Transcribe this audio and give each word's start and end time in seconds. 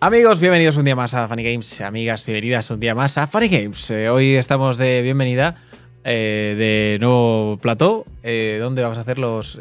Amigos, 0.00 0.40
bienvenidos 0.40 0.76
un 0.76 0.84
día 0.84 0.96
más 0.96 1.12
a 1.14 1.28
Funny 1.28 1.42
Games. 1.44 1.80
Amigas 1.82 2.26
y 2.28 2.32
bienvenidas 2.32 2.70
un 2.70 2.80
día 2.80 2.94
más 2.94 3.18
a 3.18 3.26
Funny 3.26 3.48
Games. 3.48 3.90
Eh, 3.90 4.08
hoy 4.08 4.34
estamos 4.34 4.78
de 4.78 5.02
bienvenida 5.02 5.56
eh, 6.04 6.54
de 6.56 6.98
nuevo 7.00 7.58
plató, 7.60 8.06
eh, 8.22 8.58
donde 8.60 8.82
vamos 8.82 8.96
a 8.96 9.02
hacer 9.02 9.18
los 9.18 9.58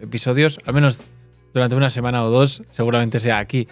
episodios, 0.00 0.58
al 0.64 0.72
menos 0.74 1.04
durante 1.52 1.76
una 1.76 1.90
semana 1.90 2.24
o 2.24 2.30
dos, 2.30 2.62
seguramente 2.70 3.20
sea 3.20 3.38
aquí. 3.38 3.68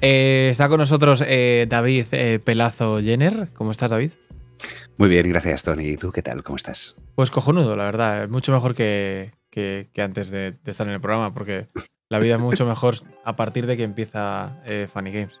Está 0.00 0.68
con 0.68 0.78
nosotros 0.80 1.20
David 1.20 2.06
Pelazo 2.42 3.00
Jenner. 3.00 3.48
¿Cómo 3.54 3.70
estás, 3.70 3.90
David? 3.92 4.10
Muy 4.98 5.08
bien, 5.08 5.28
gracias, 5.30 5.62
Tony. 5.62 5.86
¿Y 5.90 5.96
tú 5.96 6.10
qué 6.10 6.20
tal? 6.20 6.42
¿Cómo 6.42 6.56
estás? 6.56 6.96
Pues 7.14 7.30
cojonudo, 7.30 7.76
la 7.76 7.84
verdad. 7.84 8.28
Mucho 8.28 8.52
mejor 8.52 8.74
que, 8.74 9.30
que- 9.50 9.88
que 9.92 10.02
antes 10.02 10.30
de, 10.30 10.52
de 10.52 10.70
estar 10.70 10.86
en 10.88 10.94
el 10.94 11.00
programa, 11.00 11.32
porque 11.32 11.68
la 12.10 12.18
vida 12.18 12.34
es 12.34 12.40
mucho 12.40 12.66
mejor 12.66 12.96
a 13.24 13.36
partir 13.36 13.66
de 13.66 13.76
que 13.76 13.84
empieza 13.84 14.60
eh, 14.66 14.88
Funny 14.92 15.12
Games. 15.12 15.40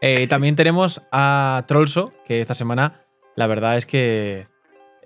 Eh, 0.00 0.26
también 0.28 0.56
tenemos 0.56 1.02
a 1.12 1.64
Trollso, 1.66 2.12
que 2.26 2.40
esta 2.40 2.54
semana 2.54 3.04
la 3.36 3.46
verdad 3.46 3.76
es 3.76 3.86
que 3.86 4.44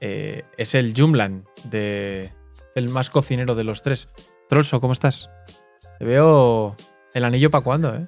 eh, 0.01 0.43
es 0.57 0.75
el 0.75 0.93
Jumlan, 0.97 1.45
de, 1.65 2.31
el 2.75 2.89
más 2.89 3.11
cocinero 3.11 3.55
de 3.55 3.65
los 3.65 3.83
tres. 3.83 4.09
Trollso, 4.49 4.81
¿cómo 4.81 4.93
estás? 4.93 5.31
Te 5.99 6.05
veo 6.05 6.77
el 7.15 7.25
anillo 7.25 7.51
para 7.51 7.65
cuándo, 7.65 7.95
¿eh? 7.95 8.07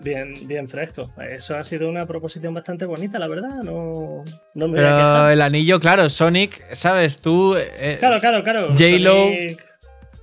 Bien, 0.00 0.32
bien 0.46 0.66
fresco. 0.66 1.12
Eso 1.30 1.56
ha 1.56 1.62
sido 1.62 1.88
una 1.88 2.06
proposición 2.06 2.54
bastante 2.54 2.84
bonita, 2.86 3.18
la 3.18 3.28
verdad. 3.28 3.62
No, 3.62 4.24
no 4.54 4.68
me 4.68 4.78
voy 4.78 4.78
a 4.80 4.82
Pero 4.82 4.96
quejar. 4.96 5.32
el 5.32 5.42
anillo, 5.42 5.78
claro, 5.78 6.08
Sonic, 6.08 6.72
¿sabes? 6.72 7.20
Tú... 7.20 7.54
eh, 7.56 7.96
Claro, 8.00 8.18
claro, 8.18 8.42
claro. 8.42 8.68
J-Lo. 8.70 9.14
Sonic- 9.14 9.62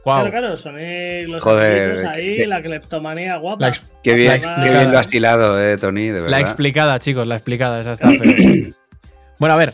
guau. 0.03 0.21
Claro, 0.21 0.31
claro, 0.31 0.57
Sonic, 0.57 1.27
los 1.27 1.41
Joder, 1.41 2.07
ahí, 2.07 2.45
la 2.45 2.61
cleptomanía 2.61 3.37
guapa. 3.37 3.69
La 3.69 3.77
Qué 4.03 4.13
bien, 4.15 4.41
qué 4.61 4.85
lo 4.85 4.97
has 4.97 5.13
hilado, 5.13 5.61
eh, 5.61 5.77
Tony, 5.77 6.07
de 6.07 6.21
verdad. 6.21 6.29
La 6.29 6.39
explicada, 6.39 6.99
chicos, 6.99 7.27
la 7.27 7.35
explicada, 7.35 7.81
esa 7.81 7.93
está. 7.93 8.09
Bueno, 9.39 9.55
a 9.55 9.57
ver, 9.57 9.73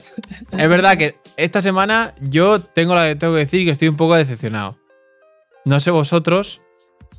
es 0.58 0.70
verdad 0.70 0.96
que 0.96 1.18
esta 1.36 1.62
semana 1.62 2.16
yo 2.22 2.62
tengo, 2.62 2.96
la, 2.96 3.18
tengo 3.18 3.34
que 3.34 3.40
decir 3.40 3.66
que 3.66 3.72
estoy 3.72 3.90
un 3.90 3.98
poco 3.98 4.16
decepcionado. 4.16 4.78
No 5.66 5.82
sé 5.82 5.92
vosotros, 5.92 6.62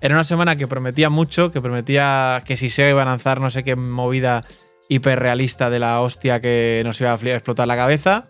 era 0.01 0.15
una 0.15 0.25
semana 0.25 0.57
que 0.57 0.67
prometía 0.67 1.11
mucho, 1.11 1.51
que 1.51 1.61
prometía 1.61 2.43
que 2.47 2.57
si 2.57 2.71
se 2.71 2.89
iba 2.89 3.03
a 3.03 3.05
lanzar 3.05 3.43
no 3.43 3.51
sé 3.51 3.65
qué 3.65 3.77
movida 3.77 4.47
hiperrealista 4.89 5.71
de 5.71 5.79
la 5.79 6.01
hostia 6.01 6.41
que 6.41 6.81
nos 6.85 6.99
iba 7.01 7.13
a 7.13 7.15
explotar 7.15 7.69
la 7.69 7.77
cabeza. 7.77 8.29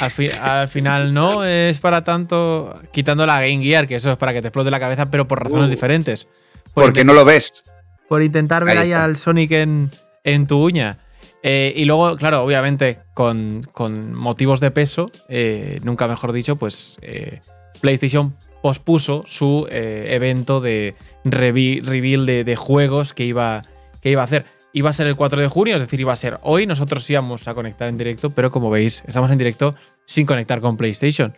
Al, 0.00 0.10
fi- 0.10 0.30
al 0.30 0.68
final 0.68 1.14
no, 1.14 1.44
es 1.44 1.78
para 1.78 2.02
tanto, 2.04 2.74
quitando 2.92 3.24
la 3.26 3.40
Game 3.40 3.62
Gear, 3.62 3.86
que 3.86 3.96
eso 3.96 4.10
es 4.10 4.16
para 4.18 4.32
que 4.32 4.42
te 4.42 4.48
explote 4.48 4.70
la 4.70 4.80
cabeza, 4.80 5.10
pero 5.10 5.26
por 5.28 5.42
razones 5.42 5.68
Uh. 5.68 5.70
diferentes. 5.70 6.26
Por 6.74 6.84
¿Por 6.84 6.92
qué 6.92 7.04
no 7.04 7.12
lo 7.14 7.24
ves? 7.24 7.62
por 8.08 8.22
intentar 8.22 8.64
ver 8.64 8.78
Ahí 8.78 8.92
al 8.92 9.16
Sonic 9.16 9.50
en, 9.52 9.90
en 10.22 10.46
tu 10.46 10.64
uña. 10.64 10.98
Eh, 11.42 11.72
y 11.76 11.84
luego, 11.86 12.16
claro, 12.16 12.42
obviamente, 12.44 12.98
con, 13.14 13.62
con 13.72 14.14
motivos 14.14 14.60
de 14.60 14.70
peso, 14.70 15.10
eh, 15.28 15.78
nunca 15.82 16.06
mejor 16.06 16.32
dicho, 16.32 16.54
pues 16.56 16.98
eh, 17.02 17.40
PlayStation 17.80 18.36
pospuso 18.62 19.22
su 19.26 19.66
evento 19.70 20.60
de 20.60 20.94
reveal 21.24 22.26
de, 22.26 22.44
de 22.44 22.56
juegos 22.56 23.12
que 23.12 23.24
iba, 23.24 23.62
que 24.02 24.10
iba 24.10 24.22
a 24.22 24.24
hacer. 24.24 24.44
Iba 24.76 24.90
a 24.90 24.92
ser 24.92 25.06
el 25.06 25.16
4 25.16 25.40
de 25.40 25.48
junio, 25.48 25.76
es 25.76 25.80
decir, 25.80 26.02
iba 26.02 26.12
a 26.12 26.16
ser 26.16 26.38
hoy. 26.42 26.66
Nosotros 26.66 27.08
íbamos 27.08 27.48
a 27.48 27.54
conectar 27.54 27.88
en 27.88 27.96
directo, 27.96 28.34
pero 28.34 28.50
como 28.50 28.68
veis, 28.68 29.02
estamos 29.06 29.30
en 29.30 29.38
directo 29.38 29.74
sin 30.04 30.26
conectar 30.26 30.60
con 30.60 30.76
PlayStation. 30.76 31.34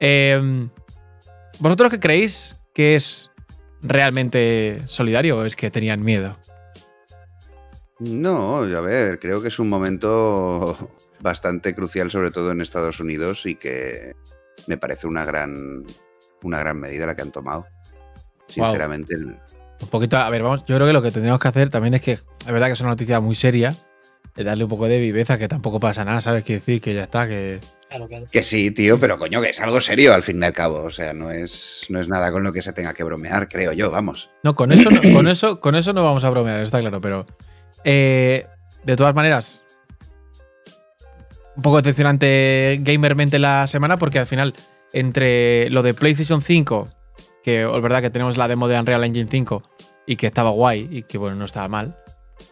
Eh, 0.00 0.68
¿Vosotros 1.60 1.92
qué 1.92 2.00
creéis 2.00 2.64
que 2.74 2.96
es 2.96 3.30
realmente 3.80 4.82
solidario 4.86 5.38
o 5.38 5.44
es 5.44 5.54
que 5.54 5.70
tenían 5.70 6.02
miedo? 6.02 6.36
No, 8.00 8.64
a 8.64 8.80
ver, 8.80 9.20
creo 9.20 9.40
que 9.40 9.48
es 9.48 9.60
un 9.60 9.68
momento 9.68 10.76
bastante 11.20 11.76
crucial, 11.76 12.10
sobre 12.10 12.32
todo 12.32 12.50
en 12.50 12.60
Estados 12.60 12.98
Unidos, 12.98 13.46
y 13.46 13.54
que 13.54 14.16
me 14.66 14.78
parece 14.78 15.06
una 15.06 15.24
gran, 15.24 15.86
una 16.42 16.58
gran 16.58 16.80
medida 16.80 17.06
la 17.06 17.14
que 17.14 17.22
han 17.22 17.30
tomado. 17.30 17.68
Sinceramente, 18.48 19.14
Un 19.80 19.88
poquito, 19.88 20.18
a 20.18 20.28
ver, 20.30 20.42
vamos, 20.42 20.64
yo 20.64 20.76
creo 20.76 20.86
que 20.86 20.92
lo 20.92 21.02
que 21.02 21.10
tendríamos 21.10 21.40
que 21.40 21.48
hacer 21.48 21.70
también 21.70 21.94
es 21.94 22.02
que, 22.02 22.12
es 22.12 22.46
verdad 22.46 22.66
que 22.66 22.74
es 22.74 22.80
una 22.80 22.90
noticia 22.90 23.20
muy 23.20 23.34
seria, 23.34 23.74
de 24.36 24.44
darle 24.44 24.64
un 24.64 24.70
poco 24.70 24.86
de 24.86 24.98
viveza, 24.98 25.38
que 25.38 25.48
tampoco 25.48 25.80
pasa 25.80 26.04
nada, 26.04 26.20
¿sabes? 26.20 26.44
Quiere 26.44 26.60
decir 26.60 26.80
que 26.80 26.94
ya 26.94 27.04
está, 27.04 27.26
que... 27.26 27.60
Claro, 27.88 28.06
claro. 28.06 28.26
que 28.30 28.42
sí, 28.44 28.70
tío, 28.70 29.00
pero 29.00 29.18
coño, 29.18 29.40
que 29.40 29.50
es 29.50 29.60
algo 29.60 29.80
serio 29.80 30.14
al 30.14 30.22
fin 30.22 30.40
y 30.40 30.46
al 30.46 30.52
cabo. 30.52 30.84
O 30.84 30.90
sea, 30.90 31.12
no 31.12 31.32
es, 31.32 31.80
no 31.88 32.00
es 32.00 32.06
nada 32.06 32.30
con 32.30 32.44
lo 32.44 32.52
que 32.52 32.62
se 32.62 32.72
tenga 32.72 32.94
que 32.94 33.02
bromear, 33.02 33.48
creo 33.48 33.72
yo, 33.72 33.90
vamos. 33.90 34.30
No, 34.44 34.54
con 34.54 34.70
eso 34.70 34.90
no, 34.90 35.00
con 35.12 35.26
eso, 35.26 35.60
con 35.60 35.74
eso 35.74 35.92
no 35.92 36.04
vamos 36.04 36.22
a 36.22 36.30
bromear, 36.30 36.60
está 36.60 36.78
claro, 36.80 37.00
pero... 37.00 37.26
eh, 37.82 38.46
de 38.84 38.96
todas 38.96 39.14
maneras, 39.14 39.64
un 41.56 41.62
poco 41.62 41.82
decepcionante 41.82 42.78
gamermente 42.82 43.38
la 43.38 43.66
semana, 43.66 43.98
porque 43.98 44.20
al 44.20 44.26
final, 44.26 44.54
entre 44.92 45.68
lo 45.70 45.82
de 45.82 45.92
PlayStation 45.92 46.40
5, 46.40 46.88
que 47.42 47.62
es 47.62 47.82
verdad 47.82 48.00
que 48.00 48.10
tenemos 48.10 48.36
la 48.36 48.48
demo 48.48 48.68
de 48.68 48.78
Unreal 48.78 49.04
Engine 49.04 49.28
5 49.28 49.69
y 50.10 50.16
que 50.16 50.26
estaba 50.26 50.50
guay 50.50 50.88
y 50.90 51.02
que 51.04 51.18
bueno, 51.18 51.36
no 51.36 51.44
estaba 51.44 51.68
mal, 51.68 51.96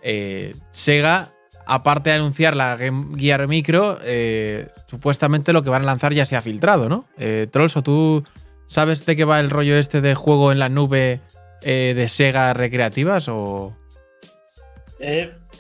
eh, 0.01 0.53
Sega, 0.71 1.33
aparte 1.67 2.11
de 2.11 2.17
anunciar 2.17 2.55
la 2.55 2.77
Game 2.77 3.19
Gear 3.19 3.49
Micro, 3.49 3.99
eh, 4.05 4.69
supuestamente 4.87 5.53
lo 5.53 5.65
que 5.65 5.71
van 5.71 5.83
a 5.83 5.87
lanzar 5.87 6.13
ya 6.13 6.25
se 6.25 6.37
ha 6.37 6.41
filtrado, 6.41 6.89
¿no? 6.89 7.07
Eh, 7.19 7.49
Trolso, 7.51 7.83
¿tú 7.83 8.23
sabes 8.67 9.05
de 9.07 9.17
qué 9.17 9.25
va 9.25 9.41
el 9.41 9.51
rollo 9.51 9.77
este 9.77 10.01
de 10.01 10.15
juego 10.15 10.53
en 10.53 10.61
la 10.61 10.69
nube 10.69 11.21
eh, 11.63 11.95
de 11.97 12.07
Sega 12.07 12.55
recreativas 12.55 13.29
o...? 13.29 13.77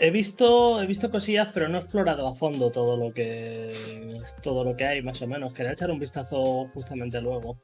He 0.00 0.10
visto, 0.10 0.80
he 0.80 0.86
visto 0.86 1.10
cosillas, 1.10 1.48
pero 1.52 1.68
no 1.68 1.78
he 1.78 1.80
explorado 1.80 2.28
a 2.28 2.34
fondo 2.34 2.70
todo 2.70 2.96
lo 2.96 3.12
que 3.12 4.14
todo 4.42 4.62
lo 4.64 4.76
que 4.76 4.86
hay, 4.86 5.02
más 5.02 5.20
o 5.22 5.26
menos. 5.26 5.52
Quería 5.52 5.72
echar 5.72 5.90
un 5.90 5.98
vistazo 5.98 6.68
justamente 6.72 7.20
luego. 7.20 7.58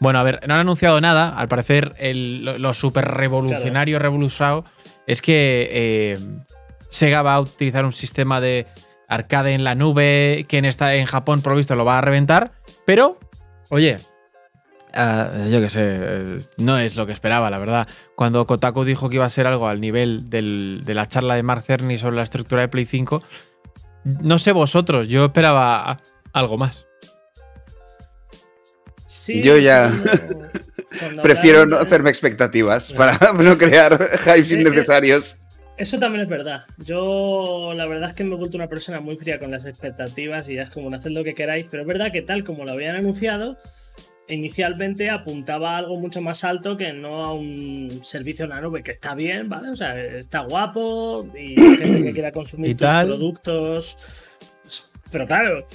Bueno, 0.00 0.18
a 0.18 0.22
ver, 0.24 0.40
no 0.48 0.54
han 0.54 0.60
anunciado 0.60 1.00
nada. 1.00 1.38
Al 1.38 1.48
parecer, 1.48 1.92
el- 1.98 2.44
lo, 2.44 2.58
lo 2.58 2.74
súper 2.74 3.04
revolucionario, 3.06 3.98
revolucionado, 3.98 4.64
es 5.06 5.22
que 5.22 5.68
eh, 5.70 6.18
Sega 6.90 7.22
va 7.22 7.34
a 7.34 7.40
utilizar 7.40 7.84
un 7.84 7.92
sistema 7.92 8.40
de 8.40 8.66
arcade 9.08 9.52
en 9.54 9.62
la 9.62 9.74
nube 9.76 10.44
que 10.48 10.58
en, 10.58 10.64
esta, 10.64 10.94
en 10.96 11.06
Japón, 11.06 11.40
por 11.40 11.52
lo 11.52 11.56
visto, 11.58 11.76
lo 11.76 11.84
va 11.84 11.98
a 11.98 12.00
reventar. 12.00 12.50
Pero, 12.84 13.18
oye, 13.70 13.96
ah, 14.96 15.30
yo 15.50 15.60
qué 15.60 15.70
sé, 15.70 15.80
eh, 15.84 16.38
no 16.58 16.78
es 16.78 16.96
lo 16.96 17.06
que 17.06 17.12
esperaba, 17.12 17.50
la 17.50 17.58
verdad. 17.58 17.86
Cuando 18.16 18.46
Kotaku 18.46 18.84
dijo 18.84 19.08
que 19.08 19.16
iba 19.16 19.24
a 19.24 19.30
ser 19.30 19.46
algo 19.46 19.68
al 19.68 19.80
nivel 19.80 20.28
del- 20.30 20.80
de 20.84 20.94
la 20.94 21.06
charla 21.06 21.34
de 21.36 21.42
Mark 21.42 21.62
Cerny 21.64 21.98
sobre 21.98 22.16
la 22.16 22.22
estructura 22.22 22.62
de 22.62 22.68
Play 22.68 22.84
5, 22.86 23.22
no 24.22 24.38
sé 24.38 24.52
vosotros, 24.52 25.08
yo 25.08 25.26
esperaba 25.26 26.00
algo 26.32 26.56
más. 26.58 26.86
Sí, 29.06 29.40
Yo 29.42 29.56
ya- 29.58 29.90
Prefiero 31.22 31.66
no 31.66 31.76
hacerme 31.76 32.10
expectativas 32.10 32.92
para 32.92 33.18
no 33.38 33.58
crear 33.58 34.10
hypes 34.24 34.48
sí. 34.48 34.54
innecesarios. 34.60 35.36
Eso 35.76 35.98
también 35.98 36.22
es 36.22 36.28
verdad. 36.28 36.64
Yo, 36.78 37.72
la 37.74 37.84
verdad 37.86 38.08
es 38.10 38.16
que 38.16 38.24
me 38.24 38.34
he 38.34 38.38
vuelto 38.38 38.56
una 38.56 38.66
persona 38.66 39.00
muy 39.00 39.16
fría 39.16 39.38
con 39.38 39.50
las 39.50 39.66
expectativas 39.66 40.48
y 40.48 40.54
ya 40.54 40.62
es 40.62 40.70
como 40.70 40.94
haced 40.94 41.10
lo 41.10 41.22
que 41.22 41.34
queráis, 41.34 41.66
pero 41.70 41.82
es 41.82 41.86
verdad 41.86 42.10
que 42.12 42.22
tal 42.22 42.44
como 42.44 42.64
lo 42.64 42.72
habían 42.72 42.96
anunciado, 42.96 43.58
inicialmente 44.28 45.08
apuntaba 45.10 45.74
a 45.74 45.78
algo 45.78 45.98
mucho 45.98 46.20
más 46.20 46.42
alto 46.44 46.76
que 46.76 46.92
no 46.92 47.24
a 47.24 47.32
un 47.32 47.88
servicio 48.02 48.44
en 48.44 48.50
la 48.50 48.60
nube, 48.60 48.82
que 48.82 48.92
está 48.92 49.14
bien, 49.14 49.48
¿vale? 49.48 49.70
O 49.70 49.76
sea, 49.76 49.98
está 50.00 50.40
guapo 50.40 51.28
y 51.38 51.60
hay 51.60 51.76
gente 51.76 52.02
que 52.04 52.12
quiera 52.14 52.32
consumir 52.32 52.70
Y 52.70 52.74
tus 52.74 52.86
tal. 52.86 53.08
productos. 53.08 53.96
Pero 55.12 55.26
claro. 55.26 55.66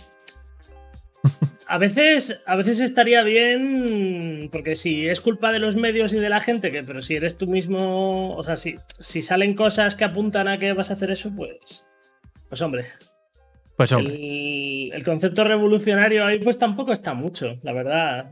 A 1.67 1.77
veces, 1.77 2.41
a 2.45 2.55
veces 2.57 2.81
estaría 2.81 3.23
bien, 3.23 4.49
porque 4.51 4.75
si 4.75 5.07
es 5.07 5.21
culpa 5.21 5.53
de 5.53 5.59
los 5.59 5.77
medios 5.77 6.11
y 6.11 6.17
de 6.17 6.27
la 6.27 6.41
gente, 6.41 6.69
que, 6.71 6.83
pero 6.83 7.01
si 7.01 7.15
eres 7.15 7.37
tú 7.37 7.47
mismo, 7.47 8.35
o 8.35 8.43
sea, 8.43 8.57
si, 8.57 8.75
si 8.99 9.21
salen 9.21 9.53
cosas 9.53 9.95
que 9.95 10.03
apuntan 10.03 10.49
a 10.49 10.57
que 10.57 10.73
vas 10.73 10.89
a 10.89 10.95
hacer 10.95 11.11
eso, 11.11 11.31
pues, 11.33 11.85
pues 12.49 12.61
hombre, 12.61 12.87
Pues 13.77 13.93
hombre. 13.93 14.15
el, 14.15 14.91
el 14.91 15.03
concepto 15.05 15.45
revolucionario 15.45 16.25
ahí 16.25 16.39
pues 16.39 16.59
tampoco 16.59 16.91
está 16.91 17.13
mucho, 17.13 17.57
la 17.63 17.71
verdad. 17.71 18.31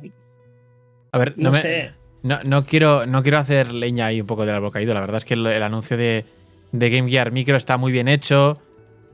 A 1.12 1.18
ver, 1.18 1.34
no, 1.38 1.46
No, 1.46 1.52
me- 1.52 1.60
sé. 1.62 1.92
No, 2.22 2.40
no 2.44 2.66
quiero, 2.66 3.06
no 3.06 3.24
quiero 3.24 3.38
hacer 3.38 3.74
leña 3.74 4.08
ahí 4.08 4.20
un 4.22 4.28
poco 4.28 4.46
del 4.46 4.56
árbol 4.56 4.72
caído. 4.72 4.94
La 4.94 5.00
verdad 5.00 5.18
es 5.18 5.26
que 5.26 5.36
el, 5.36 5.46
el 5.48 5.64
anuncio 5.64 5.96
de, 5.98 6.26
de 6.74 6.90
Game 6.90 7.10
Gear 7.10 7.32
Micro 7.32 7.56
está 7.56 7.78
muy 7.78 7.92
bien 7.92 8.08
hecho. 8.08 8.62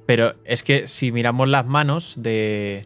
Pero 0.08 0.34
es 0.46 0.64
que 0.64 0.88
si 0.88 1.12
miramos 1.12 1.48
las 1.50 1.66
manos 1.66 2.16
de, 2.18 2.86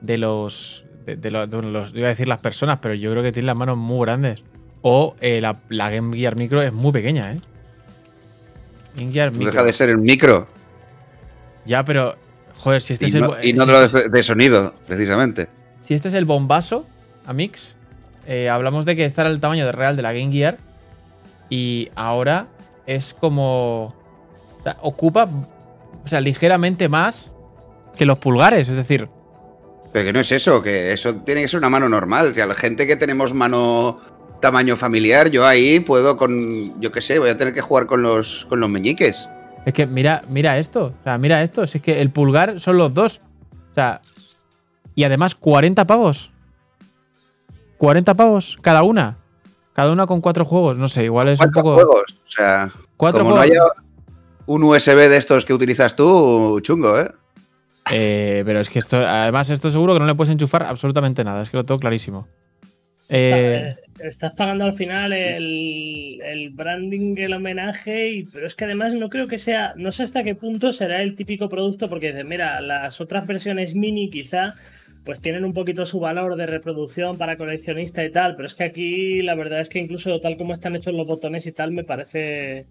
de 0.00 0.18
los. 0.18 0.84
De, 1.06 1.16
de 1.16 1.30
los, 1.30 1.48
de 1.50 1.62
los- 1.62 1.94
Iba 1.94 2.06
a 2.06 2.10
decir 2.10 2.28
las 2.28 2.38
personas, 2.38 2.78
pero 2.80 2.94
yo 2.94 3.10
creo 3.10 3.22
que 3.22 3.32
tienen 3.32 3.46
las 3.48 3.56
manos 3.56 3.76
muy 3.78 4.04
grandes. 4.06 4.42
O 4.82 5.16
eh, 5.20 5.40
la, 5.40 5.60
la 5.70 5.90
Game 5.90 6.16
Gear 6.16 6.36
Micro 6.36 6.60
es 6.62 6.72
muy 6.72 6.92
pequeña, 6.92 7.32
¿eh? 7.32 7.40
Game 8.96 9.12
Gear 9.12 9.32
No 9.32 9.38
Micro. 9.38 9.52
deja 9.52 9.64
de 9.64 9.72
ser 9.72 9.88
el 9.90 9.98
micro 9.98 10.46
Ya, 11.64 11.84
pero. 11.84 12.16
Joder, 12.56 12.80
si 12.82 12.92
este 12.92 13.06
y 13.06 13.08
es 13.08 13.14
el. 13.14 13.22
no, 13.22 13.42
y 13.42 13.52
no 13.52 13.64
si 13.64 13.66
de, 13.68 13.72
lo 13.72 13.82
este 13.84 13.98
es- 13.98 14.04
de- 14.04 14.10
de 14.10 14.22
sonido, 14.22 14.74
precisamente. 14.86 15.48
Si 15.86 15.92
este 15.94 16.08
es 16.08 16.14
el 16.14 16.24
bombazo, 16.24 16.86
Amix, 17.26 17.76
eh, 18.26 18.48
hablamos 18.48 18.86
de 18.86 18.96
que 18.96 19.04
este 19.04 19.20
era 19.20 19.30
el 19.30 19.40
tamaño 19.40 19.66
de 19.66 19.72
real 19.72 19.96
de 19.96 20.02
la 20.02 20.12
Game 20.12 20.32
Gear. 20.32 20.58
Y 21.50 21.90
ahora 21.94 22.46
es 22.86 23.14
como. 23.14 23.94
sea, 24.62 24.76
ocupa 24.80 25.28
o 26.04 26.08
sea, 26.08 26.20
ligeramente 26.20 26.88
más 26.88 27.32
que 27.96 28.04
los 28.04 28.18
pulgares. 28.18 28.68
Es 28.68 28.74
decir, 28.74 29.08
Pero 29.92 30.04
que 30.04 30.12
no 30.12 30.20
es 30.20 30.32
eso, 30.32 30.62
que 30.62 30.92
eso 30.92 31.14
tiene 31.16 31.42
que 31.42 31.48
ser 31.48 31.58
una 31.58 31.70
mano 31.70 31.88
normal. 31.88 32.28
O 32.32 32.34
sea, 32.34 32.46
la 32.46 32.54
gente 32.54 32.86
que 32.86 32.96
tenemos 32.96 33.32
mano 33.32 33.98
tamaño 34.40 34.76
familiar, 34.76 35.30
yo 35.30 35.46
ahí 35.46 35.80
puedo 35.80 36.16
con, 36.16 36.78
yo 36.80 36.92
qué 36.92 37.00
sé, 37.00 37.18
voy 37.18 37.30
a 37.30 37.38
tener 37.38 37.54
que 37.54 37.62
jugar 37.62 37.86
con 37.86 38.02
los, 38.02 38.44
con 38.46 38.60
los 38.60 38.68
meñiques. 38.68 39.26
es 39.64 39.72
que 39.72 39.86
mira, 39.86 40.22
mira 40.28 40.58
esto. 40.58 40.92
O 41.00 41.02
sea, 41.02 41.16
mira 41.16 41.42
esto. 41.42 41.66
Si 41.66 41.78
es 41.78 41.84
que 41.84 42.00
el 42.02 42.10
pulgar 42.10 42.60
son 42.60 42.76
los 42.76 42.92
dos. 42.92 43.20
O 43.70 43.74
sea, 43.74 44.02
y 44.94 45.04
además 45.04 45.34
40 45.34 45.86
pavos. 45.86 46.30
40 47.78 48.14
pavos 48.14 48.58
cada 48.62 48.82
una. 48.82 49.18
Cada 49.72 49.90
una 49.90 50.06
con 50.06 50.20
cuatro 50.20 50.44
juegos. 50.44 50.78
No 50.78 50.88
sé, 50.88 51.04
igual 51.04 51.28
es 51.28 51.40
un 51.40 51.46
Cuatro 51.46 51.62
poco. 51.62 51.74
juegos. 51.74 52.04
O 52.24 52.26
sea, 52.30 52.70
Cuatro 52.96 53.20
como 53.24 53.30
no 53.36 53.42
juegos. 53.42 53.50
haya 53.58 53.82
un 54.46 54.62
USB 54.62 55.08
de 55.08 55.16
estos 55.16 55.44
que 55.44 55.52
utilizas 55.54 55.96
tú, 55.96 56.60
chungo, 56.62 56.98
¿eh? 57.00 57.10
Eh, 57.90 58.42
pero 58.46 58.60
es 58.60 58.70
que 58.70 58.78
esto, 58.78 58.96
además, 58.96 59.50
esto 59.50 59.70
seguro 59.70 59.94
que 59.94 60.00
no 60.00 60.06
le 60.06 60.14
puedes 60.14 60.32
enchufar 60.32 60.62
absolutamente 60.62 61.24
nada. 61.24 61.42
Es 61.42 61.50
que 61.50 61.56
lo 61.56 61.64
tengo 61.64 61.80
clarísimo. 61.80 62.28
Eh, 63.08 63.76
Estás 63.98 64.32
pagando 64.32 64.64
al 64.64 64.74
final 64.74 65.12
el, 65.12 66.20
el 66.22 66.50
branding, 66.50 67.14
el 67.18 67.32
homenaje, 67.32 68.08
y, 68.10 68.22
pero 68.24 68.46
es 68.46 68.54
que 68.54 68.64
además 68.64 68.92
no 68.94 69.08
creo 69.08 69.28
que 69.28 69.38
sea, 69.38 69.72
no 69.76 69.92
sé 69.92 70.02
hasta 70.02 70.24
qué 70.24 70.34
punto 70.34 70.72
será 70.72 71.00
el 71.00 71.14
típico 71.14 71.48
producto, 71.48 71.88
porque 71.88 72.24
mira, 72.24 72.60
las 72.60 73.00
otras 73.00 73.26
versiones 73.26 73.74
mini 73.74 74.10
quizá 74.10 74.54
pues 75.04 75.20
tienen 75.20 75.44
un 75.44 75.52
poquito 75.52 75.84
su 75.86 76.00
valor 76.00 76.34
de 76.36 76.46
reproducción 76.46 77.18
para 77.18 77.36
coleccionista 77.36 78.02
y 78.04 78.10
tal, 78.10 78.36
pero 78.36 78.46
es 78.46 78.54
que 78.54 78.64
aquí 78.64 79.20
la 79.22 79.34
verdad 79.34 79.60
es 79.60 79.68
que 79.68 79.78
incluso 79.78 80.20
tal 80.20 80.36
como 80.36 80.52
están 80.54 80.74
hechos 80.76 80.94
los 80.94 81.06
botones 81.06 81.46
y 81.46 81.52
tal, 81.52 81.72
me 81.72 81.84
parece... 81.84 82.66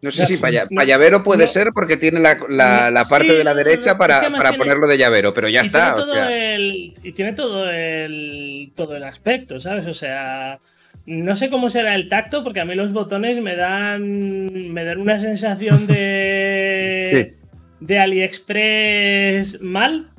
No 0.00 0.10
sé 0.10 0.26
si 0.26 0.34
sí, 0.34 0.40
para, 0.42 0.64
no- 0.64 0.70
para 0.70 0.84
llavero 0.84 1.22
puede 1.22 1.44
no- 1.44 1.48
ser 1.50 1.68
porque 1.74 1.96
tiene 1.96 2.18
la, 2.20 2.36
la- 2.48 2.90
la 2.90 3.04
Sí, 3.04 3.10
parte 3.10 3.32
de 3.34 3.44
la 3.44 3.54
derecha 3.54 3.96
para, 3.98 4.14
es 4.14 4.20
que 4.20 4.26
además 4.26 4.40
para 4.40 4.50
tiene- 4.50 4.64
ponerlo 4.64 4.88
de 4.88 4.98
llavero, 4.98 5.32
pero 5.32 5.48
ya 5.48 5.62
y 5.62 5.66
está. 5.66 5.94
Tiene 5.94 6.02
o 6.02 6.04
todo 6.06 6.14
sea. 6.14 6.54
el, 6.54 6.94
y 7.04 7.12
tiene 7.12 7.32
todo 7.34 7.70
el, 7.70 8.72
todo 8.74 8.96
el 8.96 9.04
aspecto, 9.04 9.60
¿sabes? 9.60 9.86
O 9.86 9.94
sea, 9.94 10.58
no 11.06 11.36
sé 11.36 11.50
cómo 11.50 11.70
será 11.70 11.94
el 11.94 12.08
tacto, 12.08 12.42
porque 12.42 12.58
a 12.60 12.64
mí 12.64 12.74
los 12.74 12.92
botones 12.92 13.40
me 13.40 13.54
dan, 13.54 14.72
me 14.72 14.84
dan 14.84 14.98
una 15.00 15.20
sensación 15.20 15.86
de, 15.86 17.34
de 17.80 17.98
AliExpress 18.00 19.60
mal. 19.60 20.10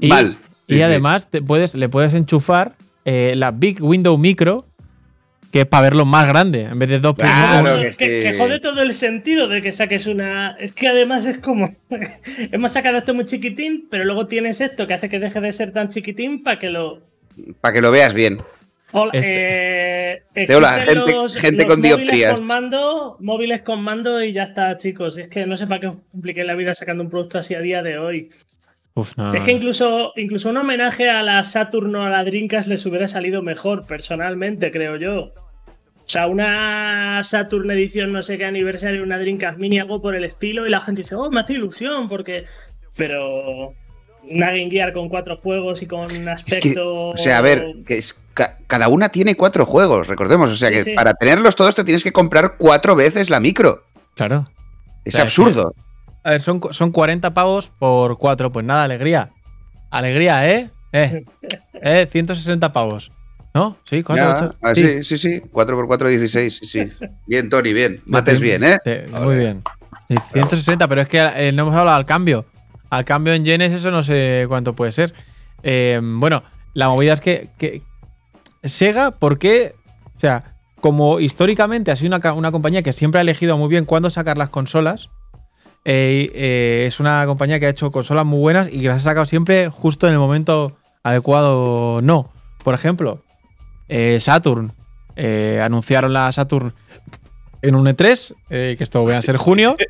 Y, 0.00 0.08
Mal. 0.08 0.36
y 0.66 0.74
Sí, 0.74 0.78
sí. 0.78 0.82
además 0.82 1.30
te 1.30 1.42
puedes, 1.42 1.74
le 1.74 1.88
puedes 1.88 2.12
enchufar 2.14 2.74
eh, 3.04 3.34
la 3.36 3.50
Big 3.52 3.82
Window 3.82 4.16
Micro, 4.18 4.66
que 5.52 5.60
es 5.60 5.66
para 5.66 5.82
verlo 5.84 6.04
más 6.04 6.26
grande, 6.26 6.62
en 6.62 6.78
vez 6.78 6.88
de 6.88 6.98
dos 6.98 7.14
Claro 7.16 7.78
que 7.80 7.84
que, 7.86 7.90
sí. 7.92 7.98
que 8.30 8.36
jode 8.36 8.58
todo 8.60 8.82
el 8.82 8.92
sentido 8.94 9.46
de 9.48 9.62
que 9.62 9.70
saques 9.72 10.06
una. 10.06 10.56
Es 10.58 10.72
que 10.72 10.88
además 10.88 11.24
es 11.26 11.38
como. 11.38 11.74
Hemos 12.52 12.72
sacado 12.72 12.98
esto 12.98 13.14
muy 13.14 13.24
chiquitín, 13.26 13.86
pero 13.90 14.04
luego 14.04 14.26
tienes 14.26 14.60
esto 14.60 14.86
que 14.86 14.94
hace 14.94 15.08
que 15.08 15.18
deje 15.20 15.40
de 15.40 15.52
ser 15.52 15.72
tan 15.72 15.88
chiquitín 15.88 16.42
para 16.42 16.58
que 16.58 16.68
lo. 16.70 17.00
Para 17.60 17.74
que 17.74 17.80
lo 17.80 17.90
veas 17.90 18.12
bien. 18.12 18.38
Hola, 18.92 19.12
Te 19.12 20.12
eh, 20.34 20.54
hola, 20.56 20.72
gente- 21.28 21.66
con 21.66 21.80
móviles 21.80 21.96
dioptrías. 21.96 22.34
Con 22.34 22.44
mando, 22.46 23.16
móviles 23.20 23.62
con 23.62 23.82
mando 23.82 24.22
y 24.22 24.32
ya 24.32 24.44
está, 24.44 24.76
chicos. 24.78 25.18
Es 25.18 25.28
que 25.28 25.44
no 25.46 25.56
sé 25.56 25.66
para 25.66 25.80
qué 25.80 25.86
os 25.88 25.96
compliqué 26.12 26.44
la 26.44 26.54
vida 26.54 26.74
sacando 26.74 27.02
un 27.02 27.10
producto 27.10 27.38
así 27.38 27.54
a 27.54 27.60
día 27.60 27.82
de 27.82 27.98
hoy. 27.98 28.30
Uf, 28.96 29.12
no, 29.16 29.32
Es 29.34 29.42
que 29.44 29.52
incluso, 29.52 30.12
incluso 30.16 30.48
un 30.50 30.56
homenaje 30.56 31.08
a 31.10 31.22
la 31.22 31.42
Saturn 31.42 31.94
o 31.94 32.04
a 32.04 32.10
la 32.10 32.24
Dreamcast 32.24 32.68
les 32.68 32.84
hubiera 32.86 33.06
salido 33.06 33.42
mejor, 33.42 33.86
personalmente, 33.86 34.70
creo 34.70 34.96
yo. 34.96 35.20
O 35.24 36.08
sea, 36.08 36.26
una 36.26 37.22
Saturn 37.22 37.70
edición 37.70 38.12
no 38.12 38.22
sé 38.22 38.38
qué 38.38 38.44
aniversario, 38.46 39.02
una 39.02 39.18
Dreamcast 39.18 39.58
Mini, 39.58 39.78
algo 39.78 40.00
por 40.00 40.14
el 40.14 40.24
estilo, 40.24 40.66
y 40.66 40.70
la 40.70 40.80
gente 40.80 41.02
dice, 41.02 41.14
oh, 41.14 41.30
me 41.30 41.40
hace 41.40 41.52
ilusión, 41.54 42.08
porque. 42.08 42.44
Pero. 42.96 43.74
Una 44.28 44.46
Game 44.48 44.70
Gear 44.70 44.92
con 44.92 45.08
cuatro 45.08 45.36
juegos 45.36 45.82
y 45.82 45.86
con 45.86 46.00
un 46.00 46.10
Es 46.10 46.42
que, 46.42 46.56
aspecto. 46.56 47.10
o 47.10 47.16
sea, 47.16 47.38
a 47.38 47.42
ver, 47.42 47.64
que 47.86 47.96
es, 47.98 48.12
ca- 48.34 48.56
cada 48.66 48.88
una 48.88 49.08
tiene 49.10 49.36
cuatro 49.36 49.64
juegos, 49.64 50.08
recordemos. 50.08 50.50
O 50.50 50.56
sea 50.56 50.68
Sí, 50.68 50.74
que 50.74 50.82
sí. 50.84 50.94
para 50.96 51.14
tenerlos 51.14 51.54
todos 51.54 51.76
te 51.76 51.84
tienes 51.84 52.02
que 52.02 52.10
comprar 52.12 52.56
cuatro 52.58 52.96
veces 52.96 53.30
la 53.30 53.38
micro. 53.38 53.84
Claro. 54.16 54.48
Es 55.04 55.14
O 55.14 55.18
sea, 55.18 55.22
absurdo. 55.26 55.74
A 56.26 56.30
ver, 56.30 56.42
son, 56.42 56.60
son 56.72 56.90
40 56.90 57.34
pavos 57.34 57.70
por 57.78 58.18
4. 58.18 58.50
Pues 58.50 58.66
nada, 58.66 58.82
alegría. 58.82 59.30
Alegría, 59.90 60.50
¿eh? 60.50 60.70
Eh, 60.92 61.24
eh 61.74 62.08
160 62.10 62.72
pavos. 62.72 63.12
¿No? 63.54 63.78
Sí, 63.84 64.02
¿cuánto 64.02 64.24
Ya, 64.24 64.32
he 64.32 64.36
hecho? 64.36 64.56
ah, 64.60 64.74
sí, 64.74 65.04
sí, 65.04 65.18
sí. 65.18 65.40
4 65.52 65.76
por 65.76 65.86
4, 65.86 66.08
16. 66.08 66.58
Sí, 66.58 66.66
sí. 66.66 66.92
Bien, 67.28 67.48
Tony, 67.48 67.72
bien. 67.72 68.02
Mates 68.06 68.40
bien, 68.40 68.64
¿eh? 68.64 68.76
Muy 69.22 69.38
bien. 69.38 69.62
Sí, 70.08 70.16
160, 70.32 70.88
pero 70.88 71.02
es 71.02 71.08
que 71.08 71.18
eh, 71.18 71.52
no 71.52 71.62
hemos 71.62 71.76
hablado 71.76 71.96
al 71.96 72.06
cambio. 72.06 72.44
Al 72.90 73.04
cambio 73.04 73.32
en 73.32 73.44
yenes, 73.44 73.72
eso 73.72 73.92
no 73.92 74.02
sé 74.02 74.46
cuánto 74.48 74.74
puede 74.74 74.90
ser. 74.90 75.14
Eh, 75.62 76.00
bueno, 76.02 76.42
la 76.74 76.88
movida 76.88 77.12
es 77.12 77.20
que, 77.20 77.50
que 77.56 77.82
Sega, 78.64 79.12
¿por 79.12 79.38
qué? 79.38 79.76
O 80.16 80.18
sea, 80.18 80.56
como 80.80 81.20
históricamente 81.20 81.92
ha 81.92 81.96
sido 81.96 82.16
una, 82.16 82.32
una 82.32 82.50
compañía 82.50 82.82
que 82.82 82.92
siempre 82.92 83.20
ha 83.20 83.22
elegido 83.22 83.56
muy 83.56 83.68
bien 83.68 83.84
cuándo 83.84 84.10
sacar 84.10 84.36
las 84.36 84.50
consolas, 84.50 85.08
eh, 85.88 86.30
eh, 86.34 86.84
es 86.88 86.98
una 86.98 87.24
compañía 87.26 87.60
que 87.60 87.66
ha 87.66 87.70
hecho 87.70 87.92
consolas 87.92 88.26
muy 88.26 88.40
buenas 88.40 88.66
y 88.70 88.80
que 88.82 88.88
las 88.88 88.96
ha 88.98 89.10
sacado 89.10 89.24
siempre 89.24 89.68
justo 89.70 90.08
en 90.08 90.14
el 90.14 90.18
momento 90.18 90.76
adecuado. 91.04 92.02
No. 92.02 92.32
Por 92.64 92.74
ejemplo, 92.74 93.22
eh, 93.88 94.18
Saturn. 94.20 94.72
eh, 95.14 95.60
anunciaron 95.64 96.12
la 96.12 96.30
Saturn 96.32 96.74
en 97.62 97.74
un 97.76 97.86
E3, 97.86 98.34
eh, 98.50 98.74
que 98.76 98.82
esto 98.84 99.04
va 99.04 99.16
a 99.16 99.22
ser 99.22 99.36
junio. 99.36 99.76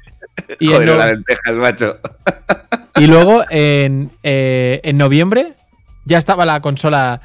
Y, 0.60 0.66
en 0.66 0.72
Joder, 0.74 0.88
no- 0.88 0.96
la 0.96 1.06
lentejas, 1.12 1.54
macho. 1.54 1.96
y 2.96 3.06
luego 3.06 3.42
en, 3.48 4.10
en 4.22 4.98
noviembre 4.98 5.54
ya 6.04 6.18
estaba 6.18 6.44
la 6.44 6.60
consola. 6.60 7.22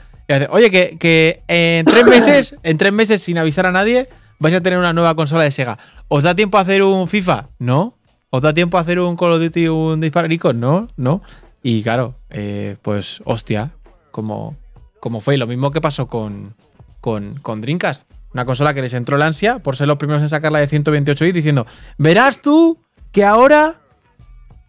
Oye, 0.49 0.71
que, 0.71 0.95
que 0.97 1.43
en 1.49 1.85
tres 1.85 2.05
meses, 2.05 2.55
en 2.63 2.77
tres 2.77 2.93
meses, 2.93 3.21
sin 3.21 3.37
avisar 3.37 3.65
a 3.65 3.73
nadie, 3.73 4.07
vais 4.39 4.55
a 4.55 4.61
tener 4.61 4.79
una 4.79 4.93
nueva 4.93 5.13
consola 5.15 5.43
de 5.43 5.51
Sega. 5.51 5.77
¿Os 6.07 6.23
da 6.23 6.35
tiempo 6.35 6.57
a 6.57 6.61
hacer 6.61 6.81
un 6.83 7.09
FIFA? 7.09 7.49
No. 7.59 7.97
¿Os 8.31 8.41
da 8.41 8.53
tiempo 8.53 8.77
a 8.77 8.81
hacer 8.81 8.99
un 8.99 9.15
Call 9.15 9.33
of 9.33 9.39
Duty 9.41 9.67
un 9.67 9.99
Disparico? 10.01 10.53
No, 10.53 10.87
no. 10.97 11.21
Y 11.61 11.83
claro, 11.83 12.15
eh, 12.29 12.77
pues 12.81 13.21
hostia, 13.25 13.71
como, 14.11 14.55
como 14.99 15.21
fue. 15.21 15.37
Lo 15.37 15.45
mismo 15.47 15.69
que 15.71 15.81
pasó 15.81 16.07
con, 16.07 16.55
con, 17.01 17.35
con 17.41 17.61
Dreamcast. 17.61 18.09
Una 18.33 18.45
consola 18.45 18.73
que 18.73 18.81
les 18.81 18.93
entró 18.93 19.17
la 19.17 19.25
ansia 19.27 19.59
por 19.59 19.75
ser 19.75 19.87
los 19.87 19.97
primeros 19.97 20.21
en 20.23 20.29
sacarla 20.29 20.59
de 20.59 20.67
128 20.67 21.25
bits 21.25 21.35
diciendo, 21.35 21.67
verás 21.97 22.41
tú 22.41 22.79
que 23.11 23.25
ahora 23.25 23.81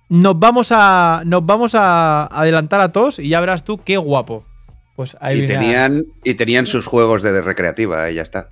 nos 0.09 0.39
vamos 0.39 0.69
a 0.73 1.23
nos 1.25 1.47
vamos 1.47 1.75
a 1.77 2.27
adelantar 2.27 2.81
a 2.81 2.91
todos 2.93 3.19
y 3.21 3.29
ya 3.29 3.41
verás 3.41 3.63
tú 3.65 3.79
qué 3.79 3.97
guapo. 3.97 4.45
Pues 4.97 5.17
ahí 5.21 5.41
Y 5.41 5.45
a- 5.45 5.47
tenían, 5.47 6.05
y 6.25 6.35
tenían 6.35 6.67
sus 6.67 6.87
juegos 6.87 7.23
de 7.23 7.41
recreativa, 7.41 8.11
y 8.11 8.17
ya 8.17 8.23
está. 8.23 8.49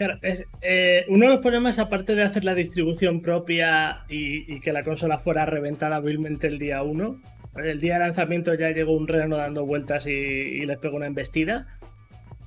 Claro, 0.00 0.18
es, 0.22 0.46
eh, 0.62 1.04
uno 1.08 1.26
de 1.26 1.32
los 1.32 1.40
problemas, 1.40 1.78
aparte 1.78 2.14
de 2.14 2.22
hacer 2.22 2.42
la 2.42 2.54
distribución 2.54 3.20
propia 3.20 4.06
y, 4.08 4.50
y 4.50 4.60
que 4.60 4.72
la 4.72 4.82
consola 4.82 5.18
fuera 5.18 5.44
reventada 5.44 5.96
hábilmente 5.96 6.46
el 6.46 6.58
día 6.58 6.82
1, 6.82 7.20
el 7.62 7.80
día 7.80 7.92
de 7.92 8.00
lanzamiento 8.00 8.54
ya 8.54 8.70
llegó 8.70 8.96
un 8.96 9.06
reno 9.06 9.36
dando 9.36 9.66
vueltas 9.66 10.06
y, 10.06 10.12
y 10.12 10.64
les 10.64 10.78
pegó 10.78 10.96
una 10.96 11.06
embestida. 11.06 11.66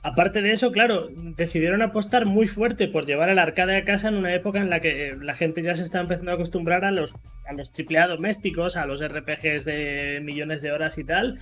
Aparte 0.02 0.42
de 0.42 0.52
eso, 0.52 0.72
claro, 0.72 1.10
decidieron 1.38 1.84
apostar 1.84 2.26
muy 2.26 2.48
fuerte 2.48 2.88
por 2.88 3.06
llevar 3.06 3.30
el 3.30 3.38
arcade 3.38 3.78
a 3.78 3.84
casa 3.84 4.08
en 4.08 4.16
una 4.16 4.34
época 4.34 4.60
en 4.60 4.72
la 4.72 4.80
que 4.80 5.16
la 5.22 5.36
gente 5.36 5.62
ya 5.62 5.76
se 5.76 5.84
está 5.84 6.00
empezando 6.00 6.32
a 6.32 6.34
acostumbrar 6.34 6.84
a 6.84 6.90
los, 6.90 7.14
a 7.46 7.54
los 7.54 7.72
AAA 7.72 8.08
domésticos, 8.08 8.76
a 8.78 8.88
los 8.88 9.00
RPGs 9.08 9.64
de 9.64 10.22
millones 10.24 10.64
de 10.64 10.72
horas 10.72 10.98
y 10.98 11.04
tal. 11.04 11.38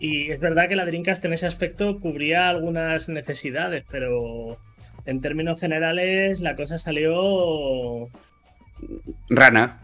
Y 0.00 0.32
es 0.32 0.40
verdad 0.40 0.68
que 0.68 0.74
la 0.74 0.86
Dreamcast 0.86 1.24
en 1.24 1.34
ese 1.34 1.46
aspecto 1.46 2.00
cubría 2.00 2.48
algunas 2.48 3.08
necesidades, 3.08 3.84
pero 3.88 4.58
en 5.06 5.20
términos 5.20 5.58
generales 5.60 6.40
la 6.40 6.56
cosa 6.56 6.78
salió 6.78 8.08
Rana. 9.30 9.80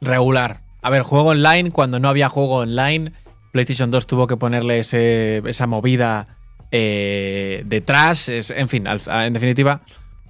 regular. 0.00 0.60
A 0.82 0.90
ver, 0.90 1.02
juego 1.02 1.30
online, 1.30 1.70
cuando 1.70 1.98
no 1.98 2.08
había 2.08 2.28
juego 2.28 2.56
online, 2.56 3.12
PlayStation 3.52 3.90
2 3.90 4.06
tuvo 4.06 4.26
que 4.26 4.36
ponerle 4.36 4.80
ese- 4.80 5.42
esa 5.46 5.66
movida 5.66 6.36
eh, 6.76 7.62
detrás. 7.66 8.28
Es- 8.28 8.50
en 8.50 8.68
fin, 8.68 8.86
al- 8.88 9.00
en 9.26 9.32
definitiva, 9.32 9.82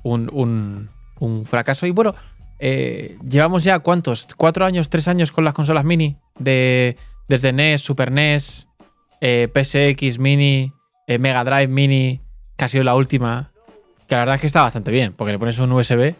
un, 0.03 0.29
un- 0.33 0.91
un 1.19 1.45
fracaso. 1.47 1.87
Y 1.87 1.91
bueno, 1.91 2.15
eh, 2.59 3.17
llevamos 3.27 3.65
ya 3.65 3.79
cuántos, 3.79 4.29
cuatro 4.37 4.67
años, 4.67 4.91
tres 4.91 5.09
años 5.09 5.33
con 5.33 5.45
las 5.45 5.55
consolas 5.55 5.85
mini. 5.85 6.19
De, 6.39 6.97
desde 7.29 7.53
NES, 7.55 7.81
Super 7.81 8.13
NES, 8.13 8.69
eh, 9.23 9.49
PSX 9.55 10.19
Mini, 10.19 10.73
eh, 11.07 11.19
Mega 11.19 11.43
Drive 11.45 11.69
Mini, 11.69 12.21
que 12.59 12.65
ha 12.67 12.69
sido 12.69 12.85
la 12.85 12.95
última. 12.95 13.51
Que 14.09 14.15
la 14.15 14.21
verdad 14.21 14.35
es 14.37 14.41
que 14.41 14.47
está 14.47 14.63
bastante 14.63 14.91
bien, 14.91 15.13
porque 15.13 15.33
le 15.33 15.39
pones 15.39 15.59
un 15.59 15.73
USB 15.73 16.15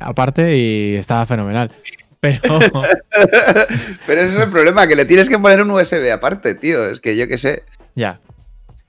aparte 0.00 0.56
y 0.56 0.96
está 0.96 1.24
fenomenal. 1.26 1.72
Pero. 2.20 2.40
Pero 4.06 4.20
ese 4.20 4.36
es 4.36 4.40
el 4.40 4.50
problema, 4.50 4.86
que 4.86 4.96
le 4.96 5.04
tienes 5.04 5.28
que 5.28 5.38
poner 5.38 5.62
un 5.62 5.70
USB 5.70 6.10
aparte, 6.12 6.54
tío. 6.54 6.88
Es 6.88 7.00
que 7.00 7.16
yo 7.16 7.28
qué 7.28 7.38
sé. 7.38 7.62
Ya. 7.94 8.20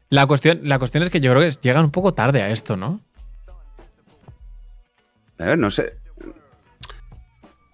La 0.10 0.26
cuestión, 0.26 0.62
la 0.64 0.80
cuestión 0.80 1.04
es 1.04 1.10
que 1.10 1.20
yo 1.20 1.32
creo 1.32 1.44
que 1.44 1.56
llegan 1.62 1.86
un 1.86 1.92
poco 1.92 2.14
tarde 2.14 2.42
a 2.42 2.50
esto, 2.50 2.76
¿no? 2.76 3.02
A 5.38 5.46
ver, 5.46 5.58
no 5.58 5.72
sé. 5.72 5.94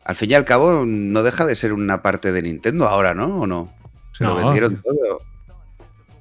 al 0.03 0.15
fin 0.15 0.31
y 0.31 0.33
al 0.35 0.45
cabo 0.45 0.83
no 0.85 1.23
deja 1.23 1.45
de 1.45 1.55
ser 1.55 1.73
una 1.73 2.03
parte 2.03 2.31
de 2.31 2.41
Nintendo 2.41 2.87
ahora, 2.87 3.13
¿no? 3.13 3.41
¿O 3.41 3.47
no? 3.47 3.73
Se 4.11 4.23
lo 4.23 4.35
vendieron 4.35 4.81
todo. 4.81 5.21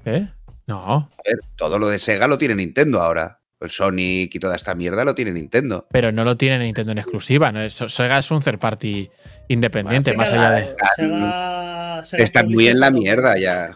¿Eh? 0.05 0.29
No. 0.67 0.95
A 0.95 1.23
ver, 1.25 1.41
todo 1.57 1.79
lo 1.79 1.89
de 1.89 1.99
Sega 1.99 2.27
lo 2.27 2.39
tiene 2.39 2.55
Nintendo 2.55 3.03
ahora. 3.03 3.41
Pues 3.65 3.77
Sonic 3.77 4.35
y 4.35 4.39
toda 4.39 4.57
esta 4.57 4.75
mierda 4.75 5.07
lo 5.07 5.15
tiene 5.15 5.33
Nintendo. 5.33 5.87
Pero 5.91 6.13
no 6.13 6.23
lo 6.23 6.37
tiene 6.37 6.59
Nintendo 6.59 6.93
en 6.93 6.99
exclusiva. 6.99 7.51
¿no? 7.51 7.63
Es- 7.63 7.83
Sega 7.87 8.19
es 8.19 8.31
un 8.31 8.43
third 8.43 8.59
party 8.59 9.09
independiente, 9.49 10.15
más 10.15 10.31
allá 10.35 10.51
de. 10.51 10.77
Sega- 10.99 12.05
Sega 12.05 12.23
Están 12.25 12.49
muy 12.51 12.69
en 12.69 12.79
la 12.79 12.91
mierda 12.91 13.39
ya. 13.39 13.71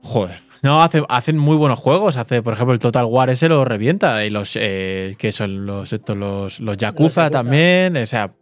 Joder. 0.00 0.38
No, 0.62 0.80
hace- 0.80 1.02
hacen 1.08 1.36
muy 1.38 1.56
buenos 1.56 1.80
juegos. 1.80 2.16
Hace, 2.16 2.40
por 2.40 2.52
ejemplo, 2.52 2.72
el 2.72 2.78
Total 2.78 3.04
War 3.04 3.30
ese 3.30 3.48
lo 3.48 3.64
revienta. 3.64 4.24
Y 4.24 4.30
los 4.30 4.52
eh, 4.54 5.16
que 5.18 5.32
son 5.32 5.66
los 5.66 5.92
estos, 5.92 6.16
los, 6.16 6.60
los 6.60 6.76
Yakuza 6.76 7.22
Yakuza. 7.24 7.30
también. 7.42 7.96
O 7.96 8.06
sea, 8.06 8.32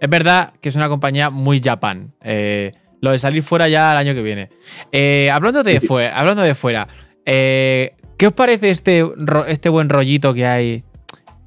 es 0.00 0.10
verdad 0.10 0.54
que 0.60 0.70
es 0.70 0.74
una 0.74 0.88
compañía 0.88 1.30
muy 1.30 1.60
Japan. 1.62 2.14
Eh, 2.20 2.72
lo 3.00 3.12
de 3.12 3.20
salir 3.20 3.44
fuera 3.44 3.68
ya 3.68 3.92
el 3.92 3.98
año 3.98 4.12
que 4.12 4.22
viene. 4.22 4.50
Eh, 4.90 5.30
hablando 5.32 5.62
de 5.62 5.80
fuera, 5.80 6.18
hablando 6.18 6.42
de 6.42 6.56
fuera, 6.56 6.88
eh, 7.24 7.94
¿qué 8.22 8.28
os 8.28 8.34
parece 8.34 8.70
este, 8.70 9.04
este 9.48 9.68
buen 9.68 9.88
rollito 9.88 10.32
que 10.32 10.46
hay? 10.46 10.84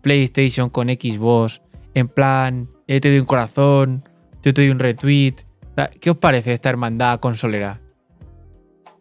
PlayStation 0.01 0.69
con 0.69 0.89
Xbox. 0.89 1.61
En 1.93 2.09
plan, 2.09 2.67
yo 2.85 2.99
te 2.99 3.07
doy 3.11 3.19
un 3.19 3.25
corazón, 3.25 4.03
yo 4.43 4.53
te 4.53 4.59
doy 4.59 4.71
un 4.71 4.79
retweet. 4.79 5.35
¿Qué 6.01 6.09
os 6.09 6.17
parece 6.17 6.51
esta 6.51 6.67
hermandad 6.69 7.21
consolera? 7.21 7.79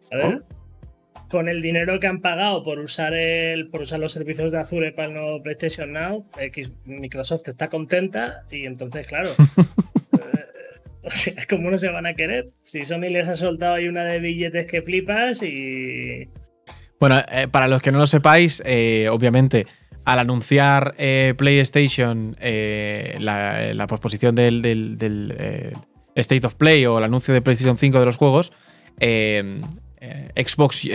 A 0.09 0.15
ver, 0.15 0.43
Con 1.29 1.49
el 1.49 1.61
dinero 1.61 1.99
que 1.99 2.07
han 2.07 2.21
pagado 2.21 2.63
por 2.63 2.79
usar 2.79 3.13
el, 3.13 3.67
por 3.67 3.81
usar 3.81 3.99
los 3.99 4.13
servicios 4.13 4.53
de 4.53 4.59
Azure 4.59 4.93
para 4.93 5.09
el 5.09 5.13
nuevo 5.13 5.43
PlayStation 5.43 5.91
Now, 5.91 6.25
X- 6.39 6.71
Microsoft 6.85 7.49
está 7.49 7.69
contenta 7.69 8.43
y 8.49 8.67
entonces, 8.67 9.05
claro. 9.05 9.31
eh, 10.13 10.79
o 11.03 11.09
sea, 11.09 11.33
¿cómo 11.49 11.69
no 11.71 11.77
se 11.77 11.89
van 11.89 12.05
a 12.05 12.13
querer? 12.13 12.51
Si 12.63 12.85
Sony 12.85 13.09
les 13.09 13.27
ha 13.27 13.35
soltado 13.35 13.73
ahí 13.73 13.89
una 13.89 14.05
de 14.05 14.19
billetes 14.19 14.65
que 14.65 14.81
flipas 14.81 15.43
y. 15.43 16.29
Bueno, 17.05 17.21
eh, 17.31 17.47
para 17.47 17.67
los 17.67 17.83
que 17.83 17.91
no 17.91 17.99
lo 17.99 18.07
sepáis, 18.07 18.63
eh, 18.65 19.09
obviamente, 19.11 19.67
al 20.05 20.17
anunciar 20.17 20.95
eh, 20.97 21.35
PlayStation 21.37 22.35
la, 22.39 23.85
posposición 23.87 24.33
del, 24.33 25.77
State 26.15 26.47
of 26.47 26.55
Play 26.55 26.83
o 26.87 26.97
el 26.97 27.03
anuncio 27.03 27.31
de 27.31 27.43
PlayStation 27.43 27.77
5 27.77 27.99
de 27.99 28.05
los 28.07 28.17
juegos, 28.17 28.53
Xbox 28.99 30.85
y 30.85 30.89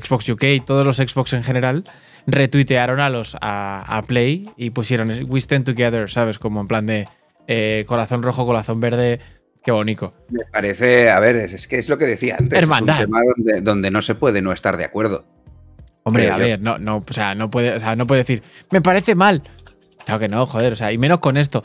Xbox 0.00 0.28
UK, 0.28 0.64
todos 0.64 0.86
los 0.86 0.98
Xbox 0.98 1.32
en 1.32 1.42
general, 1.42 1.82
retuitearon 2.28 3.00
a 3.00 3.08
los 3.08 3.36
a, 3.40 3.80
a 3.98 4.02
Play 4.02 4.48
y 4.56 4.70
pusieron 4.70 5.10
We 5.28 5.40
Stand 5.40 5.64
Together, 5.64 6.08
¿sabes? 6.08 6.38
Como 6.38 6.60
en 6.60 6.68
plan 6.68 6.86
de 6.86 7.08
corazón 7.88 8.22
rojo, 8.22 8.46
corazón 8.46 8.78
verde, 8.78 9.18
qué 9.62 9.70
bonito. 9.70 10.14
Me 10.30 10.44
parece, 10.50 11.10
a 11.10 11.20
ver, 11.20 11.36
es, 11.36 11.52
es 11.52 11.68
que 11.68 11.78
es 11.78 11.88
lo 11.88 11.98
que 11.98 12.06
decía 12.06 12.36
antes. 12.38 12.58
Hermandad. 12.58 13.00
Es 13.00 13.06
un 13.06 13.12
tema 13.12 13.20
donde, 13.36 13.60
donde 13.60 13.90
no 13.90 14.02
se 14.02 14.14
puede 14.14 14.42
no 14.42 14.52
estar 14.52 14.76
de 14.76 14.84
acuerdo. 14.84 15.24
Hombre, 16.04 16.30
a 16.30 16.36
yo. 16.36 16.44
ver, 16.44 16.60
no, 16.60 16.78
no, 16.78 17.04
o 17.08 17.12
sea, 17.12 17.34
no 17.34 17.50
puede, 17.50 17.76
o 17.76 17.80
sea, 17.80 17.94
no 17.94 18.06
puede 18.06 18.22
decir, 18.22 18.42
me 18.70 18.80
parece 18.80 19.14
mal. 19.14 19.42
Claro 20.04 20.18
que 20.18 20.28
no, 20.28 20.46
joder, 20.46 20.72
o 20.72 20.76
sea, 20.76 20.92
y 20.92 20.98
menos 20.98 21.20
con 21.20 21.36
esto. 21.36 21.62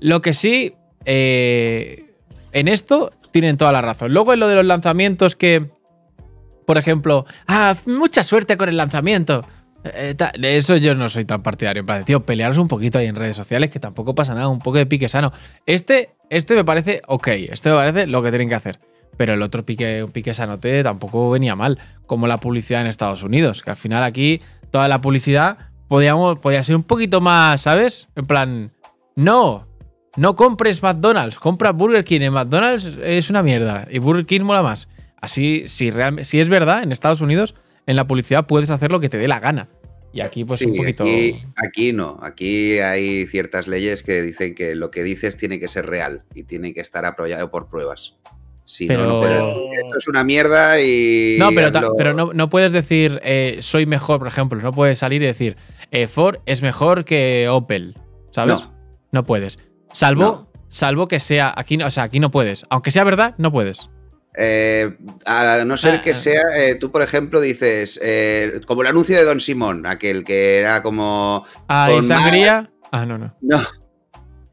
Lo 0.00 0.20
que 0.20 0.34
sí, 0.34 0.74
eh, 1.04 2.14
en 2.52 2.68
esto 2.68 3.12
tienen 3.30 3.56
toda 3.56 3.72
la 3.72 3.80
razón. 3.80 4.12
Luego 4.12 4.32
en 4.32 4.40
lo 4.40 4.48
de 4.48 4.56
los 4.56 4.66
lanzamientos 4.66 5.36
que, 5.36 5.70
por 6.66 6.78
ejemplo, 6.78 7.26
ah, 7.46 7.76
mucha 7.86 8.22
suerte 8.22 8.56
con 8.56 8.68
el 8.68 8.76
lanzamiento. 8.76 9.46
Eh, 9.84 10.14
ta- 10.16 10.32
eso 10.42 10.76
yo 10.76 10.94
no 10.94 11.08
soy 11.08 11.24
tan 11.24 11.42
partidario. 11.42 11.80
En 11.80 11.86
plan, 11.86 12.04
tío, 12.04 12.20
pelearos 12.24 12.58
un 12.58 12.68
poquito 12.68 12.98
ahí 12.98 13.06
en 13.06 13.16
redes 13.16 13.36
sociales, 13.36 13.70
que 13.70 13.80
tampoco 13.80 14.14
pasa 14.14 14.34
nada, 14.34 14.48
un 14.48 14.58
poco 14.58 14.78
de 14.78 14.86
pique 14.86 15.08
sano. 15.08 15.32
Este, 15.66 16.10
este 16.28 16.54
me 16.54 16.64
parece 16.64 17.02
ok, 17.06 17.28
este 17.50 17.70
me 17.70 17.76
parece 17.76 18.06
lo 18.06 18.22
que 18.22 18.30
tienen 18.30 18.48
que 18.48 18.54
hacer. 18.54 18.78
Pero 19.16 19.34
el 19.34 19.42
otro 19.42 19.64
pique, 19.66 20.06
pique 20.12 20.32
sanote 20.34 20.82
tampoco 20.82 21.30
venía 21.30 21.56
mal, 21.56 21.78
como 22.06 22.26
la 22.26 22.38
publicidad 22.40 22.80
en 22.82 22.86
Estados 22.86 23.22
Unidos, 23.22 23.62
que 23.62 23.70
al 23.70 23.76
final 23.76 24.02
aquí 24.02 24.40
toda 24.70 24.88
la 24.88 25.00
publicidad 25.00 25.58
podíamos, 25.88 26.38
podía 26.38 26.62
ser 26.62 26.76
un 26.76 26.84
poquito 26.84 27.20
más, 27.20 27.62
¿sabes? 27.62 28.08
En 28.16 28.26
plan, 28.26 28.72
no, 29.16 29.66
no 30.16 30.36
compres 30.36 30.82
McDonald's, 30.82 31.38
compra 31.38 31.72
Burger 31.72 32.04
King. 32.04 32.20
En 32.22 32.32
McDonald's 32.32 32.98
es 33.02 33.28
una 33.30 33.42
mierda 33.42 33.86
y 33.90 33.98
Burger 33.98 34.24
King 34.26 34.42
mola 34.42 34.62
más. 34.62 34.88
Así, 35.20 35.64
si, 35.66 35.90
realmente, 35.90 36.24
si 36.24 36.40
es 36.40 36.48
verdad, 36.48 36.82
en 36.82 36.92
Estados 36.92 37.20
Unidos, 37.20 37.54
en 37.86 37.96
la 37.96 38.06
publicidad 38.06 38.46
puedes 38.46 38.70
hacer 38.70 38.90
lo 38.90 39.00
que 39.00 39.08
te 39.08 39.18
dé 39.18 39.28
la 39.28 39.40
gana. 39.40 39.68
Y 40.12 40.22
aquí, 40.22 40.44
pues 40.44 40.58
Sí, 40.58 40.66
un 40.66 40.76
poquito. 40.76 41.04
aquí, 41.04 41.42
aquí 41.56 41.92
no. 41.92 42.18
Aquí 42.20 42.78
hay 42.80 43.26
ciertas 43.26 43.68
leyes 43.68 44.02
que 44.02 44.22
dicen 44.22 44.54
que 44.56 44.74
lo 44.74 44.90
que 44.90 45.04
dices 45.04 45.36
tiene 45.36 45.60
que 45.60 45.68
ser 45.68 45.86
real 45.86 46.24
y 46.34 46.42
tiene 46.42 46.72
que 46.74 46.80
estar 46.80 47.04
apoyado 47.06 47.50
por 47.50 47.68
pruebas. 47.68 48.16
Si 48.64 48.86
no, 48.86 49.04
no 49.06 49.20
puedes 49.20 49.36
decir, 49.38 49.62
Esto 49.84 49.98
es 49.98 50.08
una 50.08 50.24
mierda 50.24 50.80
y. 50.80 51.36
No, 51.38 51.50
pero, 51.54 51.70
ta- 51.72 51.78
hazlo". 51.80 51.94
pero 51.96 52.14
no, 52.14 52.32
no 52.32 52.48
puedes 52.50 52.72
decir 52.72 53.20
eh, 53.24 53.58
soy 53.60 53.86
mejor, 53.86 54.18
por 54.18 54.28
ejemplo. 54.28 54.60
No 54.60 54.72
puedes 54.72 54.98
salir 54.98 55.22
y 55.22 55.26
decir 55.26 55.56
eh, 55.92 56.06
Ford 56.08 56.38
es 56.46 56.60
mejor 56.62 57.04
que 57.04 57.48
Opel. 57.48 57.96
¿Sabes? 58.32 58.60
No. 58.60 58.74
No 59.12 59.26
puedes. 59.26 59.58
Salvo, 59.92 60.50
salvo 60.68 61.08
que 61.08 61.18
sea. 61.20 61.52
Aquí, 61.56 61.76
no- 61.76 61.86
o 61.86 61.90
sea, 61.90 62.04
aquí 62.04 62.20
no 62.20 62.30
puedes. 62.32 62.64
Aunque 62.70 62.90
sea 62.92 63.02
verdad, 63.04 63.34
no 63.38 63.50
puedes. 63.52 63.90
Eh, 64.36 64.96
a 65.26 65.64
no 65.64 65.76
ser 65.76 65.94
Ah, 65.96 66.02
que 66.02 66.12
ah. 66.12 66.14
sea, 66.14 66.42
eh, 66.56 66.76
tú 66.76 66.92
por 66.92 67.02
ejemplo 67.02 67.40
dices, 67.40 67.98
eh, 68.02 68.60
como 68.66 68.82
el 68.82 68.88
anuncio 68.88 69.16
de 69.16 69.24
Don 69.24 69.40
Simón, 69.40 69.86
aquel 69.86 70.24
que 70.24 70.58
era 70.58 70.82
como, 70.82 71.44
¿Hay 71.66 71.96
Con 71.96 72.06
sangría? 72.06 72.70
Ah, 72.92 73.04
no, 73.06 73.18
no. 73.18 73.36
no, 73.40 73.60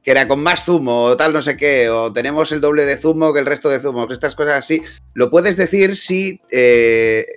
que 0.01 0.11
era 0.11 0.27
con 0.27 0.41
más 0.41 0.65
zumo 0.65 1.03
o 1.03 1.17
tal, 1.17 1.31
no 1.31 1.41
sé 1.41 1.57
qué, 1.57 1.89
o 1.89 2.11
tenemos 2.11 2.51
el 2.51 2.61
doble 2.61 2.85
de 2.85 2.97
zumo 2.97 3.33
que 3.33 3.39
el 3.39 3.45
resto 3.45 3.69
de 3.69 3.79
zumo, 3.79 4.07
que 4.07 4.13
estas 4.13 4.35
cosas 4.35 4.55
así, 4.55 4.81
lo 5.13 5.29
puedes 5.29 5.57
decir 5.57 5.95
si, 5.95 6.41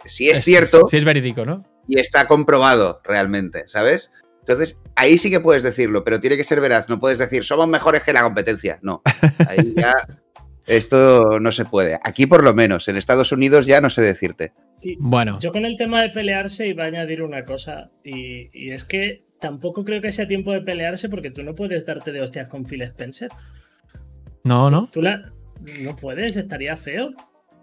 si 0.04 0.30
es, 0.30 0.42
cierto 0.42 0.86
Si 0.88 0.96
es 0.96 1.04
verídico, 1.04 1.44
¿no? 1.44 1.64
y 1.90 2.00
está 2.00 2.26
comprobado 2.26 3.00
realmente, 3.04 3.64
¿sabes? 3.66 4.12
Entonces, 4.40 4.80
ahí 4.94 5.18
sí 5.18 5.30
que 5.30 5.40
puedes 5.40 5.62
decirlo, 5.62 6.04
pero 6.04 6.20
tiene 6.20 6.36
que 6.36 6.44
ser 6.44 6.60
veraz, 6.60 6.88
no 6.88 7.00
puedes 7.00 7.18
decir, 7.18 7.44
somos 7.44 7.66
mejores 7.68 8.02
que 8.02 8.12
la 8.12 8.22
competencia, 8.22 8.78
no, 8.82 9.02
ahí 9.48 9.74
ya... 9.76 9.92
Esto 10.70 11.40
no 11.40 11.50
se 11.50 11.64
puede. 11.64 11.98
Aquí 12.04 12.26
por 12.26 12.44
lo 12.44 12.54
menos. 12.54 12.86
En 12.88 12.96
Estados 12.96 13.32
Unidos 13.32 13.66
ya 13.66 13.80
no 13.80 13.90
sé 13.90 14.02
decirte. 14.02 14.52
y 14.80 14.96
Bueno. 14.98 15.38
Yo 15.40 15.50
con 15.50 15.64
el 15.64 15.76
tema 15.76 16.00
de 16.00 16.10
pelearse 16.10 16.68
iba 16.68 16.84
a 16.84 16.86
añadir 16.86 17.22
una 17.22 17.44
cosa, 17.44 17.90
y, 18.04 18.50
y 18.52 18.70
es 18.70 18.84
que 18.84 19.24
tampoco 19.40 19.84
creo 19.84 20.00
que 20.00 20.12
sea 20.12 20.28
tiempo 20.28 20.52
de 20.52 20.60
pelearse 20.60 21.08
porque 21.08 21.30
tú 21.30 21.42
no 21.42 21.54
puedes 21.54 21.84
darte 21.86 22.12
de 22.12 22.20
hostias 22.20 22.46
con 22.46 22.64
Phil 22.64 22.82
Spencer. 22.82 23.30
No, 24.44 24.70
no. 24.70 24.88
Tú 24.92 25.02
la, 25.02 25.32
no 25.80 25.96
puedes, 25.96 26.36
estaría 26.36 26.76
feo. 26.76 27.10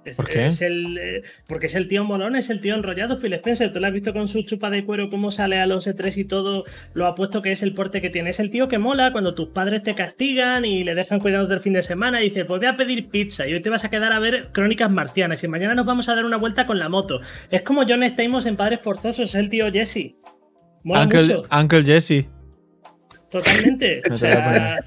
Es, 0.08 0.18
¿Por 0.18 0.30
qué? 0.30 0.48
es 0.48 0.62
el, 0.62 0.98
eh, 0.98 1.22
porque 1.48 1.68
es 1.68 1.76
el 1.76 1.88
tío 1.88 2.04
molón, 2.04 2.36
es 2.36 2.50
el 2.50 2.62
tío 2.62 2.76
enrollado, 2.76 3.20
Phil 3.20 3.34
Spencer. 3.34 3.72
Tú 3.72 3.80
lo 3.80 3.88
has 3.88 3.94
visto 3.94 4.14
con 4.14 4.28
su 4.28 4.42
chupa 4.44 4.70
de 4.70 4.86
cuero, 4.86 5.10
cómo 5.10 5.32
sale 5.32 5.60
a 5.60 5.66
los 5.66 5.88
E3 5.88 6.18
y 6.18 6.24
todo, 6.24 6.64
lo 6.94 7.08
apuesto 7.08 7.42
que 7.42 7.52
es 7.52 7.62
el 7.62 7.74
porte 7.74 8.02
que 8.02 8.10
tiene. 8.10 8.30
Es 8.30 8.40
el 8.40 8.50
tío 8.50 8.68
que 8.68 8.78
mola 8.78 9.12
cuando 9.12 9.36
tus 9.36 9.50
padres 9.50 9.84
te 9.84 9.96
castigan 9.96 10.66
y 10.66 10.84
le 10.84 10.96
dejan 10.96 11.20
cuidando 11.20 11.48
del 11.48 11.60
fin 11.60 11.74
de 11.74 11.82
semana 11.82 12.22
y 12.22 12.30
dices, 12.30 12.46
pues 12.46 12.60
voy 12.60 12.68
a 12.68 12.78
pedir 12.78 13.10
pizza 13.10 13.48
y 13.48 13.54
hoy 13.54 13.62
te 13.62 13.70
vas 13.70 13.84
a 13.84 13.90
quedar 13.90 14.14
a 14.14 14.20
ver 14.20 14.50
Crónicas 14.52 14.90
Marcianas 14.90 15.44
y 15.44 15.48
mañana 15.48 15.76
nos 15.76 15.86
vamos 15.86 16.08
a 16.10 16.16
dar 16.16 16.26
una 16.26 16.38
vuelta 16.38 16.66
con 16.66 16.80
la 16.80 16.90
moto. 16.90 17.20
Es 17.52 17.62
como 17.62 17.84
John 17.88 18.04
Stamos 18.04 18.46
en 18.46 18.56
Padres 18.56 18.80
Forzosos, 18.82 19.30
es 19.30 19.36
el 19.36 19.50
tío 19.50 19.72
Jesse. 19.72 20.16
Mola 20.84 21.04
Uncle, 21.04 21.22
mucho, 21.22 21.44
Uncle 21.52 21.84
Jesse. 21.84 22.28
totalmente. 23.30 24.02
O 24.12 24.16
sea, 24.16 24.80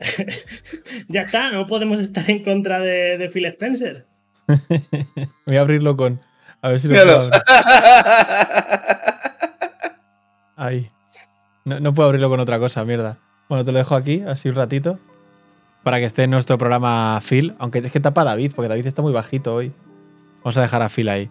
ya 1.08 1.22
está, 1.22 1.50
no 1.50 1.66
podemos 1.66 2.00
estar 2.00 2.28
en 2.30 2.42
contra 2.42 2.80
de, 2.80 3.18
de 3.18 3.28
Phil 3.28 3.46
Spencer. 3.46 4.06
Voy 5.46 5.56
a 5.56 5.60
abrirlo 5.60 5.96
con. 5.96 6.20
A 6.62 6.68
ver 6.68 6.80
si 6.80 6.88
lo 6.88 6.94
puedo 6.94 7.20
abrir. 7.20 7.32
Ahí. 10.56 10.90
No, 11.64 11.80
no 11.80 11.94
puedo 11.94 12.08
abrirlo 12.08 12.28
con 12.28 12.40
otra 12.40 12.58
cosa, 12.58 12.84
mierda. 12.84 13.18
Bueno, 13.48 13.64
te 13.64 13.72
lo 13.72 13.78
dejo 13.78 13.94
aquí, 13.94 14.22
así 14.26 14.48
un 14.48 14.54
ratito. 14.54 14.98
Para 15.82 15.98
que 15.98 16.04
esté 16.06 16.24
en 16.24 16.30
nuestro 16.30 16.56
programa 16.58 17.20
Phil. 17.22 17.54
Aunque 17.58 17.78
es 17.78 17.92
que 17.92 18.00
tapa 18.00 18.24
David, 18.24 18.52
porque 18.54 18.68
David 18.68 18.86
está 18.86 19.02
muy 19.02 19.12
bajito 19.12 19.54
hoy. 19.54 19.72
Vamos 20.42 20.56
a 20.56 20.62
dejar 20.62 20.82
a 20.82 20.88
Phil 20.88 21.08
ahí. 21.08 21.28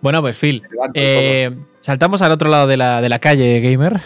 Bueno, 0.00 0.20
pues 0.20 0.36
Phil. 0.38 0.62
Eh, 0.92 1.56
saltamos 1.80 2.20
al 2.20 2.32
otro 2.32 2.50
lado 2.50 2.66
de 2.66 2.76
la, 2.76 3.00
de 3.00 3.08
la 3.08 3.18
calle, 3.18 3.60
gamer. 3.60 4.00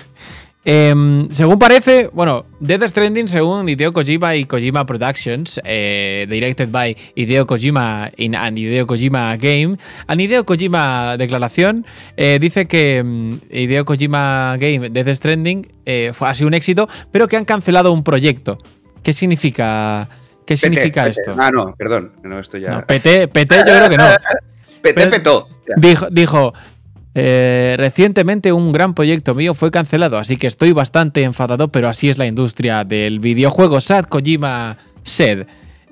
Em, 0.70 1.30
según 1.30 1.58
parece, 1.58 2.10
bueno, 2.12 2.44
Death 2.60 2.82
Stranding, 2.88 3.26
según 3.26 3.66
Hideo 3.70 3.94
Kojima 3.94 4.36
y 4.36 4.44
Kojima 4.44 4.84
Productions, 4.84 5.58
eh, 5.64 6.26
directed 6.28 6.68
by 6.68 6.94
Hideo 7.14 7.46
Kojima 7.46 8.10
in 8.18 8.34
an 8.34 8.58
Hideo 8.58 8.86
Kojima 8.86 9.34
Game, 9.38 9.78
an 10.06 10.20
Hideo 10.20 10.44
Kojima 10.44 11.16
declaración, 11.16 11.86
eh, 12.18 12.36
dice 12.38 12.68
que 12.68 13.02
mm, 13.02 13.36
Hideo 13.50 13.86
Kojima 13.86 14.58
Game 14.60 14.90
Death 14.90 15.08
Stranding 15.16 15.72
eh, 15.86 16.10
fue, 16.12 16.28
ha 16.28 16.34
sido 16.34 16.48
un 16.48 16.54
éxito, 16.54 16.86
pero 17.10 17.28
que 17.28 17.38
han 17.38 17.46
cancelado 17.46 17.90
un 17.90 18.04
proyecto. 18.04 18.58
¿Qué 19.02 19.14
significa, 19.14 20.06
qué 20.44 20.52
PT, 20.54 20.56
significa 20.66 21.04
PT. 21.04 21.20
esto? 21.22 21.34
Ah, 21.40 21.50
no, 21.50 21.74
perdón. 21.78 22.12
No, 22.22 22.38
esto 22.38 22.58
ya. 22.58 22.74
No, 22.80 22.86
PT, 22.86 23.28
PT 23.28 23.56
yo 23.56 23.62
creo 23.64 23.88
que 23.88 23.96
no. 23.96 24.04
PT 24.82 24.94
pero- 24.94 25.10
petó. 25.10 25.48
Dijo, 25.78 26.08
dijo 26.10 26.52
eh, 27.14 27.74
recientemente 27.78 28.52
un 28.52 28.72
gran 28.72 28.94
proyecto 28.94 29.34
mío 29.34 29.54
fue 29.54 29.70
cancelado, 29.70 30.18
así 30.18 30.36
que 30.36 30.46
estoy 30.46 30.72
bastante 30.72 31.22
enfadado, 31.22 31.68
pero 31.72 31.88
así 31.88 32.08
es 32.08 32.18
la 32.18 32.26
industria 32.26 32.84
del 32.84 33.18
videojuego. 33.20 33.80
Sad 33.80 34.04
Kojima 34.04 34.76
sed. 35.02 35.46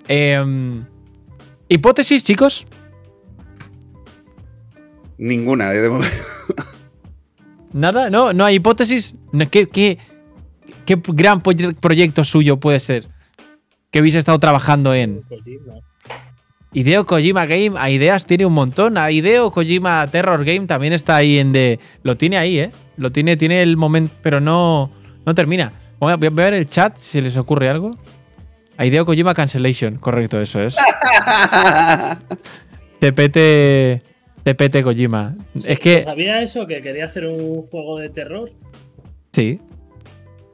Em, 0.08 0.84
hipótesis, 1.68 2.22
chicos. 2.22 2.66
Ninguna, 5.18 5.70
de 5.70 5.88
momento. 5.88 6.14
Nada, 7.72 8.10
no, 8.10 8.32
no 8.32 8.44
hay 8.44 8.56
hipótesis. 8.56 9.16
¿Qué, 9.50 9.68
qué, 9.68 9.98
qué 10.84 11.00
gran 11.08 11.42
proye- 11.42 11.74
proyecto 11.74 12.24
suyo 12.24 12.58
puede 12.58 12.80
ser? 12.80 13.08
Que 13.90 13.98
habéis 14.00 14.14
estado 14.14 14.38
trabajando 14.38 14.94
en. 14.94 15.22
Kojima. 15.22 15.74
Hideo 16.76 17.06
Kojima 17.06 17.46
Game, 17.46 17.72
a 17.78 17.88
ideas 17.88 18.26
tiene 18.26 18.44
un 18.44 18.52
montón. 18.52 18.98
A 18.98 19.10
Hideo 19.10 19.50
Kojima 19.50 20.06
Terror 20.10 20.44
Game 20.44 20.66
también 20.66 20.92
está 20.92 21.16
ahí 21.16 21.38
en 21.38 21.50
de. 21.50 21.80
Lo 22.02 22.18
tiene 22.18 22.36
ahí, 22.36 22.58
¿eh? 22.58 22.70
Lo 22.98 23.10
tiene, 23.12 23.38
tiene 23.38 23.62
el 23.62 23.78
momento, 23.78 24.14
pero 24.20 24.40
no, 24.40 24.90
no 25.24 25.34
termina. 25.34 25.72
Voy 25.98 26.12
a, 26.12 26.16
voy 26.16 26.26
a 26.26 26.30
ver 26.30 26.52
el 26.52 26.68
chat 26.68 26.98
si 26.98 27.22
les 27.22 27.38
ocurre 27.38 27.70
algo. 27.70 27.92
A 28.76 28.84
Hideo 28.84 29.06
Kojima 29.06 29.32
Cancellation, 29.32 29.96
correcto, 29.96 30.38
eso 30.38 30.60
es. 30.60 30.76
TPT. 33.00 34.02
TPT 34.42 34.82
Kojima. 34.82 35.34
Es 35.66 35.80
que. 35.80 36.02
¿Sabía 36.02 36.42
eso? 36.42 36.66
Que 36.66 36.82
quería 36.82 37.06
hacer 37.06 37.24
un 37.26 37.62
juego 37.66 37.98
de 37.98 38.10
terror. 38.10 38.52
Sí, 39.32 39.60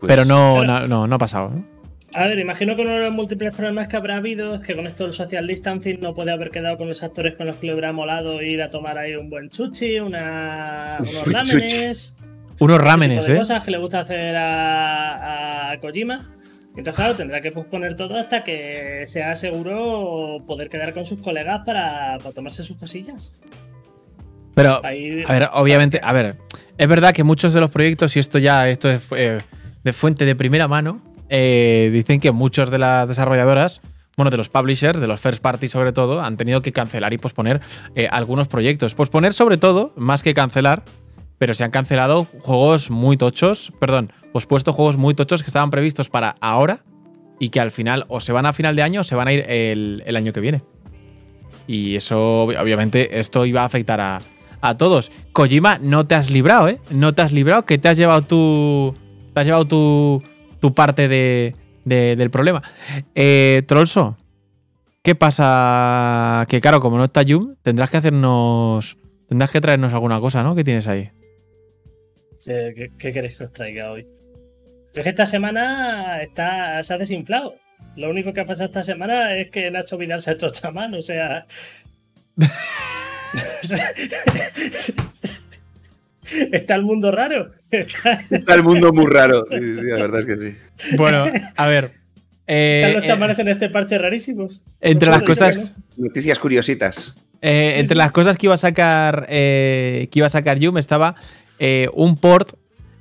Pues, 0.01 0.09
pero 0.09 0.25
no, 0.25 0.61
claro. 0.63 0.87
no, 0.87 1.01
no, 1.01 1.07
no 1.09 1.15
ha 1.17 1.19
pasado. 1.19 1.51
¿no? 1.51 1.72
A 2.15 2.27
ver, 2.27 2.39
imagino 2.39 2.77
que 2.77 2.83
uno 2.83 2.91
de 2.91 3.01
los 3.01 3.13
múltiples 3.13 3.55
problemas 3.55 3.89
que 3.89 3.97
habrá 3.97 4.19
habido 4.19 4.57
es 4.57 4.61
que 4.61 4.77
con 4.77 4.87
esto 4.87 5.05
del 5.05 5.15
social 5.15 5.47
distancing 5.47 6.01
no 6.01 6.13
puede 6.13 6.31
haber 6.31 6.51
quedado 6.51 6.77
con 6.77 6.89
los 6.89 7.03
actores 7.03 7.37
con 7.37 7.47
los 7.47 7.57
que 7.57 7.69
le 7.69 7.73
hubiera 7.73 7.93
molado 7.93 8.43
ir 8.43 8.61
a 8.61 8.69
tomar 8.69 8.99
ahí 8.99 9.15
un 9.15 9.31
buen 9.31 9.49
chuchi, 9.49 9.99
una, 9.99 10.99
unos 11.01 11.25
buen 11.25 11.35
rámenes. 11.35 12.15
Unos 12.59 12.81
rámenes, 12.81 13.27
de 13.27 13.35
¿eh? 13.35 13.39
cosas 13.39 13.65
que 13.65 13.71
le 13.71 13.79
gusta 13.79 14.01
hacer 14.01 14.37
a, 14.37 15.71
a 15.73 15.81
Kojima. 15.81 16.31
Entonces, 16.77 16.95
claro, 16.95 17.15
tendrá 17.17 17.41
que 17.41 17.51
posponer 17.51 17.97
todo 17.97 18.17
hasta 18.17 18.45
que 18.45 19.05
sea 19.07 19.35
seguro 19.35 20.45
poder 20.47 20.69
quedar 20.69 20.93
con 20.93 21.07
sus 21.07 21.21
colegas 21.21 21.63
para, 21.65 22.19
para 22.19 22.33
tomarse 22.33 22.63
sus 22.63 22.77
cosillas. 22.77 23.33
Pero, 24.55 24.85
Ahí, 24.85 25.25
a 25.27 25.33
ver, 25.33 25.49
obviamente, 25.55 25.99
a 26.03 26.13
ver, 26.13 26.37
es 26.77 26.89
verdad 26.89 27.13
que 27.15 27.25
muchos 27.25 27.55
de 27.55 27.61
los 27.61 27.71
proyectos, 27.71 28.17
y 28.17 28.21
esto 28.21 28.39
ya, 28.39 28.69
esto 28.69 28.91
es 28.91 29.07
eh, 29.17 29.39
de 29.83 29.93
fuente 29.93 30.27
de 30.27 30.37
primera 30.37 30.69
mano, 30.69 31.01
eh, 31.35 31.89
dicen 31.91 32.21
que 32.21 32.31
muchos 32.31 32.71
de 32.71 32.77
las 32.77 33.09
desarrolladoras, 33.09 33.81
bueno, 34.19 34.31
de 34.31 34.37
los 34.37 34.51
publishers, 34.51 35.01
de 35.01 35.07
los 35.07 35.19
first 35.19 35.41
party 35.41 35.67
sobre 35.67 35.93
todo, 35.93 36.21
han 36.21 36.37
tenido 36.37 36.61
que 36.61 36.73
cancelar 36.73 37.15
y 37.15 37.19
posponer 37.19 37.63
eh, 37.95 38.07
algunos 38.11 38.49
proyectos. 38.49 38.95
Posponer 38.95 39.33
sobre 39.33 39.57
todo, 39.57 39.95
más 39.97 40.23
que 40.23 40.35
cancelar, 40.35 40.83
pero 41.39 41.55
se 41.55 41.65
han 41.65 41.71
cancelado 41.71 42.27
juegos 42.41 42.91
muy 42.91 43.17
tochos, 43.17 43.73
perdón, 43.81 44.13
pospuesto 44.33 44.75
juegos 44.75 44.99
muy 44.99 45.15
tochos 45.15 45.43
que 45.43 45.47
estaban 45.47 45.71
previstos 45.71 46.11
para 46.11 46.37
ahora 46.43 46.85
y 47.41 47.49
que 47.49 47.61
al 47.61 47.71
final 47.71 48.05
o 48.09 48.21
se 48.21 48.33
van 48.33 48.45
a 48.45 48.53
final 48.53 48.77
de 48.77 48.83
año 48.83 49.01
o 49.01 49.05
se 49.05 49.15
van 49.15 49.29
a 49.29 49.33
ir 49.33 49.45
el, 49.49 50.15
año 50.15 50.35
que 50.35 50.41
viene. 50.41 50.63
Y 51.67 51.97
eso, 51.97 52.47
ob- 52.47 52.61
obviamente, 52.61 53.19
esto 53.19 53.47
iba 53.47 53.63
a 53.63 53.65
afectar 53.65 54.01
a, 54.01 54.21
a 54.61 54.77
todos. 54.77 55.11
Kojima, 55.33 55.79
no 55.79 56.07
te 56.07 56.15
has 56.15 56.29
librado, 56.31 56.69
¿eh? 56.69 56.79
No 56.91 57.15
te 57.15 57.23
has 57.23 57.33
librado, 57.33 57.65
que 57.65 57.79
te 57.79 57.89
has 57.89 57.97
llevado 57.97 58.23
tu. 58.23 58.95
Te 59.33 59.41
has 59.41 59.47
llevado 59.47 59.65
tu, 59.67 60.23
tu 60.63 60.73
parte 60.75 61.09
de, 61.09 61.55
de- 61.85 62.15
del 62.17 62.31
problema. 62.31 62.63
Eh, 63.15 63.63
Trollso, 63.67 64.17
¿qué 65.03 65.15
pasa? 65.17 66.47
Que 66.49 66.61
claro, 66.61 66.79
como 66.81 66.97
no 66.97 67.05
está 67.05 67.23
Yum, 67.23 67.57
tendrás 67.63 67.91
que 67.91 67.97
hacernos. 67.99 68.97
Tendrás 69.29 69.51
que 69.51 69.61
traernos 69.61 69.93
alguna 69.93 70.21
cosa, 70.21 70.43
¿no? 70.43 70.55
¿Qué 70.55 70.63
tienes 70.65 70.87
ahí? 70.87 71.11
¿Qué, 72.45 72.73
qué- 72.77 72.91
qué 72.99 73.13
queréis 73.13 73.37
que 73.37 73.45
os 73.45 73.53
traiga 73.53 73.91
hoy? 73.91 74.07
Es 74.95 75.03
que 75.03 75.09
esta 75.11 75.27
semana 75.27 76.23
está, 76.23 76.83
se 76.83 76.95
ha 76.95 76.99
desinflado. 76.99 77.55
Lo 77.97 78.11
único 78.11 78.33
que 78.33 78.41
ha 78.43 78.47
pasado 78.47 78.67
esta 78.67 78.83
semana 78.83 79.35
es 79.35 79.51
que 79.51 79.71
Nacho 79.71 79.99
Vidal 79.99 80.23
se 80.23 80.31
ha 80.31 80.35
hecho 80.35 80.51
chamán, 80.51 80.95
o 80.95 81.03
sea. 81.03 81.47
está 86.53 86.75
el 86.75 86.83
mundo 86.83 87.11
raro. 87.11 87.53
Está- 87.71 88.25
Está 88.31 88.55
el 88.55 88.63
mundo 88.63 88.93
muy 88.93 89.07
raro. 89.07 89.45
Sí, 89.51 89.59
sí, 89.59 89.81
la 89.83 89.97
verdad 90.07 90.21
es 90.21 90.27
que 90.27 90.37
sí. 90.37 90.97
Bueno, 90.97 91.27
a 91.57 91.67
ver. 91.69 91.93
eh, 92.47 92.83
Están 92.85 92.95
los 92.95 93.05
eh, 93.05 93.07
chamanes 93.07 93.39
en 93.39 93.49
este 93.49 93.69
parche 93.71 93.99
rarísimos. 93.99 94.61
entre 94.81 95.09
las 95.11 95.23
cosas. 95.23 95.75
Noticias 95.97 96.39
curiositas. 96.39 97.15
Eh, 97.41 97.73
Sí, 97.75 97.81
entre 97.81 97.97
las 97.97 98.13
cosas 98.13 98.37
que 98.37 98.47
iba 98.47 98.55
a 98.55 98.59
sacar 98.59 99.27
eh, 99.29 100.09
que 100.13 100.21
iba 100.21 100.27
a 100.29 100.31
sacar 100.31 100.59
Yum 100.61 100.79
estaba 100.79 101.17
eh, 101.59 101.89
un 101.93 102.17
port 102.17 102.53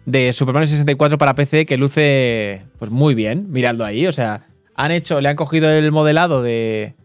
de 0.08 0.34
Super 0.34 0.54
Mario 0.56 0.66
64 0.68 1.20
para 1.20 1.36
PC 1.36 1.68
que 1.68 1.78
luce 1.78 2.62
pues 2.80 2.90
muy 2.90 3.14
bien, 3.14 3.46
mirando 3.52 3.86
ahí, 3.86 4.08
o 4.08 4.12
sea, 4.12 4.48
han 4.74 4.90
hecho, 4.92 5.22
le 5.22 5.30
han 5.30 5.36
cogido 5.36 5.70
el 5.70 5.92
modelado 5.92 6.42
de 6.42 6.96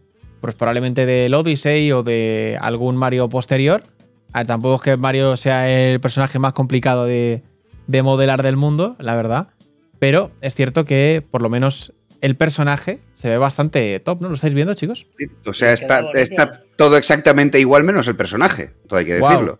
pues 0.41 0.55
probablemente 0.55 1.05
del 1.05 1.35
Odyssey 1.35 1.93
o 1.93 2.03
de 2.03 2.57
algún 2.61 2.97
Mario 2.97 3.29
posterior. 3.29 3.83
Tampoco 4.45 4.77
es 4.77 4.83
que 4.83 4.97
Mario 4.97 5.37
sea 5.37 5.69
el 5.71 6.01
personaje 6.01 6.39
más 6.39 6.53
complicado 6.53 7.05
de, 7.07 7.43
de 7.87 8.03
modelar 8.03 8.43
del 8.43 8.57
mundo, 8.57 8.97
la 8.99 9.15
verdad, 9.17 9.49
pero 9.99 10.31
es 10.41 10.55
cierto 10.55 10.85
que 10.85 11.23
por 11.31 11.43
lo 11.43 11.49
menos 11.49 11.93
el 12.21 12.37
personaje 12.37 12.99
se 13.15 13.29
ve 13.29 13.39
bastante 13.39 13.99
top, 14.01 14.21
¿no? 14.23 14.29
¿Lo 14.29 14.35
estáis 14.35 14.55
viendo, 14.55 14.75
chicos? 14.75 15.07
Sí, 15.19 15.27
O 15.47 15.53
sea, 15.53 15.73
está, 15.73 16.01
está 16.15 16.63
todo 16.77 16.97
exactamente 16.97 17.61
igual 17.61 17.85
menos 17.85 18.09
el 18.09 18.17
personaje. 18.17 18.71
Todo 18.89 18.99
hay 18.99 19.07
que 19.07 19.15
decirlo. 19.15 19.59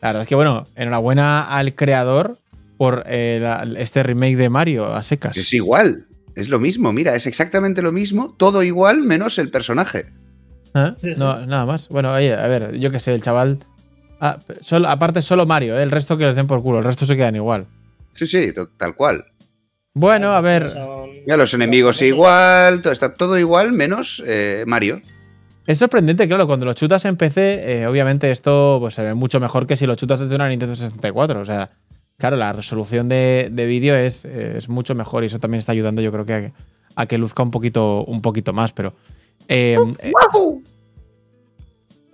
La 0.00 0.08
verdad 0.08 0.22
es 0.22 0.28
que, 0.28 0.34
bueno, 0.34 0.64
enhorabuena 0.76 1.42
al 1.42 1.74
creador 1.74 2.38
por 2.76 3.04
eh, 3.06 3.38
la- 3.42 3.66
este 3.80 4.02
remake 4.02 4.36
de 4.36 4.48
Mario 4.50 4.94
a 4.94 5.02
secas. 5.02 5.36
Es 5.36 5.52
igual. 5.52 6.06
Es 6.34 6.50
lo 6.50 6.60
mismo, 6.60 6.92
mira, 6.92 7.14
es 7.16 7.26
exactamente 7.26 7.80
lo 7.80 7.92
mismo, 7.92 8.34
todo 8.36 8.62
igual 8.62 9.02
menos 9.02 9.38
el 9.38 9.50
personaje. 9.50 10.04
¿Eh? 10.74 10.92
Sí, 10.98 11.14
sí. 11.14 11.18
No, 11.20 11.44
nada 11.46 11.64
más. 11.64 11.88
Bueno, 11.88 12.12
oye, 12.12 12.34
a 12.34 12.46
ver, 12.46 12.76
yo 12.78 12.90
qué 12.90 13.00
sé, 13.00 13.14
el 13.14 13.22
chaval. 13.22 13.58
Ah, 14.20 14.38
solo- 14.60 14.88
aparte, 14.88 15.20
solo 15.22 15.46
Mario, 15.46 15.78
¿eh? 15.78 15.82
el 15.82 15.90
resto 15.90 16.16
que 16.16 16.26
les 16.26 16.34
den 16.36 16.46
por 16.46 16.62
culo, 16.62 16.78
el 16.78 16.84
resto 16.84 17.04
se 17.06 17.16
quedan 17.16 17.36
igual. 17.36 17.66
Sí, 18.14 18.26
sí, 18.26 18.52
tal 18.78 18.94
cual. 18.94 19.24
Bueno, 19.94 20.32
a 20.34 20.40
ver, 20.40 20.74
Mira, 21.24 21.36
los 21.38 21.52
enemigos 21.54 22.00
igual, 22.02 22.82
todo, 22.82 22.92
está 22.92 23.14
todo 23.14 23.38
igual 23.38 23.72
menos 23.72 24.22
eh, 24.26 24.64
Mario. 24.66 25.00
es 25.66 25.78
sorprendente, 25.78 26.28
claro, 26.28 26.46
cuando 26.46 26.66
lo 26.66 26.74
chutas 26.74 27.04
en 27.06 27.16
PC, 27.16 27.80
eh, 27.80 27.86
obviamente 27.86 28.30
esto 28.30 28.76
pues, 28.80 28.94
se 28.94 29.02
ve 29.02 29.14
mucho 29.14 29.40
mejor 29.40 29.66
que 29.66 29.76
si 29.76 29.86
lo 29.86 29.94
chutas 29.96 30.20
desde 30.20 30.34
una 30.34 30.48
Nintendo 30.48 30.76
64. 30.76 31.40
O 31.40 31.44
sea, 31.44 31.70
claro, 32.18 32.36
la 32.36 32.52
resolución 32.52 33.08
de, 33.08 33.48
de 33.50 33.66
vídeo 33.66 33.94
es, 33.96 34.24
es 34.26 34.68
mucho 34.68 34.94
mejor 34.94 35.22
y 35.24 35.26
eso 35.26 35.38
también 35.38 35.58
está 35.60 35.72
ayudando, 35.72 36.02
yo 36.02 36.12
creo 36.12 36.26
que 36.26 36.34
a, 36.34 36.52
a 37.02 37.06
que 37.06 37.16
luzca 37.18 37.42
un 37.42 37.50
poquito, 37.50 38.04
un 38.04 38.20
poquito 38.22 38.52
más, 38.52 38.72
pero. 38.72 38.94
eh, 39.48 39.76
eh, 39.98 40.12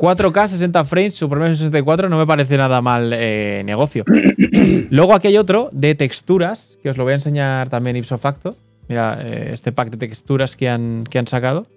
4K, 0.03 0.49
60 0.49 0.85
frames, 0.85 1.15
Super 1.15 1.39
Mario 1.39 1.55
64 1.55 2.09
no 2.09 2.19
me 2.19 2.27
parece 2.27 2.57
nada 2.57 2.83
mal 2.83 3.13
eh, 3.15 3.63
negocio. 3.65 4.03
Luego 4.91 5.15
aquí 5.15 5.29
hay 5.29 5.39
otro 5.39 5.69
de 5.71 5.95
texturas, 5.95 6.77
que 6.83 6.91
os 6.91 6.97
lo 6.97 7.05
voy 7.05 7.13
a 7.13 7.15
enseñar 7.15 7.69
también 7.69 7.95
ipso 7.95 8.19
facto. 8.19 8.57
Mira, 8.89 9.21
eh, 9.23 9.51
este 9.53 9.71
pack 9.71 9.91
de 9.91 10.09
texturas 10.09 10.57
que 10.57 10.69
han, 10.69 11.05
que 11.09 11.21
han 11.21 11.29
sacado 11.29 11.69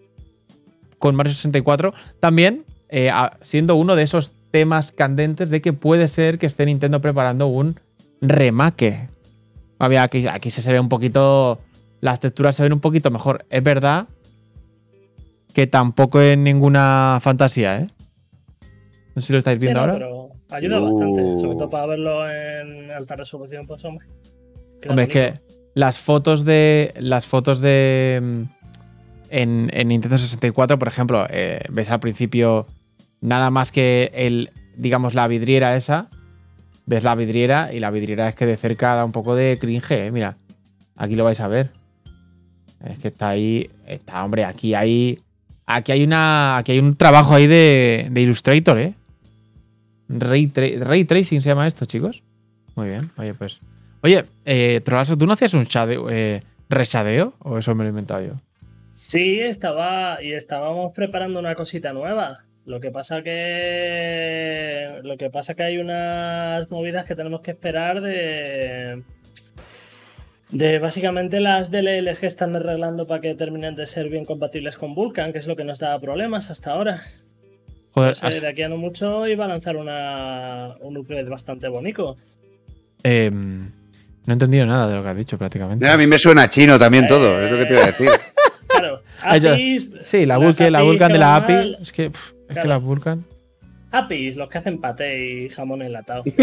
con 0.98 1.14
Mario 1.14 1.34
64. 1.34 1.94
También 2.20 2.64
eh, 2.90 3.12
siendo 3.42 3.76
uno 3.76 3.96
de 3.96 4.02
esos 4.02 4.32
temas 4.50 4.92
candentes 4.92 5.52
de 5.52 5.62
que 5.62 5.74
puede 5.74 6.08
ser 6.08 6.40
que 6.40 6.48
esté 6.48 6.66
Nintendo 6.66 7.02
preparando 7.02 7.46
un 7.46 7.80
remake. 8.22 9.08
A 9.78 9.88
ver, 9.88 10.00
aquí, 10.00 10.26
aquí 10.26 10.50
se 10.50 10.72
ve 10.72 10.80
un 10.80 10.90
poquito. 10.90 11.60
Las 12.02 12.22
texturas 12.22 12.56
se 12.56 12.64
ven 12.64 12.74
un 12.74 12.80
poquito 12.80 13.12
mejor. 13.12 13.46
Es 13.52 13.62
verdad 13.62 14.08
que 15.54 15.68
tampoco 15.68 16.22
es 16.22 16.36
ninguna 16.40 17.20
fantasía, 17.22 17.82
¿eh? 17.82 17.88
No 19.16 19.22
sé 19.22 19.28
si 19.28 19.34
lo 19.34 19.40
estáis 19.40 19.60
Sí, 19.60 19.66
viendo 19.66 19.80
no, 19.80 19.94
ahora. 19.94 19.94
pero 19.94 20.30
ayuda 20.52 20.80
Uh. 20.82 20.86
bastante, 20.86 21.40
sobre 21.42 21.58
todo 21.58 21.70
para 21.70 21.86
verlo 21.88 22.30
en 22.30 22.92
alta 22.92 23.16
resolución, 23.16 23.66
pues 23.66 23.84
hombre. 23.86 24.06
Hombre, 24.90 25.06
es 25.06 25.10
que 25.10 25.34
las 25.74 25.98
fotos 26.00 26.46
de. 26.46 26.94
Las 27.00 27.26
fotos 27.26 27.60
de. 27.62 28.20
mm, 28.22 28.42
En, 29.30 29.70
en 29.74 29.88
Nintendo 29.88 30.18
64, 30.18 30.78
por 30.78 30.88
ejemplo, 30.88 31.26
eh, 31.30 31.60
ves 31.70 31.90
al 31.90 32.00
principio 32.00 32.68
nada 33.22 33.50
más 33.50 33.72
que 33.72 34.12
el. 34.14 34.52
digamos, 34.78 35.14
la 35.16 35.28
vidriera 35.28 35.76
esa. 35.76 36.10
Ves 36.86 37.04
la 37.04 37.16
vidriera 37.16 37.74
y 37.74 37.80
la 37.80 37.90
vidriera 37.90 38.30
es 38.30 38.36
que 38.36 38.46
de 38.46 38.56
cerca 38.58 38.94
da 38.96 39.04
un 39.06 39.12
poco 39.12 39.34
de 39.36 39.58
cringe, 39.60 39.92
eh. 39.92 40.12
Mira. 40.12 40.38
Aquí 40.98 41.16
lo 41.16 41.24
vais 41.24 41.40
a 41.42 41.48
ver. 41.48 41.72
Es 42.86 43.00
que 43.00 43.08
está 43.08 43.30
ahí. 43.30 43.70
Está, 43.88 44.24
hombre, 44.24 44.46
aquí 44.46 44.74
hay. 44.76 45.20
Aquí 45.66 45.92
hay 45.92 46.04
una. 46.04 46.58
Aquí 46.58 46.74
hay 46.74 46.80
un 46.80 46.94
trabajo 46.94 47.34
ahí 47.34 47.48
de, 47.48 48.08
de 48.12 48.22
Illustrator, 48.22 48.78
eh. 48.78 48.94
Ray, 50.08 50.48
tra- 50.48 50.80
Ray 50.80 51.06
Tracing 51.06 51.42
se 51.42 51.50
llama 51.50 51.68
esto, 51.68 51.86
chicos. 51.86 52.24
Muy 52.76 52.90
bien. 52.90 53.10
Oye, 53.18 53.34
pues. 53.34 53.60
Oye, 54.02 54.24
eh, 54.46 54.82
¿tú 55.18 55.26
no 55.26 55.34
hacías 55.34 55.54
un 55.54 55.66
shadeo, 55.66 56.10
eh, 56.10 56.44
reshadeo? 56.70 57.34
¿O 57.40 57.58
eso 57.58 57.74
me 57.74 57.84
lo 57.84 57.88
he 57.88 57.90
inventado 57.90 58.22
yo? 58.26 58.34
Sí, 58.92 59.40
estaba. 59.40 60.22
Y 60.22 60.34
estábamos 60.34 60.94
preparando 60.94 61.40
una 61.40 61.56
cosita 61.56 61.92
nueva. 61.94 62.40
Lo 62.66 62.80
que 62.80 62.92
pasa 62.92 63.22
que. 63.24 65.00
Lo 65.04 65.18
que 65.18 65.30
pasa 65.30 65.54
que 65.54 65.64
hay 65.64 65.78
unas 65.78 66.70
movidas 66.72 67.06
que 67.06 67.16
tenemos 67.16 67.42
que 67.42 67.52
esperar 67.52 68.02
de. 68.02 69.04
De 70.52 70.80
básicamente 70.80 71.40
las 71.40 71.72
DLLs 71.72 72.20
que 72.20 72.28
están 72.28 72.56
arreglando 72.56 73.08
para 73.08 73.20
que 73.20 73.34
terminen 73.34 73.76
de 73.76 73.88
ser 73.88 74.10
bien 74.10 74.26
compatibles 74.26 74.78
con 74.78 74.94
Vulkan, 74.94 75.34
que 75.34 75.40
es 75.40 75.48
lo 75.48 75.56
que 75.56 75.64
nos 75.64 75.80
da 75.80 76.00
problemas 76.00 76.50
hasta 76.52 76.72
ahora. 76.72 77.04
Joder, 77.96 78.16
sea, 78.16 78.28
has- 78.30 78.42
de 78.42 78.48
aquí 78.48 78.62
a 78.62 78.70
no 78.70 78.78
mucho 78.78 79.26
iba 79.28 79.46
a 79.46 79.48
lanzar 79.48 79.76
una, 79.78 80.76
un 80.82 80.98
upgrade 80.98 81.30
bastante 81.30 81.68
bonito. 81.68 82.16
em, 83.04 83.62
no 83.62 83.68
he 84.28 84.34
entendido 84.34 84.66
nada 84.66 84.88
de 84.88 84.96
lo 84.96 85.04
que 85.04 85.10
has 85.10 85.18
dicho 85.18 85.38
prácticamente. 85.38 85.88
A 85.90 85.98
mí 85.98 86.06
me 86.08 86.18
suena 86.18 86.50
chino 86.50 86.78
también 86.80 87.08
todo, 87.08 87.42
es 87.42 87.50
lo 87.52 87.58
que 87.58 87.66
te 87.66 87.74
iba 87.74 87.84
a 87.84 87.86
decir. 87.88 88.10
Claro, 88.68 89.02
Ah. 89.22 89.36
APIs. 89.36 89.88
Sí, 90.02 90.26
la, 90.26 90.38
Vulcan, 90.38 90.72
la 90.74 90.82
Vulcan 90.82 91.12
de 91.12 91.18
la 91.20 91.36
API. 91.38 91.54
mal, 91.54 91.78
Es 91.82 91.92
que, 91.92 92.10
pff, 92.10 92.32
es 92.32 92.48
que 92.48 92.54
Claro. 92.54 92.70
la 92.70 92.78
Vulcan. 92.78 93.26
APIs, 93.92 94.36
los 94.36 94.50
que 94.50 94.58
hacen 94.58 94.82
paté 94.82 95.46
y 95.46 95.50
jamón 95.50 95.82
enlatado. 95.82 96.24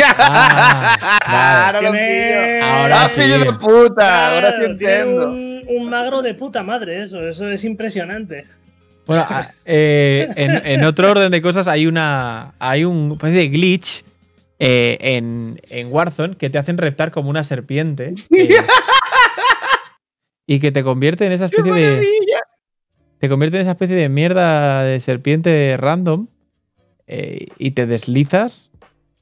Ah, 0.44 1.66
Ahora 1.66 1.82
lo 1.82 1.90
Tiene- 1.92 2.06
pillo. 2.06 2.64
Ahora 2.64 3.02
¡Ah, 3.02 3.08
sí. 3.08 3.20
de 3.20 3.52
puta! 3.60 4.34
Ahora 4.36 4.46
sí 4.48 4.54
Claro, 4.56 4.72
entiendo. 4.72 5.28
Un, 5.30 5.62
un 5.68 5.90
magro 5.90 6.22
de 6.22 6.34
puta 6.34 6.62
madre, 6.62 7.02
eso, 7.02 7.26
eso 7.28 7.48
es 7.50 7.64
impresionante. 7.64 8.44
Bueno, 9.06 9.26
eh, 9.64 10.28
en, 10.36 10.50
en 10.64 10.84
otro 10.84 11.10
orden 11.10 11.30
de 11.32 11.42
cosas 11.42 11.66
hay 11.68 11.86
una. 11.86 12.54
Hay 12.58 12.84
un 12.84 13.12
especie 13.12 13.38
de 13.40 13.48
glitch 13.48 14.04
eh, 14.58 14.96
en, 15.00 15.60
en 15.70 15.92
Warzone 15.92 16.36
que 16.36 16.50
te 16.50 16.58
hacen 16.58 16.78
reptar 16.78 17.10
como 17.10 17.28
una 17.30 17.42
serpiente. 17.42 18.14
eh, 18.30 18.48
y 20.46 20.60
que 20.60 20.72
te 20.72 20.82
convierte 20.82 21.26
en 21.26 21.32
esa 21.32 21.48
¡Qué 21.48 21.56
especie 21.56 21.82
de. 21.96 22.06
Te 23.18 23.28
convierte 23.28 23.56
en 23.58 23.62
esa 23.62 23.72
especie 23.72 23.96
de 23.96 24.08
mierda 24.08 24.82
de 24.82 24.98
serpiente 25.00 25.76
random. 25.78 26.26
y 27.06 27.70
te 27.72 27.86
deslizas. 27.86 28.70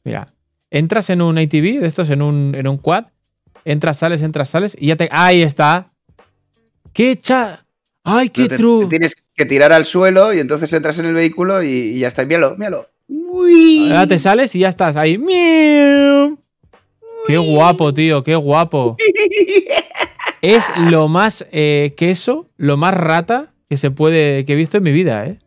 Mira. 0.05 0.33
Entras 0.73 1.11
en 1.11 1.21
un 1.21 1.37
ATV 1.37 1.81
de 1.81 1.87
estos, 1.87 2.11
en 2.11 2.23
un, 2.23 2.55
en 2.55 2.69
un 2.69 2.77
quad. 2.77 3.07
Entras, 3.65 3.99
sales, 3.99 4.23
entras, 4.23 4.49
sales. 4.49 4.77
Y 4.79 4.87
ya 4.87 4.97
te. 4.97 5.09
¡Ahí 5.11 5.43
está! 5.43 5.91
¡Qué 6.93 7.21
cha! 7.21 7.67
¡Ay, 8.05 8.31
qué 8.31 8.49
te 8.49 8.57
tienes 8.89 9.15
que 9.15 9.23
tirar 9.47 9.73
al 9.73 9.85
suelo 9.85 10.33
y 10.33 10.39
entonces 10.41 10.73
entras 10.73 10.99
en 10.99 11.07
el 11.07 11.15
vehículo 11.15 11.63
y, 11.63 11.69
y 11.69 11.99
ya 12.01 12.09
está. 12.09 12.25
Míralo, 12.25 12.57
míralo. 12.57 12.89
Uy. 13.09 13.89
Ahora 13.91 14.07
te 14.07 14.19
sales 14.19 14.55
y 14.55 14.61
ya 14.61 14.69
estás 14.69 14.97
ahí. 14.97 15.19
¡Miau! 15.19 16.39
¡Qué 17.27 17.37
guapo, 17.37 17.93
tío! 17.95 18.23
¡Qué 18.25 18.35
guapo! 18.35 18.97
Es 20.43 20.65
lo 20.91 21.07
más 21.09 21.45
eh, 21.53 21.93
queso, 21.99 22.49
lo 22.57 22.79
más 22.79 22.95
rata 22.95 23.53
que 23.69 23.77
se 23.77 23.91
puede 23.91 24.47
que 24.47 24.55
he 24.55 24.57
visto 24.57 24.79
en 24.79 24.83
mi 24.85 24.91
vida, 24.91 25.27
¿eh? 25.27 25.39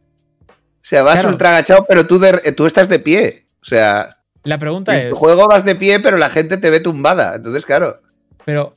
O 0.48 0.54
sea, 0.86 1.02
vas 1.02 1.16
Claro. 1.16 1.30
ultra 1.30 1.50
agachado, 1.50 1.86
pero 1.90 2.06
tú, 2.06 2.20
de- 2.20 2.52
tú 2.56 2.68
estás 2.68 2.90
de 2.90 3.00
pie. 3.00 3.48
O 3.62 3.66
sea, 3.66 4.18
La 4.44 4.60
pregunta 4.60 4.94
en 4.96 5.06
es, 5.08 5.10
tu 5.10 5.16
juego 5.16 5.48
vas 5.48 5.66
de 5.66 5.76
pie, 5.76 6.00
pero 6.00 6.18
la 6.18 6.30
gente 6.30 6.58
te 6.58 6.70
ve 6.70 6.80
tumbada. 6.80 7.36
Entonces, 7.36 7.66
claro. 7.66 8.02
pero 8.46 8.76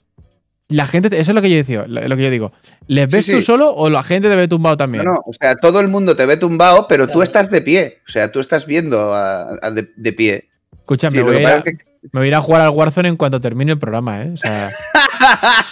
la 0.69 0.87
gente, 0.87 1.09
eso 1.19 1.31
es 1.31 1.35
lo 1.35 1.43
que 1.43 1.51
yo 1.51 1.57
decía, 1.57 1.85
lo 1.87 2.17
que 2.17 2.23
yo 2.25 2.31
digo. 2.31 2.53
¿Les 2.89 3.09
Sí, 3.11 3.17
ves 3.17 3.27
tú 3.27 3.41
solo 3.41 3.73
o 3.75 3.89
la 3.89 4.03
gente 4.03 4.29
te 4.29 4.35
ve 4.35 4.49
tumbado 4.49 4.77
también? 4.77 5.05
No, 5.05 5.13
no, 5.13 5.23
o 5.25 5.33
sea, 5.33 5.55
todo 5.55 5.79
el 5.81 5.89
mundo 5.89 6.17
te 6.17 6.27
ve 6.27 6.37
tumbado, 6.37 6.87
pero 6.89 7.07
tú 7.07 7.23
estás 7.23 7.51
de 7.51 7.63
pie. 7.63 7.99
O 8.07 8.11
sea, 8.11 8.33
tú 8.33 8.41
estás 8.41 8.67
viendo 8.67 9.15
a- 9.15 9.57
a 9.63 9.71
de, 9.71 9.89
de 9.97 10.13
pie. 10.13 10.49
Escucha, 10.79 11.11
Sí, 11.11 11.19
me, 11.19 11.25
lo 11.25 11.33
voy 11.39 11.45
a 11.47 11.63
que- 11.63 11.79
me 12.13 12.21
voy 12.21 12.25
a 12.25 12.29
ir 12.29 12.35
a 12.35 12.41
jugar 12.41 12.61
al 12.63 12.71
Warzone 12.71 13.09
en 13.09 13.17
cuanto 13.17 13.41
termine 13.41 13.73
el 13.73 13.79
programa, 13.79 14.23
¿eh? 14.23 14.31
O 14.35 14.37
sea, 14.37 14.71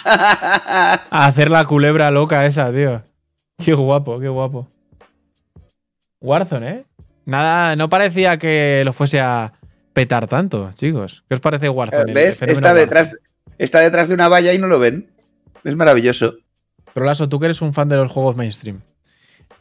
a 0.05 1.25
hacer 1.25 1.49
la 1.49 1.65
culebra 1.65 2.11
loca 2.11 2.45
esa, 2.45 2.71
tío. 2.71 3.01
Qué 3.63 3.73
guapo, 3.73 4.19
qué 4.19 4.27
guapo. 4.27 4.67
Warzone, 6.21 6.69
¿eh? 6.69 6.85
Nada, 7.25 7.75
no 7.75 7.89
parecía 7.89 8.37
que 8.37 8.81
lo 8.85 8.93
fuese 8.93 9.19
a 9.19 9.53
petar 9.93 10.27
tanto, 10.27 10.71
chicos. 10.73 11.23
¿Qué 11.27 11.35
os 11.35 11.41
parece 11.41 11.69
Warzone? 11.69 12.13
¿Ves? 12.13 12.41
Está 12.41 12.73
detrás, 12.73 13.15
está 13.57 13.79
detrás 13.79 14.07
de 14.07 14.13
una 14.13 14.27
valla 14.27 14.53
y 14.53 14.57
no 14.57 14.67
lo 14.67 14.79
ven. 14.79 15.11
Es 15.63 15.75
maravilloso. 15.75 16.37
Trolaso, 16.93 17.27
tú 17.27 17.39
que 17.39 17.45
eres 17.45 17.61
un 17.61 17.73
fan 17.73 17.89
de 17.89 17.97
los 17.97 18.11
juegos 18.11 18.35
mainstream. 18.35 18.81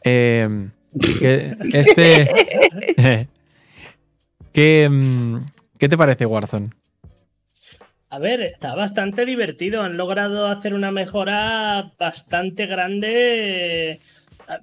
Eh, 0.04 0.68
que 1.18 1.57
este. 1.72 2.28
¿Qué, 4.52 4.88
mm, 4.88 5.38
¿Qué 5.78 5.88
te 5.88 5.96
parece 5.96 6.26
Warzone? 6.26 6.70
A 8.11 8.18
ver, 8.20 8.42
está 8.42 8.76
bastante 8.76 9.24
divertido. 9.24 9.83
Han 9.83 9.96
logrado 9.96 10.46
hacer 10.46 10.74
una 10.74 10.92
mejora 10.92 11.92
bastante 11.98 12.66
grande. 12.66 13.98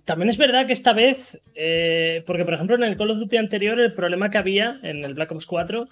También 0.06 0.30
es 0.30 0.38
verdad 0.38 0.65
que 0.65 0.74
esta 0.74 0.94
vez, 0.94 1.41
eh, 1.56 2.24
porque 2.26 2.46
por 2.46 2.54
ejemplo 2.54 2.76
en 2.76 2.84
el 2.84 2.96
Call 2.96 3.12
of 3.12 3.17
Duty 3.17 3.36
anterior 3.36 3.80
el 3.80 3.94
problema 3.94 4.30
que 4.30 4.38
había 4.38 4.80
en 4.84 5.04
el 5.04 5.15
Black 5.15 5.32
Ops 5.32 5.46
4 5.48 5.88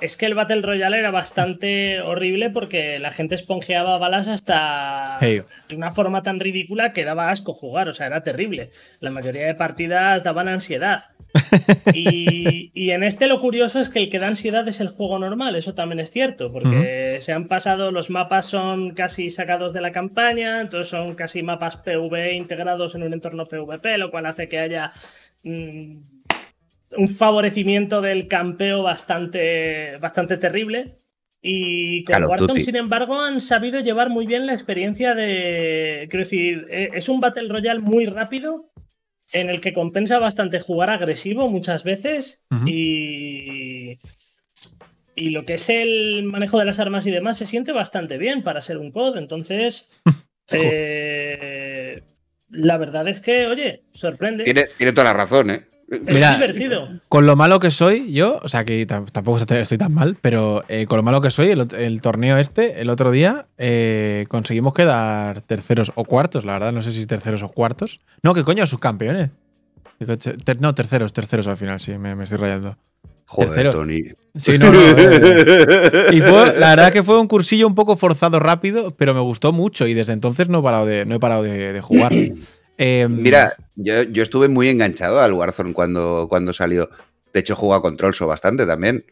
es 0.00 0.16
que 0.16 0.26
el 0.26 0.34
Battle 0.34 0.62
Royale 0.62 0.98
era 0.98 1.10
bastante 1.10 2.00
horrible 2.00 2.50
porque 2.50 2.98
la 2.98 3.12
gente 3.12 3.34
esponjeaba 3.36 3.96
balas 3.98 4.28
hasta 4.28 5.18
Hey. 5.20 5.42
de 5.68 5.76
una 5.76 5.92
forma 5.92 6.22
tan 6.22 6.40
ridícula 6.40 6.92
que 6.92 7.04
daba 7.04 7.30
asco 7.30 7.54
jugar, 7.54 7.88
o 7.88 7.94
sea, 7.94 8.06
era 8.06 8.22
terrible. 8.22 8.70
La 9.00 9.10
mayoría 9.10 9.46
de 9.46 9.54
partidas 9.54 10.22
daban 10.24 10.48
ansiedad. 10.48 11.04
Y, 11.92 12.70
y 12.74 12.90
en 12.90 13.04
este 13.04 13.28
lo 13.28 13.40
curioso 13.40 13.78
es 13.78 13.88
que 13.88 14.00
el 14.00 14.10
que 14.10 14.18
da 14.18 14.26
ansiedad 14.26 14.66
es 14.66 14.80
el 14.80 14.88
juego 14.88 15.18
normal, 15.18 15.54
eso 15.54 15.74
también 15.74 16.00
es 16.00 16.10
cierto, 16.10 16.50
porque 16.50 17.18
se 17.20 17.32
han 17.32 17.46
pasado, 17.46 17.92
los 17.92 18.10
mapas 18.10 18.46
son 18.46 18.94
casi 18.94 19.30
sacados 19.30 19.72
de 19.72 19.80
la 19.80 19.92
campaña, 19.92 20.60
entonces 20.60 20.88
son 20.88 21.14
casi 21.14 21.42
mapas 21.42 21.76
PvE 21.76 22.34
integrados 22.34 22.94
en 22.94 23.04
un 23.04 23.12
entorno 23.12 23.46
PvP, 23.46 23.98
lo 23.98 24.10
cual 24.10 24.26
hace 24.26 24.48
que 24.48 24.58
haya 24.58 24.92
mm, 25.44 25.98
un 26.96 27.08
favorecimiento 27.08 28.00
del 28.00 28.28
campeo 28.28 28.82
bastante, 28.82 29.98
bastante 29.98 30.36
terrible. 30.36 30.98
Y 31.46 32.04
con 32.04 32.24
Warzone, 32.24 32.62
sin 32.62 32.76
embargo, 32.76 33.20
han 33.20 33.40
sabido 33.40 33.80
llevar 33.80 34.08
muy 34.08 34.26
bien 34.26 34.46
la 34.46 34.54
experiencia 34.54 35.14
de. 35.14 36.06
Quiero 36.08 36.24
decir, 36.24 36.66
eh, 36.70 36.90
es 36.94 37.08
un 37.10 37.20
Battle 37.20 37.48
Royale 37.48 37.80
muy 37.80 38.06
rápido, 38.06 38.70
en 39.30 39.50
el 39.50 39.60
que 39.60 39.74
compensa 39.74 40.18
bastante 40.18 40.58
jugar 40.58 40.88
agresivo 40.88 41.48
muchas 41.48 41.84
veces. 41.84 42.44
Y. 42.66 43.98
Y 45.16 45.30
lo 45.30 45.44
que 45.44 45.54
es 45.54 45.68
el 45.68 46.24
manejo 46.24 46.58
de 46.58 46.64
las 46.64 46.80
armas 46.80 47.06
y 47.06 47.10
demás 47.10 47.36
se 47.36 47.46
siente 47.46 47.72
bastante 47.72 48.16
bien 48.16 48.42
para 48.42 48.62
ser 48.62 48.78
un 48.78 48.90
COD. 48.90 49.18
Entonces. 49.18 49.90
eh, 50.50 52.02
la 52.48 52.78
verdad 52.78 53.06
es 53.08 53.20
que, 53.20 53.48
oye, 53.48 53.84
sorprende. 53.92 54.44
Tiene, 54.44 54.68
tiene 54.78 54.92
toda 54.92 55.04
la 55.04 55.12
razón, 55.12 55.50
¿eh? 55.50 55.66
Es 55.90 56.00
divertido. 56.36 56.88
Con 57.08 57.26
lo 57.26 57.36
malo 57.36 57.60
que 57.60 57.70
soy, 57.70 58.12
yo, 58.12 58.40
o 58.42 58.48
sea 58.48 58.64
que 58.64 58.86
tam- 58.86 59.10
tampoco 59.10 59.38
estoy 59.38 59.78
tan 59.78 59.92
mal, 59.92 60.16
pero 60.20 60.64
eh, 60.68 60.86
con 60.86 60.96
lo 60.96 61.02
malo 61.02 61.20
que 61.20 61.30
soy, 61.30 61.50
el, 61.50 62.00
torneo 62.00 62.38
este, 62.38 62.80
el 62.80 62.90
otro 62.90 63.10
día, 63.10 63.46
eh, 63.58 64.24
conseguimos 64.28 64.72
quedar 64.74 65.42
terceros 65.42 65.92
o 65.94 66.04
cuartos, 66.04 66.44
la 66.44 66.54
verdad, 66.54 66.72
no 66.72 66.82
sé 66.82 66.92
si 66.92 67.04
terceros 67.06 67.42
o 67.42 67.48
cuartos. 67.48 68.00
No, 68.22 68.34
que 68.34 68.44
coño, 68.44 68.66
subcampeones. 68.66 69.30
No, 70.60 70.74
terceros, 70.74 71.12
terceros 71.12 71.46
al 71.46 71.56
final, 71.56 71.78
sí, 71.80 71.96
me, 71.98 72.14
me 72.14 72.24
estoy 72.24 72.38
rayando. 72.38 72.76
Joder, 73.26 73.48
Tercero. 73.50 73.70
Tony. 73.70 74.02
Sí, 74.36 74.58
no, 74.58 74.70
no. 74.70 74.78
eh, 74.80 76.06
y 76.12 76.20
fue, 76.20 76.58
la 76.58 76.70
verdad 76.70 76.92
que 76.92 77.02
fue 77.02 77.18
un 77.18 77.26
cursillo 77.26 77.66
un 77.66 77.74
poco 77.74 77.96
forzado 77.96 78.38
rápido, 78.38 78.90
pero 78.96 79.14
me 79.14 79.20
gustó 79.20 79.52
mucho 79.52 79.86
y 79.86 79.94
desde 79.94 80.12
entonces 80.12 80.48
no 80.48 80.58
he 80.58 80.62
parado 80.62 80.84
de, 80.86 81.04
no 81.06 81.14
he 81.14 81.20
parado 81.20 81.42
de, 81.42 81.72
de 81.72 81.80
jugar. 81.80 82.12
Eh, 82.78 83.06
Mira, 83.08 83.56
yo, 83.76 84.02
yo 84.02 84.22
estuve 84.22 84.48
muy 84.48 84.68
enganchado 84.68 85.20
al 85.20 85.32
Warzone 85.32 85.72
cuando, 85.72 86.26
cuando 86.28 86.52
salió. 86.52 86.90
De 87.32 87.40
hecho, 87.40 87.56
juego 87.56 87.74
a 87.74 87.82
Control 87.82 88.14
So 88.14 88.26
bastante 88.26 88.66
también. 88.66 89.04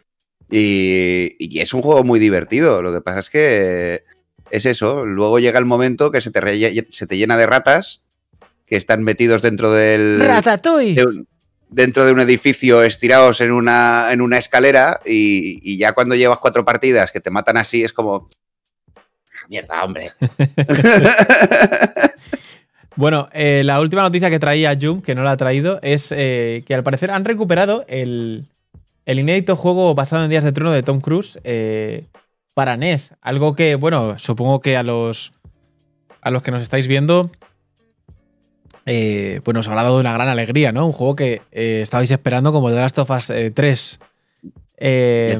Y, 0.51 1.35
y 1.39 1.61
es 1.61 1.73
un 1.73 1.83
juego 1.83 2.05
muy 2.05 2.19
divertido. 2.21 2.83
Lo 2.83 2.93
que 2.93 3.01
pasa 3.01 3.21
es 3.21 3.31
que 3.31 4.05
es 4.51 4.67
eso. 4.67 5.07
Luego 5.07 5.39
llega 5.39 5.59
el 5.59 5.65
momento 5.65 6.11
que 6.11 6.21
se 6.21 6.31
te, 6.31 6.85
se 6.91 7.07
te 7.07 7.17
llena 7.17 7.37
de 7.37 7.47
ratas 7.47 8.03
que 8.67 8.77
están 8.77 9.03
metidos 9.03 9.43
dentro 9.43 9.73
del. 9.73 10.21
¡Ratatouille! 10.21 10.95
de 10.95 11.05
un- 11.07 11.29
dentro 11.71 12.05
de 12.05 12.13
un 12.13 12.21
edificio 12.21 12.83
estirados 12.83 13.41
en 13.41 13.51
una, 13.51 14.09
en 14.13 14.21
una 14.21 14.37
escalera 14.37 15.01
y, 15.07 15.59
y 15.63 15.79
ya 15.79 15.93
cuando 15.95 16.15
llevas 16.15 16.39
cuatro 16.39 16.67
partidas 16.67 17.11
que 17.11 17.21
te 17.21 17.31
matan 17.31 17.57
así 17.57 17.83
es 17.83 17.95
como... 17.95 18.29
"Ah, 18.95 19.47
Mierda, 19.49 19.83
hombre. 19.83 20.11
Bueno, 22.97 23.29
eh, 23.33 23.63
la 23.65 23.81
última 23.81 24.03
noticia 24.03 24.29
que 24.29 24.39
traía 24.39 24.77
Jum, 24.81 25.01
que 25.01 25.15
no 25.15 25.23
la 25.23 25.33
ha 25.33 25.37
traído, 25.37 25.79
es 25.83 26.13
eh, 26.13 26.63
que 26.67 26.75
al 26.75 26.83
parecer 26.83 27.11
han 27.11 27.25
recuperado 27.25 27.85
el, 27.89 28.47
el 29.07 29.19
inédito 29.19 29.57
juego 29.57 29.95
basado 29.95 30.23
en 30.25 30.31
Días 30.31 30.45
de 30.45 30.53
Trono 30.53 30.73
de 30.73 30.83
Tom 30.83 31.01
Cruise 31.01 31.39
eh, 31.45 32.05
para 32.55 32.77
NES. 32.77 33.15
Algo 33.23 33.55
que, 33.57 33.77
bueno, 33.77 34.19
supongo 34.19 34.61
que 34.61 34.77
a 34.77 34.83
los, 34.83 35.33
a 36.21 36.31
los 36.31 36.43
que 36.43 36.51
nos 36.51 36.63
estáis 36.63 36.87
viendo, 36.87 37.31
pues 38.85 39.55
nos 39.55 39.69
habrá 39.69 39.85
dado 39.85 39.99
una 39.99 40.13
gran 40.13 40.29
alegría, 40.29 40.73
¿no? 40.73 40.85
Un 40.85 40.93
juego 40.93 41.17
que 41.17 41.41
estabais 41.51 42.11
esperando 42.11 42.53
como 42.53 42.69
The 42.69 42.77
Last 42.77 42.99
of 42.99 43.11
Us 43.11 43.31
eh, 43.31 43.51
3. 43.51 44.01
Eh, 44.85 45.39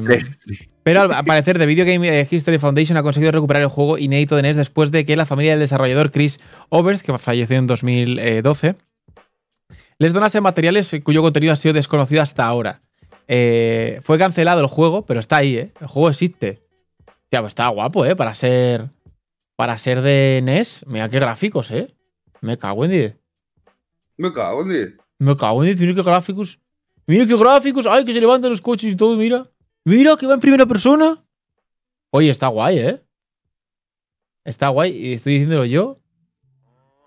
pero 0.83 1.01
al 1.01 1.25
parecer, 1.25 1.57
The 1.57 1.65
Video 1.65 1.85
Game 1.85 2.07
eh, 2.07 2.25
History 2.29 2.57
Foundation 2.59 2.97
ha 2.97 3.03
conseguido 3.03 3.33
recuperar 3.33 3.61
el 3.61 3.67
juego 3.67 3.97
inédito 3.97 4.37
de 4.37 4.43
NES 4.43 4.55
después 4.55 4.89
de 4.91 5.05
que 5.05 5.17
la 5.17 5.25
familia 5.25 5.51
del 5.51 5.59
desarrollador 5.59 6.11
Chris 6.11 6.39
Overs, 6.69 7.03
que 7.03 7.17
falleció 7.17 7.57
en 7.57 7.67
2012, 7.67 8.75
les 9.99 10.13
donase 10.13 10.39
materiales 10.39 10.95
cuyo 11.03 11.21
contenido 11.21 11.51
ha 11.51 11.57
sido 11.57 11.73
desconocido 11.73 12.21
hasta 12.21 12.45
ahora. 12.45 12.81
Eh, 13.27 13.99
fue 14.03 14.17
cancelado 14.17 14.61
el 14.61 14.67
juego, 14.67 15.05
pero 15.05 15.19
está 15.19 15.37
ahí, 15.37 15.57
¿eh? 15.57 15.73
El 15.81 15.87
juego 15.87 16.09
existe. 16.09 16.61
Ya, 17.29 17.41
pues 17.41 17.51
está 17.51 17.67
guapo, 17.67 18.05
¿eh? 18.05 18.15
Para 18.15 18.33
ser. 18.33 18.89
Para 19.55 19.77
ser 19.77 20.01
de 20.01 20.41
NES, 20.41 20.85
mira 20.87 21.09
qué 21.09 21.19
gráficos, 21.19 21.69
¿eh? 21.71 21.93
Me 22.41 22.57
cago 22.57 22.85
en 22.85 22.91
10. 22.91 23.15
Me 24.17 24.31
cago 24.31 24.61
en 24.61 24.69
diez. 24.69 24.93
Me 25.19 25.35
cago 25.35 25.63
en 25.63 25.67
10, 25.67 25.81
mira 25.81 25.95
qué 25.95 26.01
gráficos. 26.01 26.59
Mira 27.07 27.25
qué 27.25 27.35
gráficos. 27.35 27.85
Ay, 27.85 28.05
que 28.05 28.13
se 28.13 28.21
levantan 28.21 28.51
los 28.51 28.61
coches 28.61 28.93
y 28.93 28.95
todo, 28.95 29.17
mira. 29.17 29.49
Mira 29.85 30.15
que 30.17 30.27
va 30.27 30.35
en 30.35 30.39
primera 30.39 30.65
persona. 30.65 31.17
Oye, 32.11 32.29
está 32.29 32.47
guay, 32.47 32.79
¿eh? 32.79 33.01
Está 34.45 34.69
guay. 34.69 34.95
Y 34.95 35.13
estoy 35.13 35.33
diciéndolo 35.33 35.65
yo. 35.65 35.99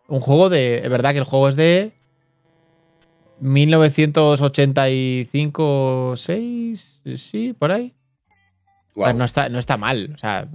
Un 0.09 0.21
juego 0.21 0.49
de. 0.49 0.79
Es 0.79 0.91
verdad 0.91 1.13
que 1.13 1.19
el 1.19 1.25
juego 1.25 1.49
es 1.49 1.57
de. 1.57 1.93
1985, 3.41 6.15
6, 6.17 7.03
sí, 7.17 7.55
por 7.59 7.73
ahí. 7.73 7.93
Ah, 9.03 9.13
No, 9.13 9.25
está, 9.25 9.49
no 9.51 9.59
está 9.59 9.77
mal. 9.77 10.13
O 10.15 10.19
sea, 10.19 10.49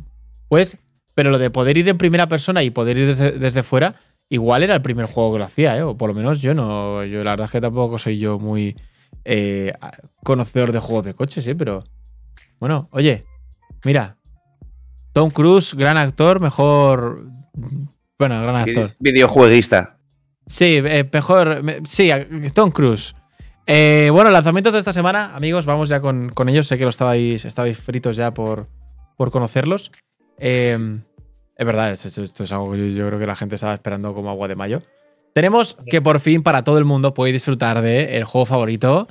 pues. 0.49 0.77
Pero 1.13 1.30
lo 1.30 1.38
de 1.38 1.49
poder 1.49 1.77
ir 1.77 1.89
en 1.89 1.97
primera 1.97 2.27
persona 2.27 2.63
y 2.63 2.69
poder 2.69 2.97
ir 2.97 3.08
desde, 3.08 3.34
desde 3.34 3.63
fuera, 3.63 3.95
igual 4.30 4.63
era 4.63 4.75
el 4.75 4.82
primer 4.82 5.08
juego 5.08 5.34
que 5.34 5.39
lo 5.39 5.45
hacía, 5.45 5.77
¿eh? 5.77 5.84
O 5.84 5.97
por 5.97 6.08
lo 6.10 6.15
menos 6.15 6.41
yo 6.41 6.54
no. 6.54 7.04
Yo 7.04 7.21
la 7.23 7.32
verdad 7.32 7.45
es 7.45 7.51
que 7.51 7.60
tampoco 7.62 7.97
soy 7.97 8.17
yo 8.17 8.39
muy 8.39 8.75
eh, 9.26 9.74
conocedor 10.24 10.72
de 10.72 10.80
juegos 10.80 11.06
de 11.06 11.14
coches, 11.14 11.46
¿eh? 11.48 11.56
Pero. 11.56 11.84
Bueno, 12.60 12.88
oye, 12.92 13.24
mira. 13.86 14.18
Tom 15.14 15.30
Cruise, 15.30 15.74
gran 15.74 15.98
actor, 15.98 16.40
mejor. 16.40 17.26
Bueno, 18.18 18.42
gran 18.42 18.56
actor. 18.56 18.96
Videojueguista. 19.00 19.98
Sí, 20.48 20.80
eh, 20.84 21.10
mejor. 21.12 21.64
me- 21.64 21.82
Sí, 21.86 22.10
Tom 22.54 22.72
Cruise. 22.72 23.14
Eh, 23.68 24.10
bueno, 24.12 24.32
lanzamientos 24.32 24.74
de 24.74 24.80
esta 24.80 24.94
semana, 24.94 25.36
amigos, 25.36 25.66
vamos 25.66 25.90
ya 25.90 26.00
con, 26.02 26.30
con 26.30 26.50
ellos. 26.50 26.68
Sé 26.68 26.78
que 26.78 26.84
lo 26.84 26.90
estabais, 26.90 27.44
estabais 27.46 27.78
fritos 27.78 28.16
ya 28.16 28.34
por, 28.34 28.68
por 29.18 29.32
conocerlos. 29.32 29.92
Eh, 30.38 30.78
es 31.58 31.66
verdad, 31.66 31.92
esto 31.92 32.44
es 32.44 32.52
algo 32.52 32.72
que 32.72 32.78
yo, 32.80 32.86
yo 32.98 33.08
creo 33.08 33.20
que 33.20 33.28
la 33.28 33.36
gente 33.36 33.56
estaba 33.56 33.74
esperando 33.74 34.14
como 34.14 34.30
agua 34.30 34.48
de 34.48 34.56
mayo. 34.56 34.82
Tenemos 35.34 35.78
que 35.89 36.02
por 36.02 36.20
fin 36.20 36.44
para 36.44 36.63
todo 36.63 36.78
el 36.78 36.86
mundo 36.86 37.13
puede 37.13 37.32
disfrutar 37.34 37.82
de 37.82 38.17
el 38.17 38.26
juego 38.26 38.46
favorito 38.46 39.08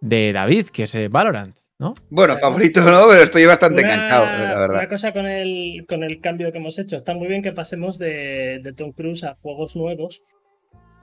de 0.00 0.32
David, 0.32 0.68
que 0.68 0.84
es 0.84 0.94
eh, 0.94 1.08
Valorant, 1.08 1.56
¿no? 1.78 1.92
Bueno, 2.10 2.36
favorito 2.38 2.80
no, 2.80 3.06
pero 3.08 3.22
estoy 3.22 3.44
bastante 3.44 3.82
Una- 3.82 3.94
enganchado, 3.94 4.24
la 4.24 4.58
verdad. 4.58 4.78
Una 4.80 4.88
cosa 4.88 5.12
con 5.12 5.26
el, 5.26 5.84
con 5.86 6.02
el 6.04 6.20
cambio 6.20 6.50
que 6.52 6.58
hemos 6.58 6.78
hecho. 6.78 6.96
Está 6.96 7.14
muy 7.14 7.28
bien 7.28 7.42
que 7.42 7.52
pasemos 7.52 7.98
de, 7.98 8.60
de 8.62 8.72
Tom 8.72 8.92
Cruise 8.92 9.24
a 9.24 9.36
juegos 9.42 9.76
nuevos. 9.76 10.22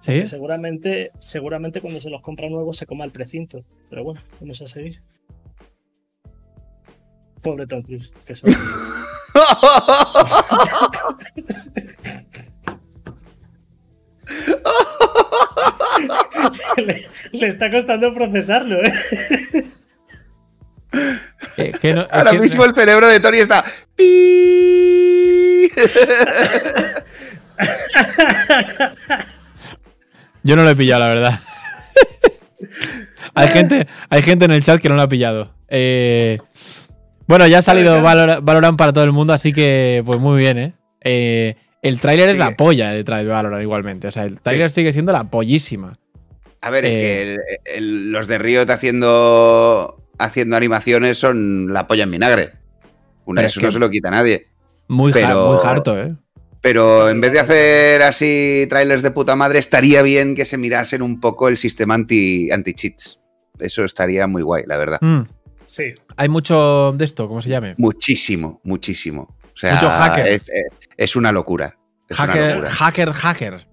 Sí. 0.01 0.25
seguramente, 0.25 1.11
seguramente 1.19 1.81
cuando 1.81 1.99
se 1.99 2.09
los 2.09 2.21
compra 2.21 2.47
nuevos 2.49 2.77
se 2.77 2.85
coma 2.85 3.03
el 3.03 3.11
precinto. 3.11 3.65
Pero 3.89 4.03
bueno, 4.05 4.21
vamos 4.39 4.61
a 4.61 4.67
seguir. 4.67 5.01
Pobre 7.41 7.67
Tom 7.67 7.81
Cruise, 7.83 8.11
que 8.25 8.33
son- 8.35 8.49
le, 16.77 17.05
le 17.31 17.47
está 17.47 17.69
costando 17.71 18.13
procesarlo, 18.13 18.81
¿eh? 18.83 18.93
Eh, 21.57 21.71
que 21.79 21.93
no- 21.93 22.01
es 22.01 22.07
Ahora 22.11 22.31
que- 22.31 22.39
mismo 22.39 22.65
el 22.65 22.73
cerebro 22.73 23.07
de 23.07 23.19
Tony 23.19 23.37
está. 23.39 23.63
Yo 30.43 30.55
no 30.55 30.63
lo 30.63 30.69
he 30.69 30.75
pillado, 30.75 31.01
la 31.01 31.07
verdad. 31.09 31.39
hay, 33.35 33.47
gente, 33.49 33.87
hay 34.09 34.21
gente 34.21 34.45
en 34.45 34.51
el 34.51 34.63
chat 34.63 34.81
que 34.81 34.89
no 34.89 34.95
lo 34.95 35.01
ha 35.01 35.09
pillado. 35.09 35.53
Eh, 35.67 36.39
bueno, 37.27 37.45
ya 37.47 37.59
ha 37.59 37.61
salido 37.61 38.01
Valor- 38.01 38.41
Valorant 38.41 38.77
para 38.77 38.93
todo 38.93 39.03
el 39.03 39.11
mundo, 39.11 39.33
así 39.33 39.51
que 39.53 40.01
pues 40.05 40.19
muy 40.19 40.39
bien, 40.39 40.57
¿eh? 40.57 40.73
Eh, 41.01 41.55
el 41.81 41.99
tráiler 41.99 42.29
es 42.29 42.37
la 42.37 42.51
polla 42.51 42.91
de 42.91 43.03
Valorant 43.03 43.61
igualmente. 43.63 44.07
O 44.07 44.11
sea, 44.11 44.23
el 44.25 44.39
tráiler 44.39 44.71
sigue 44.71 44.91
siendo 44.93 45.11
la 45.11 45.29
pollísima. 45.29 45.97
A 46.61 46.69
ver, 46.69 46.85
es 46.85 46.95
Eh. 46.95 46.99
que 46.99 47.21
el- 47.21 47.39
el- 47.75 48.11
los 48.11 48.27
de 48.27 48.37
Riot 48.37 48.69
haciendo, 48.69 50.03
haciendo 50.17 50.57
animaciones 50.57 51.17
son 51.17 51.71
la 51.73 51.87
polla 51.87 52.03
en 52.03 52.11
vinagre. 52.11 52.51
Una, 53.25 53.41
Pero 53.41 53.47
es 53.47 53.51
eso 53.53 53.59
que- 53.59 53.65
no 53.67 53.71
se 53.71 53.79
lo 53.79 53.89
quita 53.89 54.11
nadie. 54.11 54.47
Muy, 54.87 55.13
Pero- 55.13 55.53
muy 55.53 55.59
harto, 55.63 55.97
¿eh? 55.99 56.15
Pero 56.61 57.09
en 57.09 57.21
vez 57.21 57.31
de 57.31 57.39
hacer 57.39 58.01
así 58.01 58.65
trailers 58.69 59.01
de 59.01 59.11
puta 59.11 59.35
madre, 59.37 59.59
estaría 59.59 60.01
bien 60.01 60.35
que 60.35 60.43
se 60.43 60.57
mirasen 60.57 61.01
un 61.01 61.21
poco 61.21 61.47
el 61.47 61.57
sistema 61.57 61.93
anti- 61.95 62.51
anti-cheats. 62.51 63.19
Eso 63.59 63.85
estaría 63.85 64.27
muy 64.27 64.41
guay, 64.41 64.63
la 64.67 64.75
verdad. 64.77 64.97
Mm. 65.01 65.21
Sí. 65.67 65.93
Hay 66.17 66.27
mucho 66.27 66.91
de 66.97 67.05
esto, 67.05 67.27
¿cómo 67.29 67.41
se 67.41 67.49
llame? 67.49 67.75
Muchísimo, 67.77 68.59
muchísimo. 68.63 69.37
O 69.53 69.57
sea, 69.59 69.75
Mucho 69.75 69.89
hacker. 69.89 70.27
Es, 70.27 70.41
es- 70.49 70.78
es 70.99 71.15
una 71.15 71.31
locura. 71.31 71.77
Es 72.09 72.19
una 72.19 72.27
Hacker, 72.27 72.49
locura. 72.55 72.69
hacker, 72.71 73.09
hacker. 73.13 73.67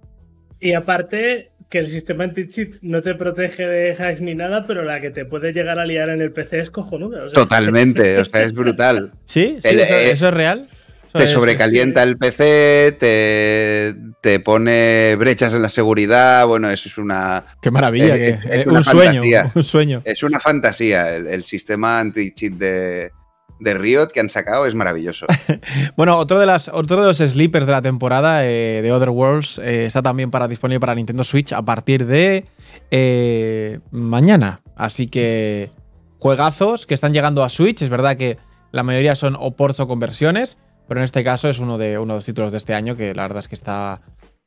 Y 0.60 0.72
aparte, 0.74 1.50
que 1.68 1.78
el 1.78 1.88
sistema 1.88 2.24
anti-cheat 2.24 2.76
no 2.82 3.02
te 3.02 3.14
protege 3.14 3.66
de 3.66 3.92
hacks 3.94 4.20
ni 4.20 4.34
nada, 4.34 4.64
pero 4.66 4.84
la 4.84 5.00
que 5.00 5.10
te 5.10 5.24
puede 5.24 5.52
llegar 5.52 5.78
a 5.78 5.84
liar 5.84 6.08
en 6.10 6.22
el 6.22 6.32
PC 6.32 6.60
es 6.60 6.70
cojonuda. 6.70 7.24
o 7.24 7.28
sea, 7.28 7.34
Totalmente, 7.34 8.18
o 8.18 8.24
sea, 8.24 8.42
es 8.42 8.52
brutal. 8.52 9.12
¿Sí? 9.24 9.58
¿Sí? 9.60 9.68
El- 9.68 9.80
¿Eso, 9.80 9.94
eh, 9.94 10.10
eso 10.12 10.28
es 10.28 10.34
real? 10.34 10.68
Te 11.12 11.24
es- 11.24 11.30
sobrecalienta 11.30 12.02
el 12.02 12.18
PC, 12.18 12.96
te, 13.00 13.94
te 14.20 14.38
pone 14.40 15.16
brechas 15.16 15.52
en 15.54 15.62
la 15.62 15.68
seguridad. 15.70 16.46
Bueno, 16.46 16.70
eso 16.70 16.88
es 16.88 16.98
una, 16.98 17.44
Qué 17.62 17.70
maravilla. 17.70 18.16
es- 18.16 18.36
que- 18.42 18.60
es 18.60 18.66
una 18.66 18.78
un 18.78 18.84
sueño. 18.84 19.04
fantasía. 19.14 19.52
Un 19.54 19.62
sueño. 19.64 20.02
es 20.04 20.22
una 20.22 20.38
fantasía. 20.38 21.16
El, 21.16 21.26
el 21.26 21.44
sistema 21.44 22.00
anti-cheat 22.00 22.52
de, 22.54 23.10
de 23.58 23.74
Riot 23.74 24.08
que 24.08 24.20
han 24.20 24.30
sacado 24.30 24.66
es 24.66 24.74
maravilloso. 24.74 25.26
Bueno, 25.96 26.16
otro 26.18 26.38
de, 26.38 26.46
las, 26.46 26.68
otro 26.68 27.00
de 27.00 27.06
los 27.06 27.16
sleepers 27.16 27.66
de 27.66 27.72
la 27.72 27.82
temporada 27.82 28.46
eh, 28.46 28.80
de 28.82 28.92
Other 28.92 29.10
Worlds 29.10 29.58
eh, 29.58 29.84
está 29.86 30.02
también 30.02 30.30
para, 30.30 30.46
disponible 30.48 30.80
para 30.80 30.94
Nintendo 30.94 31.24
Switch 31.24 31.52
a 31.52 31.62
partir 31.62 32.06
de 32.06 32.44
eh, 32.90 33.80
mañana. 33.90 34.60
Así 34.76 35.06
que 35.06 35.70
juegazos 36.18 36.86
que 36.86 36.94
están 36.94 37.12
llegando 37.12 37.42
a 37.42 37.48
Switch. 37.48 37.82
Es 37.82 37.88
verdad 37.88 38.16
que 38.16 38.38
la 38.72 38.82
mayoría 38.82 39.14
son 39.14 39.36
o 39.38 39.52
ports 39.52 39.80
o 39.80 39.88
conversiones, 39.88 40.58
pero 40.86 41.00
en 41.00 41.04
este 41.04 41.24
caso 41.24 41.48
es 41.48 41.58
uno 41.58 41.78
de, 41.78 41.98
uno 41.98 42.14
de 42.14 42.18
los 42.18 42.26
títulos 42.26 42.52
de 42.52 42.58
este 42.58 42.74
año 42.74 42.96
que 42.96 43.14
la 43.14 43.22
verdad 43.22 43.38
es 43.38 43.48
que 43.48 43.54
está 43.54 44.02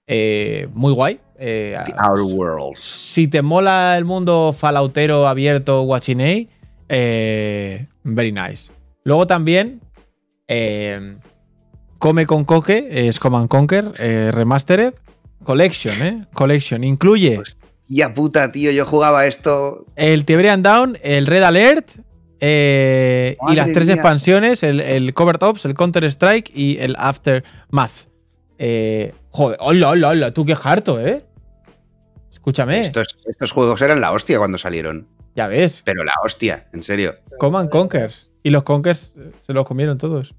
eh, 0.08 0.68
muy 0.74 0.94
guay. 0.94 1.20
Eh, 1.38 1.78
The 1.86 1.94
Outer 1.98 2.36
Worlds. 2.36 2.80
si 2.80 3.28
te 3.28 3.42
mola 3.42 3.96
el 3.98 4.06
mundo 4.06 4.54
falautero 4.58 5.28
abierto 5.28 5.84
Watching 5.84 6.22
A, 6.22 6.48
eh, 6.90 7.86
very 8.04 8.32
nice. 8.32 8.72
Luego 9.04 9.28
también 9.28 9.82
eh, 10.48 11.18
Come 11.98 12.26
con 12.26 12.46
Coque, 12.46 12.88
eh, 12.90 13.08
es 13.08 13.20
Come 13.20 13.38
and 13.38 13.48
Conquer, 13.50 13.92
eh, 14.00 14.32
Remastered 14.34 14.94
Collection, 15.44 16.06
¿eh? 16.06 16.26
Collection. 16.34 16.84
Incluye 16.84 17.42
Ya 17.88 18.14
puta, 18.14 18.52
tío, 18.52 18.72
yo 18.72 18.86
jugaba 18.86 19.26
esto. 19.26 19.86
el 19.96 20.26
Tiberian 20.26 20.62
Down, 20.62 20.98
el 21.02 21.26
Red 21.28 21.44
Alert 21.44 21.90
eh, 22.40 23.36
y 23.50 23.56
las 23.56 23.72
tres 23.74 23.88
mía. 23.88 23.96
expansiones, 23.96 24.64
el, 24.64 24.80
el 24.80 25.14
Covert 25.14 25.42
Ops, 25.44 25.66
el 25.66 25.74
Counter 25.74 26.04
Strike 26.06 26.52
y 26.56 26.78
el 26.80 26.96
Aftermath. 26.98 28.08
Eh, 28.58 29.14
joder, 29.30 29.58
hola, 29.62 29.90
hola, 29.90 30.08
hola, 30.10 30.34
tú 30.34 30.46
qué 30.46 30.56
harto, 30.62 31.00
¿eh? 31.00 31.26
Escúchame, 32.32 32.80
Estos, 32.80 33.18
estos 33.26 33.52
juegos 33.52 33.82
eran 33.82 34.00
la 34.02 34.12
hostia 34.12 34.38
cuando 34.38 34.58
salieron. 34.58 35.08
ya 35.36 35.48
ves. 35.48 35.82
Pero 35.86 36.04
la 36.04 36.14
hostia, 36.24 36.68
en 36.74 36.84
serio. 36.84 37.16
Coman 37.40 37.68
Conkers. 37.68 38.29
Y 38.44 38.50
los 38.52 38.64
Conkers 38.64 39.16
eh, 39.18 39.32
se 39.46 39.54
los 39.54 39.66
comieron 39.66 39.98
todos. 39.98 40.34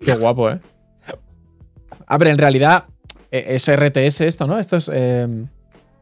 Qué 0.00 0.14
guapo, 0.16 0.50
¿eh? 0.50 0.60
A 2.06 2.18
ver, 2.18 2.28
en 2.28 2.38
realidad 2.38 2.84
eh, 3.30 3.44
es 3.50 3.66
RTS 3.70 4.22
esto, 4.22 4.46
¿no? 4.46 4.58
Esto 4.58 4.76
es 4.76 4.90
eh, 4.92 5.26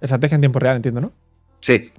estrategia 0.01 0.35
en 0.37 0.41
tiempo 0.41 0.59
real, 0.59 0.77
entiendo, 0.77 1.01
¿no? 1.01 1.13
Sí, 1.61 1.93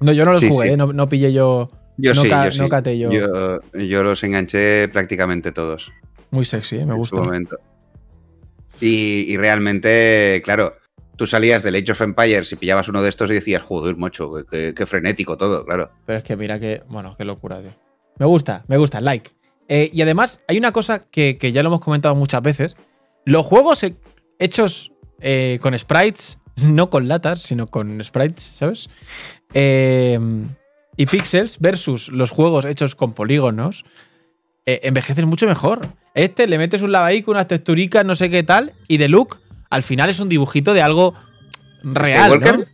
No, 0.00 0.12
yo 0.12 0.24
no 0.24 0.32
los 0.32 0.40
Sí, 0.40 0.48
jugué, 0.48 0.68
sí. 0.68 0.72
¿eh? 0.72 0.76
no, 0.76 0.92
no 0.92 1.08
pillé 1.08 1.32
yo. 1.32 1.68
yo 1.98 2.14
No 2.14 2.22
sí, 2.22 2.28
ca- 2.28 2.46
yo 2.46 2.50
sí. 2.52 2.58
no 2.60 2.68
caté 2.68 2.98
yo. 2.98 3.10
yo. 3.10 3.60
yo 3.78 4.02
los 4.02 4.22
enganché 4.24 4.88
prácticamente 4.88 5.52
todos. 5.52 5.92
Muy 6.30 6.44
sexy, 6.44 6.76
¿eh? 6.78 6.86
me 6.86 6.92
en 6.92 6.98
gusta. 6.98 7.16
su 7.16 7.22
momento. 7.22 7.58
Y, 8.80 9.26
y 9.28 9.36
realmente, 9.36 10.42
claro, 10.44 10.74
tú 11.16 11.26
salías 11.28 11.62
del 11.62 11.76
Age 11.76 11.92
of 11.92 12.00
Empires 12.00 12.52
y 12.52 12.56
pillabas 12.56 12.88
uno 12.88 13.02
de 13.02 13.08
estos 13.08 13.30
y 13.30 13.34
decías, 13.34 13.62
joder, 13.62 13.96
mocho, 13.96 14.32
qué, 14.34 14.44
qué- 14.50 14.74
qué 14.74 14.86
frenético 14.86 15.36
todo, 15.36 15.64
claro. 15.64 15.92
Pero 16.06 16.18
es 16.18 16.24
que 16.24 16.36
mira 16.36 16.58
que. 16.58 16.82
Bueno, 16.88 17.14
qué 17.16 17.24
locura, 17.24 17.60
tío. 17.60 17.70
Me 18.18 18.26
gusta, 18.26 18.64
me 18.68 18.76
gusta, 18.76 19.00
like. 19.00 19.30
Eh, 19.68 19.90
y 19.92 20.02
además, 20.02 20.40
hay 20.48 20.58
una 20.58 20.72
cosa 20.72 21.00
que, 21.10 21.36
que 21.38 21.52
ya 21.52 21.62
lo 21.62 21.68
hemos 21.68 21.80
comentado 21.80 22.14
muchas 22.14 22.42
veces. 22.42 22.76
Los 23.24 23.46
juegos 23.46 23.82
he- 23.82 23.96
hechos 24.38 24.92
eh, 25.20 25.58
con 25.62 25.76
sprites, 25.78 26.38
no 26.56 26.90
con 26.90 27.08
latas, 27.08 27.40
sino 27.42 27.66
con 27.66 28.02
sprites, 28.04 28.42
¿sabes? 28.42 28.88
Eh, 29.54 30.18
y 30.96 31.06
pixels 31.06 31.58
versus 31.58 32.08
los 32.08 32.30
juegos 32.30 32.64
hechos 32.66 32.94
con 32.94 33.12
polígonos, 33.14 33.84
eh, 34.66 34.80
envejecen 34.84 35.26
mucho 35.28 35.46
mejor. 35.46 35.80
Este 36.14 36.46
le 36.46 36.58
metes 36.58 36.82
un 36.82 36.92
lavaico, 36.92 37.30
unas 37.32 37.48
texturicas, 37.48 38.04
no 38.04 38.14
sé 38.14 38.30
qué 38.30 38.42
tal, 38.44 38.72
y 38.86 38.98
de 38.98 39.08
look, 39.08 39.38
al 39.70 39.82
final 39.82 40.08
es 40.10 40.20
un 40.20 40.28
dibujito 40.28 40.72
de 40.72 40.82
algo 40.82 41.14
real. 41.82 42.30
¿no? 42.58 42.64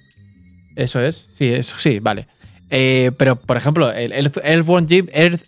Eso 0.76 1.00
es, 1.00 1.30
sí, 1.34 1.48
eso 1.48 1.76
sí, 1.78 1.98
vale. 2.00 2.28
Eh, 2.70 3.10
pero, 3.16 3.36
por 3.36 3.56
ejemplo, 3.56 3.90
el 3.92 4.12
Earth- 4.12 4.40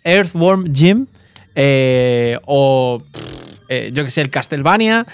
Earthworm 0.03 0.73
Jim, 0.73 1.07
eh, 1.55 2.37
o 2.45 3.01
eh, 3.69 3.91
yo 3.93 4.03
que 4.03 4.11
sé, 4.11 4.21
el 4.21 4.29
Castlevania 4.29 5.05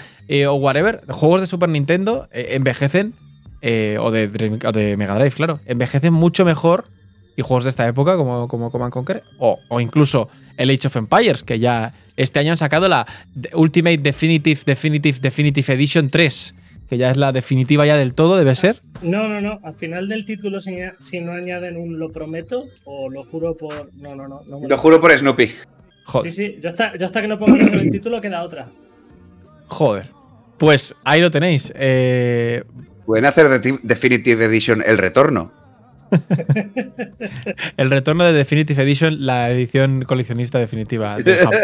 o 0.48 0.54
whatever, 0.54 1.02
juegos 1.08 1.40
de 1.40 1.46
Super 1.48 1.68
Nintendo 1.68 2.28
envejecen, 2.32 3.14
o, 3.98 4.10
de, 4.10 4.94
Mega 4.96 5.14
Drive, 5.16 5.32
claro, 5.32 5.58
envejecen 5.66 6.12
mucho 6.12 6.44
mejor 6.44 6.86
y 7.36 7.42
juegos 7.42 7.64
de 7.64 7.70
esta 7.70 7.86
época 7.88 8.16
como, 8.16 8.46
como 8.46 8.70
Command 8.70 8.92
Conquer 8.92 9.24
o, 9.38 9.58
o 9.68 9.80
incluso 9.80 10.28
el 10.56 10.70
Age 10.70 10.86
of 10.86 10.96
Empires, 10.96 11.42
que 11.42 11.58
ya 11.58 11.92
este 12.16 12.38
año 12.38 12.52
han 12.52 12.56
sacado 12.56 12.86
la 12.88 13.06
Ultimate 13.54 13.98
Definitive 13.98 14.60
Definitive 14.64 15.18
Definitive 15.20 15.72
Edition 15.74 16.10
3, 16.10 16.54
que 16.90 16.98
ya 16.98 17.12
es 17.12 17.16
la 17.16 17.30
definitiva 17.30 17.86
ya 17.86 17.96
del 17.96 18.14
todo, 18.14 18.36
debe 18.36 18.56
ser. 18.56 18.80
No, 19.00 19.28
no, 19.28 19.40
no. 19.40 19.60
Al 19.62 19.76
final 19.76 20.08
del 20.08 20.26
título, 20.26 20.60
si, 20.60 20.76
si 20.98 21.20
no 21.20 21.30
añaden 21.30 21.76
un 21.76 22.00
lo 22.00 22.10
prometo 22.10 22.66
o 22.84 23.08
lo 23.08 23.22
juro 23.22 23.56
por. 23.56 23.94
No, 23.94 24.16
no, 24.16 24.26
no. 24.26 24.42
Lo 24.68 24.76
juro 24.76 25.00
por 25.00 25.16
Snoopy. 25.16 25.52
Joder. 26.06 26.32
Sí, 26.32 26.36
sí. 26.36 26.58
Yo 26.60 26.68
hasta, 26.68 26.96
yo 26.96 27.06
hasta 27.06 27.22
que 27.22 27.28
no 27.28 27.38
en 27.46 27.74
el 27.74 27.90
título 27.92 28.20
queda 28.20 28.42
otra. 28.42 28.66
Joder. 29.68 30.08
Pues 30.58 30.96
ahí 31.04 31.20
lo 31.20 31.30
tenéis. 31.30 31.72
Eh, 31.76 32.64
Pueden 33.06 33.24
hacer 33.24 33.48
de 33.48 33.78
Definitive 33.84 34.44
Edition 34.46 34.82
el 34.84 34.98
retorno. 34.98 35.52
el 37.76 37.88
retorno 37.88 38.24
de 38.24 38.32
Definitive 38.32 38.82
Edition, 38.82 39.24
la 39.24 39.48
edición 39.52 40.02
coleccionista 40.02 40.58
definitiva 40.58 41.18
de 41.18 41.36
Japón. 41.36 41.60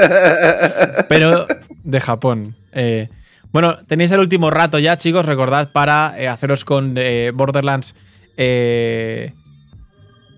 Pero 1.09 1.47
de 1.83 2.01
Japón. 2.01 2.57
Eh, 2.71 3.09
bueno, 3.57 3.77
tenéis 3.87 4.11
el 4.11 4.21
último 4.21 4.51
rato 4.51 4.79
ya, 4.79 4.97
chicos. 4.99 5.25
Recordad 5.25 5.73
para 5.73 6.15
eh, 6.19 6.29
haceros 6.29 6.65
con 6.65 6.95
eh, 6.99 7.33
Borderlands 7.35 7.95
eh, 8.37 9.33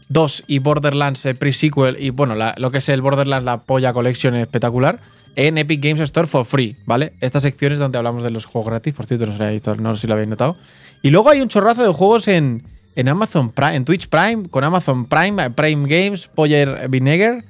2 0.08 0.44
y 0.46 0.58
Borderlands 0.60 1.26
eh, 1.26 1.34
Pre-Sequel 1.34 1.96
y 2.00 2.10
bueno, 2.10 2.34
la- 2.34 2.54
lo 2.58 2.70
que 2.70 2.78
es 2.78 2.88
el 2.88 3.02
Borderlands, 3.02 3.44
la 3.44 3.58
polla 3.62 3.92
collection 3.92 4.34
espectacular, 4.36 5.00
en 5.36 5.58
Epic 5.58 5.82
Games 5.82 6.00
Store 6.00 6.26
for 6.26 6.44
free, 6.46 6.76
¿vale? 6.86 7.12
Esta 7.20 7.40
sección 7.40 7.72
es 7.72 7.78
donde 7.78 7.98
hablamos 7.98 8.22
de 8.22 8.30
los 8.30 8.46
juegos 8.46 8.70
gratis, 8.70 8.94
por 8.94 9.06
cierto, 9.06 9.26
no 9.26 9.36
sé, 9.36 9.60
no 9.80 9.94
sé 9.94 10.00
si 10.00 10.06
lo 10.06 10.14
habéis 10.14 10.28
notado. 10.28 10.56
Y 11.02 11.10
luego 11.10 11.28
hay 11.30 11.40
un 11.40 11.48
chorrazo 11.48 11.82
de 11.86 11.92
juegos 11.92 12.26
en, 12.28 12.62
en 12.96 13.08
Amazon 13.08 13.50
Prime, 13.50 13.76
en 13.76 13.84
Twitch 13.84 14.08
Prime, 14.08 14.48
con 14.48 14.64
Amazon 14.64 15.06
Prime, 15.06 15.50
Prime 15.50 15.88
Games, 15.88 16.28
Poller 16.28 16.88
Vinegar. 16.88 17.44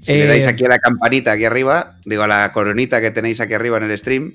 Si 0.00 0.12
Eh, 0.12 0.18
le 0.18 0.26
dais 0.26 0.46
aquí 0.46 0.64
a 0.64 0.68
la 0.68 0.78
campanita 0.78 1.32
aquí 1.32 1.44
arriba, 1.44 1.96
digo 2.04 2.24
a 2.24 2.28
la 2.28 2.52
coronita 2.52 3.00
que 3.00 3.10
tenéis 3.10 3.40
aquí 3.40 3.54
arriba 3.54 3.76
en 3.78 3.84
el 3.84 3.96
stream, 3.98 4.34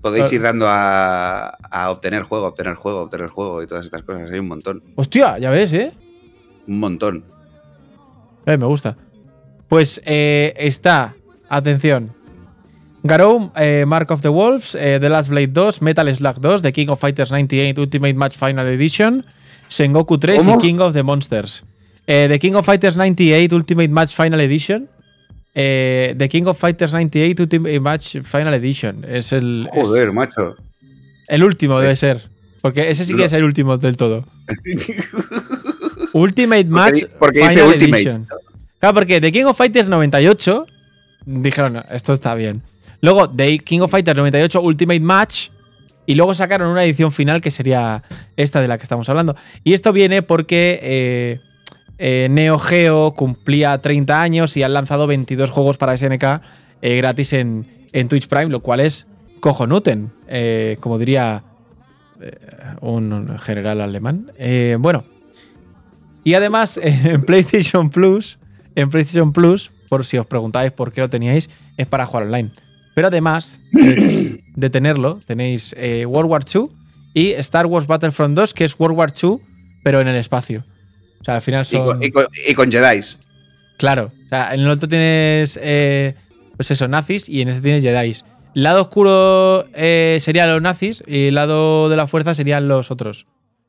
podéis 0.00 0.24
Claro. 0.24 0.36
ir 0.36 0.42
dando 0.42 0.66
a, 0.68 1.48
a 1.70 1.90
obtener 1.90 2.22
juego, 2.22 2.46
obtener 2.46 2.74
juego, 2.74 3.00
obtener 3.02 3.28
juego 3.28 3.62
y 3.62 3.66
todas 3.66 3.84
estas 3.84 4.02
cosas. 4.02 4.30
Hay 4.30 4.38
un 4.38 4.48
montón, 4.48 4.82
Hostia, 4.96 5.38
ya 5.38 5.50
ves, 5.50 5.72
¿eh? 5.72 5.92
un 6.66 6.80
montón. 6.80 7.24
Eh, 8.46 8.56
me 8.56 8.66
gusta. 8.66 8.96
Pues 9.68 10.00
eh, 10.04 10.54
está, 10.56 11.14
atención. 11.48 12.12
Garou, 13.02 13.50
eh, 13.56 13.84
Mark 13.86 14.10
of 14.10 14.20
the 14.20 14.28
Wolves, 14.28 14.74
eh, 14.74 14.98
The 15.00 15.08
Last 15.08 15.30
Blade 15.30 15.48
2, 15.48 15.80
Metal 15.80 16.14
Slug 16.14 16.40
2, 16.40 16.60
The 16.62 16.72
King 16.72 16.88
of 16.90 17.00
Fighters 17.00 17.30
98 17.30 17.78
Ultimate 17.80 18.14
Match 18.14 18.36
Final 18.36 18.66
Edition, 18.68 19.24
Sengoku 19.68 20.18
3 20.18 20.44
¿Cómo? 20.44 20.56
y 20.56 20.58
King 20.58 20.80
of 20.80 20.92
the 20.92 21.02
Monsters. 21.02 21.64
Eh, 22.06 22.26
The 22.28 22.38
King 22.38 22.54
of 22.56 22.66
Fighters 22.66 22.96
98 22.98 23.52
Ultimate 23.54 23.88
Match 23.88 24.14
Final 24.14 24.40
Edition. 24.40 24.88
Eh, 25.54 26.14
The 26.16 26.28
King 26.28 26.44
of 26.46 26.58
Fighters 26.58 26.92
98 26.92 27.42
Ultimate 27.42 27.80
Match 27.80 28.16
Final 28.22 28.54
Edition. 28.54 29.04
Es 29.08 29.32
el, 29.32 29.68
es 29.72 29.86
Joder, 29.86 30.12
macho. 30.12 30.56
el 31.28 31.42
último, 31.44 31.80
debe 31.80 31.96
ser. 31.96 32.20
Porque 32.62 32.90
ese 32.90 33.04
sí 33.04 33.12
que 33.12 33.20
Lo- 33.20 33.24
es 33.24 33.32
el 33.32 33.44
último 33.44 33.78
del 33.78 33.96
todo. 33.96 34.24
Ultimate 36.12 36.64
Match 36.64 37.04
porque 37.18 37.38
dice 37.40 37.50
Final 37.52 37.68
Ultimate. 37.68 37.96
Edition. 38.02 38.26
Claro, 38.78 38.94
porque 38.94 39.20
The 39.20 39.32
King 39.32 39.44
of 39.44 39.56
Fighters 39.56 39.88
98 39.88 40.66
dijeron, 41.26 41.74
"No, 41.74 41.84
esto 41.90 42.12
está 42.12 42.34
bien. 42.34 42.62
Luego 43.00 43.28
The 43.30 43.58
King 43.60 43.80
of 43.80 43.90
Fighters 43.90 44.16
98 44.16 44.60
Ultimate 44.60 45.00
Match 45.00 45.48
y 46.06 46.14
luego 46.14 46.34
sacaron 46.34 46.68
una 46.70 46.84
edición 46.84 47.12
final 47.12 47.40
que 47.40 47.50
sería 47.50 48.02
esta 48.36 48.60
de 48.60 48.68
la 48.68 48.76
que 48.78 48.82
estamos 48.82 49.08
hablando. 49.08 49.36
Y 49.64 49.74
esto 49.74 49.92
viene 49.92 50.22
porque 50.22 50.80
eh, 50.82 51.40
eh, 52.02 52.28
Neo 52.30 52.58
Geo 52.58 53.12
cumplía 53.12 53.76
30 53.76 54.22
años 54.22 54.56
y 54.56 54.62
han 54.62 54.72
lanzado 54.72 55.06
22 55.06 55.50
juegos 55.50 55.76
para 55.76 55.94
SNK 55.94 56.40
eh, 56.80 56.96
gratis 56.96 57.34
en, 57.34 57.66
en 57.92 58.08
Twitch 58.08 58.26
Prime, 58.26 58.46
lo 58.46 58.60
cual 58.60 58.80
es 58.80 59.06
cojonuten, 59.40 60.10
eh, 60.26 60.78
como 60.80 60.98
diría 60.98 61.42
un 62.80 63.38
general 63.38 63.82
alemán. 63.82 64.30
Bueno, 64.78 65.04
y 66.24 66.34
además 66.34 66.80
en 66.82 67.22
PlayStation 67.22 67.90
Plus, 67.90 68.38
en 68.76 68.88
PlayStation 68.88 69.32
Plus, 69.32 69.70
por 69.90 70.06
si 70.06 70.16
os 70.16 70.26
preguntáis 70.26 70.72
por 70.72 70.92
qué 70.92 71.02
lo 71.02 71.10
teníais, 71.10 71.50
es 71.76 71.86
para 71.86 72.06
jugar 72.06 72.24
online. 72.24 72.50
Pero 72.94 73.08
además 73.08 73.60
de, 73.72 74.70
tenerlo, 74.70 75.20
tenéis 75.26 75.74
World 76.06 76.30
War 76.30 76.42
II 76.52 76.68
y 77.12 77.32
Star 77.32 77.66
Wars 77.66 77.86
Battlefront 77.86 78.36
2, 78.36 78.54
que 78.54 78.64
es 78.64 78.78
World 78.78 78.96
War 78.96 79.12
II, 79.22 79.36
pero 79.82 80.00
en 80.00 80.08
el 80.08 80.16
espacio. 80.16 80.64
O 81.20 81.24
sea, 81.24 81.36
al 81.36 81.42
final 81.42 81.62
Y 81.62 81.76
son. 81.76 81.86
con, 81.86 82.02
y 82.02 82.10
con- 82.10 82.26
y 82.48 82.54
con 82.54 82.70
Jedis. 82.72 83.18
Claro. 83.78 84.12
O 84.24 84.28
sea, 84.28 84.54
en 84.54 84.60
el 84.60 84.70
otro 84.70 84.88
tienes. 84.88 85.58
eh, 85.62 86.14
pues 86.56 86.70
eso, 86.70 86.88
nazis 86.88 87.28
y 87.28 87.40
en 87.42 87.48
este 87.48 87.62
tienes 87.62 87.82
Jedi's. 87.82 88.24
El 88.54 88.64
lado 88.64 88.82
oscuro 88.82 89.64
eh, 89.74 90.18
serían 90.20 90.50
los 90.52 90.60
nazis 90.60 91.02
y 91.06 91.28
el 91.28 91.34
lado 91.34 91.88
de 91.88 91.96
la 91.96 92.06
fuerza 92.06 92.34
serían 92.34 92.68
los 92.68 92.90
otros. 92.90 93.26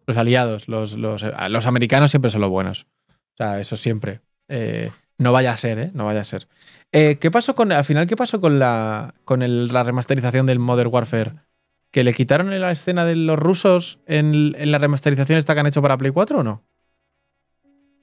Los 0.08 0.18
aliados. 0.18 0.68
Los, 0.68 0.98
los, 0.98 1.24
eh, 1.24 1.32
los 1.50 1.68
americanos 1.68 2.12
siempre 2.12 2.32
son 2.32 2.42
los 2.42 2.50
buenos. 2.50 2.88
O 3.10 3.38
sea, 3.38 3.60
eso 3.62 3.78
siempre. 3.78 4.22
Eh, 4.50 4.92
no 5.18 5.32
vaya 5.32 5.54
a 5.54 5.58
ser, 5.58 5.78
¿eh? 5.80 5.92
No 5.94 6.06
vaya 6.06 6.22
a 6.22 6.26
ser. 6.26 6.48
Eh, 6.92 7.18
¿Qué 7.22 7.32
pasó 7.32 7.56
con. 7.56 7.72
Al 7.72 7.84
final, 7.84 8.08
¿qué 8.08 8.16
pasó 8.18 8.42
con 8.42 8.60
la. 8.60 9.14
con 9.24 9.42
el- 9.44 9.68
la 9.68 9.84
remasterización 9.84 10.46
del 10.46 10.60
Modern 10.60 10.90
Warfare? 10.92 11.34
¿Que 11.92 12.04
le 12.04 12.14
quitaron 12.14 12.58
la 12.60 12.72
escena 12.72 13.06
de 13.06 13.16
los 13.16 13.38
rusos 13.38 14.00
en, 14.08 14.56
en 14.58 14.72
la 14.72 14.78
remasterización 14.80 15.38
esta 15.38 15.54
que 15.54 15.60
han 15.60 15.68
hecho 15.68 15.82
para 15.82 15.98
Play 15.98 16.12
4 16.12 16.40
o 16.40 16.44
no? 16.44 16.64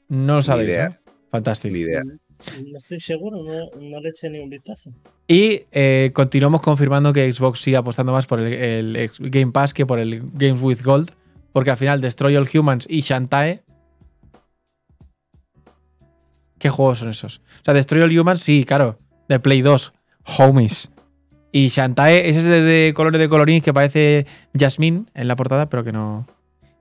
No 0.09 0.37
lo 0.37 0.43
sabéis. 0.43 0.71
idea. 0.71 0.89
¿no? 0.89 1.13
Fantástico. 1.31 1.73
Ni 1.73 1.81
idea. 1.81 2.03
No 2.03 2.79
estoy 2.79 3.01
seguro, 3.01 3.43
no, 3.43 3.81
no 3.81 4.01
le 4.01 4.11
eché 4.11 4.31
ni 4.31 4.39
un 4.39 4.49
vistazo. 4.49 4.93
Y 5.27 5.65
eh, 5.73 6.13
continuamos 6.15 6.63
confirmando 6.63 7.13
que 7.13 7.31
Xbox 7.31 7.61
sigue 7.61 7.77
apostando 7.77 8.13
más 8.13 8.27
por 8.27 8.41
el, 8.41 9.11
Game 9.19 9.53
Pass 9.53 9.75
que 9.75 9.85
por 9.85 9.99
el 9.99 10.23
Games 10.35 10.63
with 10.63 10.83
Gold, 10.83 11.11
porque 11.53 11.71
al 11.71 11.77
final 11.77 12.01
Destroy 12.01 12.37
All 12.37 12.49
Humans 12.53 12.87
y 12.89 13.01
Shantae. 13.01 13.63
¿Qué 16.59 16.71
juegos 16.71 17.01
son 17.01 17.11
esos? 17.11 17.39
O 17.39 17.65
sea, 17.65 17.75
Destroy 17.75 18.03
All 18.03 18.17
Humans, 18.17 18.41
sí, 18.41 18.65
claro, 18.65 18.99
de 19.29 19.41
Play 19.41 19.63
2, 19.63 19.93
Homies. 20.39 20.91
Y 21.51 21.69
Shantae 21.69 22.29
es 22.29 22.37
ese 22.37 22.49
de, 22.49 22.63
de 22.63 22.95
colores 22.95 23.21
de 23.21 23.29
colorines 23.29 23.63
que 23.65 23.75
parece 23.75 24.27
Jasmine 24.57 25.07
en 25.15 25.29
la 25.29 25.35
portada, 25.35 25.69
pero 25.69 25.83
que 25.83 25.93
no. 25.93 26.27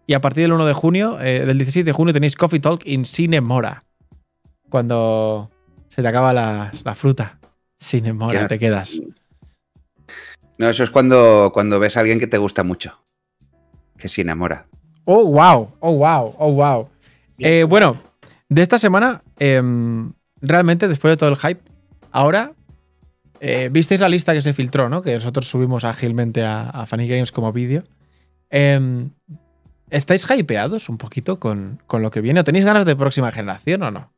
Y 0.08 0.14
a 0.14 0.22
partir 0.22 0.44
del 0.44 0.54
1 0.54 0.66
de 0.66 0.74
junio, 0.74 1.20
eh, 1.22 1.46
del 1.46 1.58
16 1.58 1.86
de 1.86 1.92
junio, 1.92 2.14
tenéis 2.14 2.36
Coffee 2.36 2.60
Talk 2.62 2.86
in 2.86 3.06
Cinemora. 3.06 3.84
Cuando 4.70 5.52
se 5.90 6.02
te 6.02 6.08
acaba 6.08 6.34
la, 6.34 6.72
la 6.84 6.96
fruta. 6.96 7.40
Cinemora, 7.80 8.42
Ya. 8.42 8.48
te 8.48 8.58
quedas. 8.58 9.02
No, 10.58 10.68
eso 10.70 10.84
es 10.84 10.90
cuando, 10.90 11.52
cuando 11.54 11.80
ves 11.80 11.98
a 11.98 12.00
alguien 12.00 12.20
que 12.20 12.28
te 12.28 12.38
gusta 12.38 12.64
mucho. 12.64 13.04
Que 13.98 14.10
se 14.10 14.22
enamora. 14.22 14.68
Oh, 15.06 15.26
wow. 15.26 15.74
Oh, 15.80 15.92
wow. 15.98 16.36
Oh, 16.38 16.52
wow. 16.54 16.90
Eh, 17.40 17.66
bueno, 17.68 18.02
de 18.50 18.62
esta 18.62 18.80
semana, 18.80 19.22
em, 19.38 20.14
realmente, 20.42 20.88
después 20.88 21.12
de 21.12 21.18
todo 21.18 21.30
el 21.30 21.36
hype, 21.38 21.62
ahora. 22.12 22.54
eh, 23.40 23.70
Visteis 23.72 24.02
la 24.02 24.10
lista 24.10 24.34
que 24.34 24.42
se 24.42 24.54
filtró, 24.54 24.90
¿no? 24.90 25.02
Que 25.04 25.14
nosotros 25.14 25.48
subimos 25.48 25.84
ágilmente 25.84 26.44
a, 26.44 26.70
a 26.70 26.86
Funny 26.88 27.08
Games 27.08 27.32
como 27.32 27.54
vídeo. 27.54 27.84
Em, 28.50 29.12
¿Estáis 29.90 30.26
hypeados 30.30 30.90
un 30.90 30.98
poquito 30.98 31.40
con, 31.40 31.82
con 31.88 32.02
lo 32.02 32.12
que 32.12 32.22
viene? 32.22 32.42
¿O 32.42 32.44
tenéis 32.44 32.66
ganas 32.66 32.86
de 32.86 32.96
próxima 32.96 33.32
generación 33.32 33.84
o 33.84 33.92
no? 33.92 34.14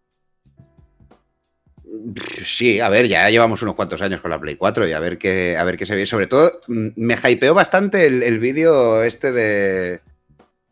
Sí, 2.44 2.80
a 2.80 2.90
ver, 2.90 3.08
ya 3.08 3.30
llevamos 3.30 3.62
unos 3.62 3.76
cuantos 3.76 4.02
años 4.02 4.22
con 4.22 4.32
la 4.32 4.40
Play 4.40 4.56
4 4.56 4.88
y 4.88 4.94
a 4.94 5.00
ver 5.00 5.18
qué, 5.18 5.58
a 5.58 5.64
ver 5.64 5.78
qué 5.78 5.86
se 5.86 5.96
ve. 5.96 6.06
Sobre 6.06 6.28
todo, 6.28 6.52
mm, 6.68 6.90
me 6.96 7.16
hypeó 7.16 7.54
bastante 7.54 8.08
el, 8.08 8.24
el 8.24 8.40
vídeo 8.40 9.04
este 9.04 9.32
de 9.32 10.02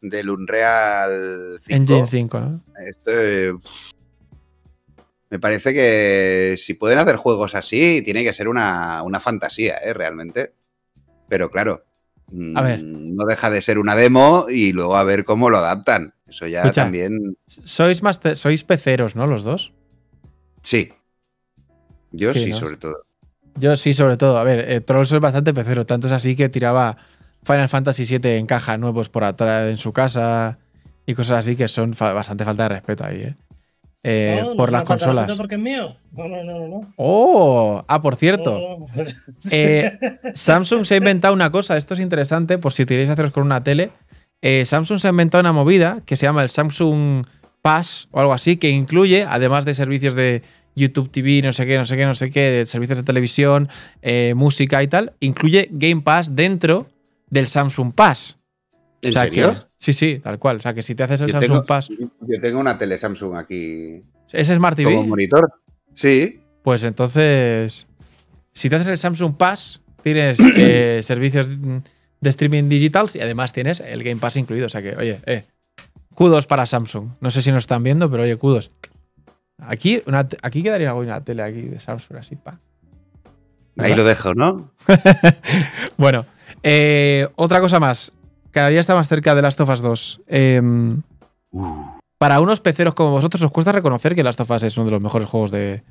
del 0.02 0.30
Unreal 0.30 1.60
5. 1.66 1.76
Engine 1.76 2.08
5, 2.08 2.40
¿no? 2.40 2.64
Este, 2.86 3.52
me 5.30 5.40
parece 5.40 5.74
que 5.74 6.56
si 6.58 6.74
pueden 6.76 7.00
hacer 7.00 7.16
juegos 7.16 7.56
así, 7.56 8.02
tiene 8.04 8.24
que 8.24 8.34
ser 8.34 8.48
una, 8.48 9.04
una 9.04 9.20
fantasía, 9.20 9.78
¿eh? 9.78 9.94
Realmente. 9.94 10.54
Pero 11.28 11.52
claro, 11.52 11.84
A 12.56 12.62
ver. 12.62 12.80
mm, 12.84 13.16
no 13.16 13.26
deja 13.26 13.50
de 13.50 13.62
ser 13.62 13.80
una 13.80 13.96
demo 13.96 14.46
y 14.50 14.74
luego 14.74 14.96
a 14.98 15.04
ver 15.04 15.24
cómo 15.24 15.50
lo 15.50 15.58
adaptan. 15.58 16.14
Eso 16.28 16.46
ya 16.48 16.62
Escucha. 16.64 16.84
también. 16.84 17.38
Sois, 17.48 18.04
más 18.04 18.20
sois 18.36 18.64
peceros, 18.64 19.16
¿no? 19.16 19.28
Los 19.28 19.44
dos. 19.44 19.72
Sí. 20.62 20.92
Yo 22.12 22.34
Sí, 22.34 22.40
sí, 22.46 22.50
¿no? 22.52 22.56
sobre 22.58 22.78
todo. 22.78 23.06
Yo 23.56 23.76
sí, 23.76 23.94
sobre 23.94 24.18
todo. 24.18 24.38
A 24.38 24.44
ver, 24.44 24.60
eh, 24.70 24.82
Trolls 24.82 25.12
es 25.12 25.20
bastante 25.20 25.54
pecero. 25.54 25.86
Tanto 25.86 26.08
es 26.08 26.14
así 26.14 26.36
que 26.36 26.50
tiraba 26.50 26.98
Final 27.44 27.70
Fantasy 27.70 28.06
VII 28.06 28.38
en 28.38 28.46
caja 28.46 28.78
nuevos 28.78 29.10
por 29.10 29.24
atrás 29.24 29.70
en 29.70 29.78
su 29.78 29.94
casa 29.94 30.58
y 31.06 31.16
cosas 31.16 31.40
así 31.40 31.56
que 31.56 31.68
son 31.68 31.94
fa- 31.94 32.14
bastante 32.14 32.44
falta 32.44 32.64
de 32.64 32.70
respeto 32.70 33.06
ahí, 33.06 33.22
¿eh? 33.22 33.36
Eh, 34.04 34.42
No, 34.44 34.56
por 34.56 34.72
las 34.72 34.84
consolas. 34.84 35.32
porque 35.36 35.56
es 35.56 35.62
mío. 35.62 35.96
No, 36.12 36.28
no, 36.28 36.44
no, 36.44 36.68
no. 36.68 36.94
Oh, 36.98 37.84
ah, 37.88 38.02
por 38.02 38.16
cierto. 38.16 38.60
No, 38.60 38.88
no. 38.96 39.04
Eh, 39.52 39.98
Samsung 40.34 40.86
se 40.86 40.96
ha 40.96 40.98
inventado 40.98 41.34
una 41.34 41.52
cosa, 41.52 41.78
esto 41.78 41.94
es 41.94 42.00
interesante, 42.00 42.58
por 42.58 42.74
si 42.74 42.86
queréis 42.86 43.10
haceros 43.10 43.32
con 43.32 43.44
una 43.44 43.64
tele. 43.64 43.92
Eh, 44.42 44.66
Samsung 44.66 45.00
se 45.00 45.08
ha 45.08 45.12
inventado 45.12 45.42
una 45.42 45.54
movida 45.54 46.02
que 46.06 46.16
se 46.16 46.26
llama 46.26 46.44
el 46.44 46.50
Samsung 46.50 47.26
Pass 47.62 48.08
o 48.12 48.20
algo 48.20 48.34
así, 48.34 48.58
que 48.58 48.70
incluye, 48.70 49.24
además 49.24 49.66
de 49.66 49.74
servicios 49.74 50.16
de 50.16 50.42
YouTube 50.76 51.10
TV, 51.10 51.42
no 51.42 51.52
sé 51.52 51.66
qué, 51.66 51.78
no 51.78 51.86
sé 51.86 51.98
qué, 51.98 52.06
no 52.06 52.14
sé 52.14 52.30
qué, 52.30 52.42
de 52.42 52.66
servicios 52.66 53.00
de 53.00 53.04
televisión, 53.04 53.68
eh, 54.02 54.34
música 54.36 54.82
y 54.84 54.88
tal, 54.88 55.14
incluye 55.20 55.70
Game 55.72 56.02
Pass 56.02 56.36
dentro 56.36 56.88
del 57.30 57.48
Samsung 57.48 57.94
Pass. 57.94 58.38
¿En 59.02 59.10
o 59.10 59.14
sea 59.14 59.24
serio? 59.24 59.54
que. 59.54 59.67
Sí, 59.78 59.94
sí, 59.94 60.20
tal 60.20 60.40
cual. 60.40 60.58
O 60.58 60.62
sea 60.62 60.74
que 60.74 60.84
si 60.84 60.96
te 60.96 61.04
haces 61.04 61.22
el 61.22 61.28
Yo 61.28 61.34
Samsung 61.34 61.52
tengo, 61.52 61.66
Pass, 61.66 61.90
yo 61.90 62.42
tengo 62.42 62.60
una 62.60 62.78
tele 62.78 62.98
Samsung 62.98 63.36
aquí 63.36 64.04
es 64.32 64.48
Smart 64.48 64.76
TV. 64.76 64.94
como 64.94 65.08
monitor. 65.08 65.52
Sí. 65.94 66.42
Pues 66.64 66.84
entonces, 66.84 67.88
si 68.54 68.70
te 68.70 68.76
haces 68.76 68.88
el 68.88 68.98
Samsung 68.98 69.36
Pass, 69.38 69.82
tienes 70.02 70.40
eh, 70.58 71.00
servicios 71.04 71.50
de 71.50 72.30
streaming 72.30 72.70
digitals 72.70 73.16
y 73.16 73.22
además 73.22 73.54
tienes 73.54 73.80
el 73.80 74.04
Game 74.04 74.20
Pass 74.20 74.38
incluido. 74.38 74.66
O 74.66 74.70
sea 74.70 74.82
que, 74.82 74.96
oye, 74.96 75.20
eh, 75.26 75.46
kudos 76.14 76.48
para 76.48 76.66
Samsung. 76.66 77.10
No 77.22 77.30
sé 77.30 77.42
si 77.42 77.52
nos 77.52 77.64
están 77.64 77.84
viendo, 77.84 78.10
pero 78.10 78.24
oye, 78.24 78.36
kudos. 78.38 78.72
Aquí, 79.60 80.04
una 80.06 80.28
aquí 80.42 80.62
quedaría 80.62 80.94
una 80.94 81.24
tele 81.24 81.42
aquí 81.44 81.62
de 81.62 81.80
Samsung, 81.80 82.18
así, 82.18 82.36
pa. 82.36 82.60
Ahí 83.80 83.96
lo 83.96 84.04
dejo, 84.04 84.34
¿no? 84.34 84.72
Bueno, 85.98 86.26
eh, 86.64 87.28
otra 87.36 87.60
cosa 87.60 87.80
más. 87.80 88.12
Cada 88.52 88.70
día 88.70 88.80
está 88.80 88.96
más 88.96 89.08
cerca 89.08 89.36
de 89.36 89.42
Last 89.42 89.60
of 89.62 89.70
Us 89.70 89.82
2. 89.82 90.22
Em, 90.28 91.02
para 92.18 92.40
unos 92.40 92.60
peceros 92.60 92.94
como 92.94 93.12
vosotros, 93.12 93.42
¿os 93.44 93.52
cuesta 93.52 93.72
reconocer 93.72 94.16
que 94.16 94.24
Last 94.24 94.40
of 94.40 94.52
Us 94.52 94.64
es 94.64 94.78
uno 94.78 94.86
de 94.86 94.92
los 94.92 95.02
mejores 95.02 95.28
juegos 95.28 95.52
de, 95.52 95.60
de 95.60 95.84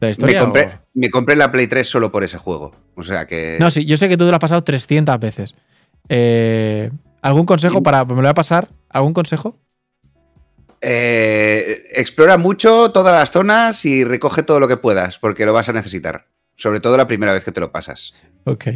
la 0.00 0.06
Me 0.06 0.10
historia? 0.10 0.40
compré, 0.40 0.78
me 0.94 1.10
compré 1.10 1.36
la 1.36 1.50
Play 1.50 1.66
3 1.66 1.88
solo 1.88 2.12
por 2.12 2.24
ese 2.24 2.38
juego. 2.38 2.72
O 2.94 3.02
sea 3.02 3.26
que. 3.26 3.56
No, 3.60 3.70
sí, 3.70 3.84
yo 3.84 3.96
sé 3.96 4.08
que 4.08 4.16
tú 4.16 4.24
te 4.24 4.30
lo 4.30 4.36
has 4.36 4.40
pasado 4.40 4.62
300 4.64 5.18
veces. 5.18 5.54
Eh, 6.08 6.90
¿Algún 7.22 7.46
consejo 7.46 7.82
para.? 7.82 8.04
pues 8.04 8.16
Me 8.16 8.22
lo 8.22 8.26
voy 8.26 8.30
a 8.30 8.34
pasar. 8.34 8.68
¿Algún 8.90 9.14
consejo? 9.14 9.56
Eh, 10.80 11.80
explora 11.94 12.36
mucho 12.36 12.90
todas 12.90 13.14
las 13.14 13.30
zonas 13.30 13.84
y 13.84 14.02
recoge 14.04 14.42
todo 14.42 14.58
lo 14.58 14.66
que 14.68 14.76
puedas, 14.76 15.18
porque 15.18 15.46
lo 15.46 15.52
vas 15.52 15.68
a 15.68 15.72
necesitar. 15.72 16.26
Sobre 16.56 16.80
todo 16.80 16.96
la 16.96 17.06
primera 17.06 17.32
vez 17.32 17.44
que 17.44 17.52
te 17.52 17.60
lo 17.60 17.70
pasas. 17.72 18.12
Ok, 18.44 18.66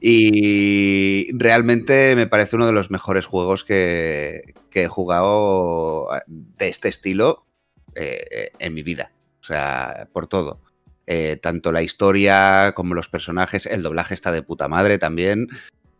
Y 0.00 1.28
realmente 1.36 2.14
me 2.16 2.26
parece 2.26 2.56
uno 2.56 2.66
de 2.66 2.72
los 2.72 2.90
mejores 2.90 3.26
juegos 3.26 3.64
que, 3.64 4.54
que 4.70 4.84
he 4.84 4.88
jugado 4.88 6.08
de 6.26 6.68
este 6.68 6.88
estilo 6.88 7.46
eh, 7.94 8.50
en 8.58 8.74
mi 8.74 8.82
vida. 8.82 9.12
O 9.40 9.44
sea, 9.44 10.08
por 10.12 10.26
todo. 10.26 10.60
Eh, 11.06 11.36
tanto 11.42 11.72
la 11.72 11.82
historia 11.82 12.72
como 12.76 12.94
los 12.94 13.08
personajes. 13.08 13.66
El 13.66 13.82
doblaje 13.82 14.14
está 14.14 14.30
de 14.32 14.42
puta 14.42 14.68
madre 14.68 14.98
también. 14.98 15.48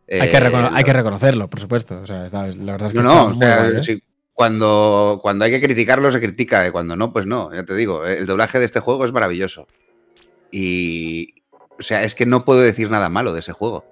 hay, 0.08 0.30
que 0.30 0.36
Eh, 0.36 0.70
hay 0.72 0.84
que 0.84 0.92
reconocerlo, 0.92 1.50
por 1.50 1.60
supuesto. 1.60 2.00
O 2.00 2.06
sea, 2.06 2.26
está- 2.26 2.46
la 2.46 2.72
verdad 2.72 2.86
es 2.86 2.92
que 2.92 3.00
No, 3.00 3.30
no, 3.30 3.36
o 3.36 3.40
sea, 3.40 3.66
¿eh? 3.68 3.82
sí, 3.82 4.02
cuando, 4.32 5.18
cuando 5.22 5.44
hay 5.44 5.50
que 5.50 5.60
criticarlo 5.60 6.10
se 6.12 6.20
critica, 6.20 6.66
y 6.66 6.70
cuando 6.70 6.96
no, 6.96 7.12
pues 7.12 7.26
no, 7.26 7.52
ya 7.52 7.64
te 7.64 7.74
digo, 7.74 8.06
el 8.06 8.26
doblaje 8.26 8.58
de 8.58 8.64
este 8.64 8.80
juego 8.80 9.04
es 9.04 9.12
maravilloso. 9.12 9.66
Y, 10.50 11.41
o 11.78 11.82
sea, 11.82 12.02
es 12.04 12.14
que 12.14 12.26
no 12.26 12.44
puedo 12.44 12.60
decir 12.60 12.90
nada 12.90 13.08
malo 13.08 13.32
de 13.32 13.40
ese 13.40 13.52
juego. 13.52 13.84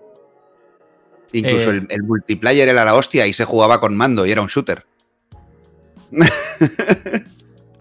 Incluso 1.33 1.71
Eh. 1.73 1.77
el, 1.79 1.87
el 1.91 2.03
multiplayer 2.03 2.69
era 2.69 2.85
la 2.85 2.95
hostia 2.95 3.27
y 3.27 3.33
se 3.33 3.45
jugaba 3.45 3.81
con 3.81 3.97
mando 3.97 4.27
y 4.27 4.33
era 4.33 4.43
un 4.43 4.49
shooter. 4.49 4.85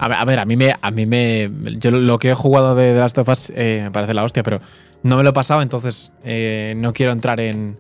A 0.01 0.07
ver, 0.07 0.17
a 0.17 0.23
ver, 0.25 0.39
a 0.39 0.45
mí 0.45 0.55
me. 0.55 0.73
A 0.81 0.91
mí 0.91 1.05
me 1.05 1.51
yo 1.77 1.91
lo- 1.91 2.19
que 2.19 2.29
he 2.29 2.33
jugado 2.33 2.73
de 2.73 2.93
The 2.93 2.99
Last 2.99 3.17
of 3.17 3.27
Us 3.27 3.51
eh, 3.53 3.79
me 3.83 3.91
parece 3.91 4.13
la 4.13 4.23
hostia, 4.23 4.43
pero 4.43 4.59
no 5.03 5.17
me 5.17 5.23
lo 5.23 5.31
he 5.31 5.33
pasado, 5.33 5.61
entonces 5.61 6.13
eh, 6.23 6.73
no 6.77 6.93
quiero 6.93 7.11
entrar 7.11 7.41
en, 7.41 7.77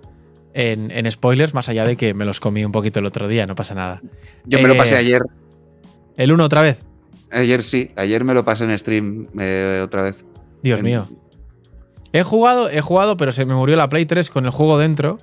en, 0.53 0.91
en 0.91 1.09
spoilers, 1.09 1.53
más 1.53 1.69
allá 1.69 1.85
de 1.85 1.95
que 1.95 2.13
me 2.13 2.25
los 2.25 2.41
comí 2.41 2.65
un 2.65 2.73
poquito 2.73 2.99
el 2.99 3.05
otro 3.05 3.29
día, 3.29 3.45
no 3.45 3.55
pasa 3.55 3.73
nada. 3.73 4.01
Yo 4.43 4.59
me 4.61 4.67
lo 4.67 4.75
pasé 4.75 4.97
ayer. 4.97 5.21
¿El 6.17 6.33
1 6.33 6.43
otra 6.43 6.61
vez? 6.61 6.79
Ayer 7.31 7.63
sí, 7.63 7.91
ayer 7.95 8.25
me 8.25 8.33
lo 8.33 8.43
pasé 8.43 8.65
en 8.65 8.77
stream 8.77 9.27
otra 9.81 10.01
vez. 10.01 10.25
Dios 10.61 10.79
En- 10.79 10.85
mío. 10.85 11.07
He 12.13 12.23
jugado, 12.23 12.69
he 12.69 12.81
jugado, 12.81 13.17
pero 13.17 13.31
se 13.31 13.45
me 13.45 13.53
murió 13.53 13.75
la 13.75 13.89
Play 13.89 14.05
3 14.05 14.29
con 14.29 14.45
el 14.45 14.51
juego 14.51 14.77
dentro. 14.77 15.17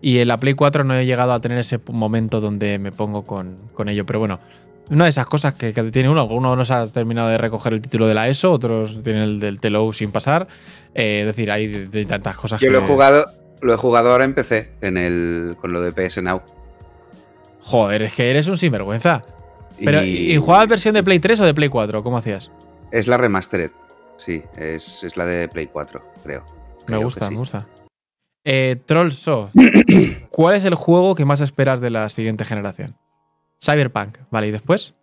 Y 0.00 0.18
en 0.18 0.28
la 0.28 0.36
Play 0.38 0.54
4 0.54 0.84
no 0.84 0.94
he 0.94 1.06
llegado 1.06 1.32
a 1.32 1.40
tener 1.40 1.58
ese 1.58 1.80
momento 1.90 2.40
donde 2.40 2.78
me 2.78 2.92
pongo 2.92 3.22
con, 3.24 3.56
con 3.74 3.88
ello. 3.88 4.06
Pero 4.06 4.18
bueno, 4.20 4.38
una 4.90 5.04
de 5.04 5.10
esas 5.10 5.26
cosas 5.26 5.54
que, 5.54 5.72
que 5.72 5.82
tiene 5.84 6.08
uno. 6.08 6.20
Algunos 6.20 6.56
no 6.56 6.64
se 6.64 6.72
ha 6.74 6.86
terminado 6.86 7.28
de 7.28 7.38
recoger 7.38 7.72
el 7.72 7.80
título 7.80 8.06
de 8.06 8.14
la 8.14 8.28
ESO, 8.28 8.52
otros 8.52 9.02
tienen 9.02 9.22
el 9.22 9.40
del 9.40 9.58
TLO 9.60 9.92
sin 9.92 10.12
pasar. 10.12 10.46
Eh, 10.94 11.20
es 11.20 11.26
decir, 11.26 11.50
hay 11.50 11.66
de, 11.66 11.86
de 11.88 12.04
tantas 12.04 12.36
cosas 12.36 12.60
Yo 12.60 12.68
que. 12.68 12.72
lo 12.72 12.78
he 12.84 12.86
jugado, 12.86 13.24
lo 13.60 13.74
he 13.74 13.76
jugado 13.76 14.12
ahora 14.12 14.24
en 14.24 14.34
PC, 14.34 14.72
en 14.82 14.96
el, 14.98 15.56
con 15.60 15.72
lo 15.72 15.80
de 15.80 15.92
PS 15.92 16.22
Now. 16.22 16.42
Joder, 17.62 18.02
es 18.02 18.14
que 18.14 18.30
eres 18.30 18.46
un 18.48 18.56
sinvergüenza. 18.56 19.22
Pero, 19.84 20.02
Y- 20.04 20.32
¿y 20.32 20.36
jugabas 20.38 20.68
versión 20.68 20.94
de 20.94 21.02
Play 21.02 21.18
3 21.18 21.40
o 21.40 21.44
de 21.44 21.54
Play 21.54 21.68
4? 21.68 22.02
¿Cómo 22.02 22.18
hacías? 22.18 22.50
Es 22.90 23.06
la 23.08 23.16
remastered. 23.16 23.70
Sí, 24.18 24.42
es, 24.56 25.02
es 25.04 25.16
la 25.16 25.24
de 25.24 25.48
Play 25.48 25.68
4, 25.68 26.02
creo. 26.22 26.44
Me 26.80 26.84
Creo 26.86 27.02
gusta, 27.04 27.26
sí. 27.28 27.32
me 27.32 27.38
gusta. 27.38 27.66
Eh, 28.44 28.76
Trollso, 28.86 29.50
¿cuál 30.30 30.56
es 30.56 30.64
el 30.64 30.74
juego 30.74 31.14
que 31.14 31.24
más 31.24 31.40
esperas 31.40 31.80
de 31.80 31.90
la 31.90 32.08
siguiente 32.10 32.44
generación? 32.44 32.96
Cyberpunk, 33.64 34.18
vale, 34.30 34.48
¿y 34.48 34.50
después? 34.50 34.94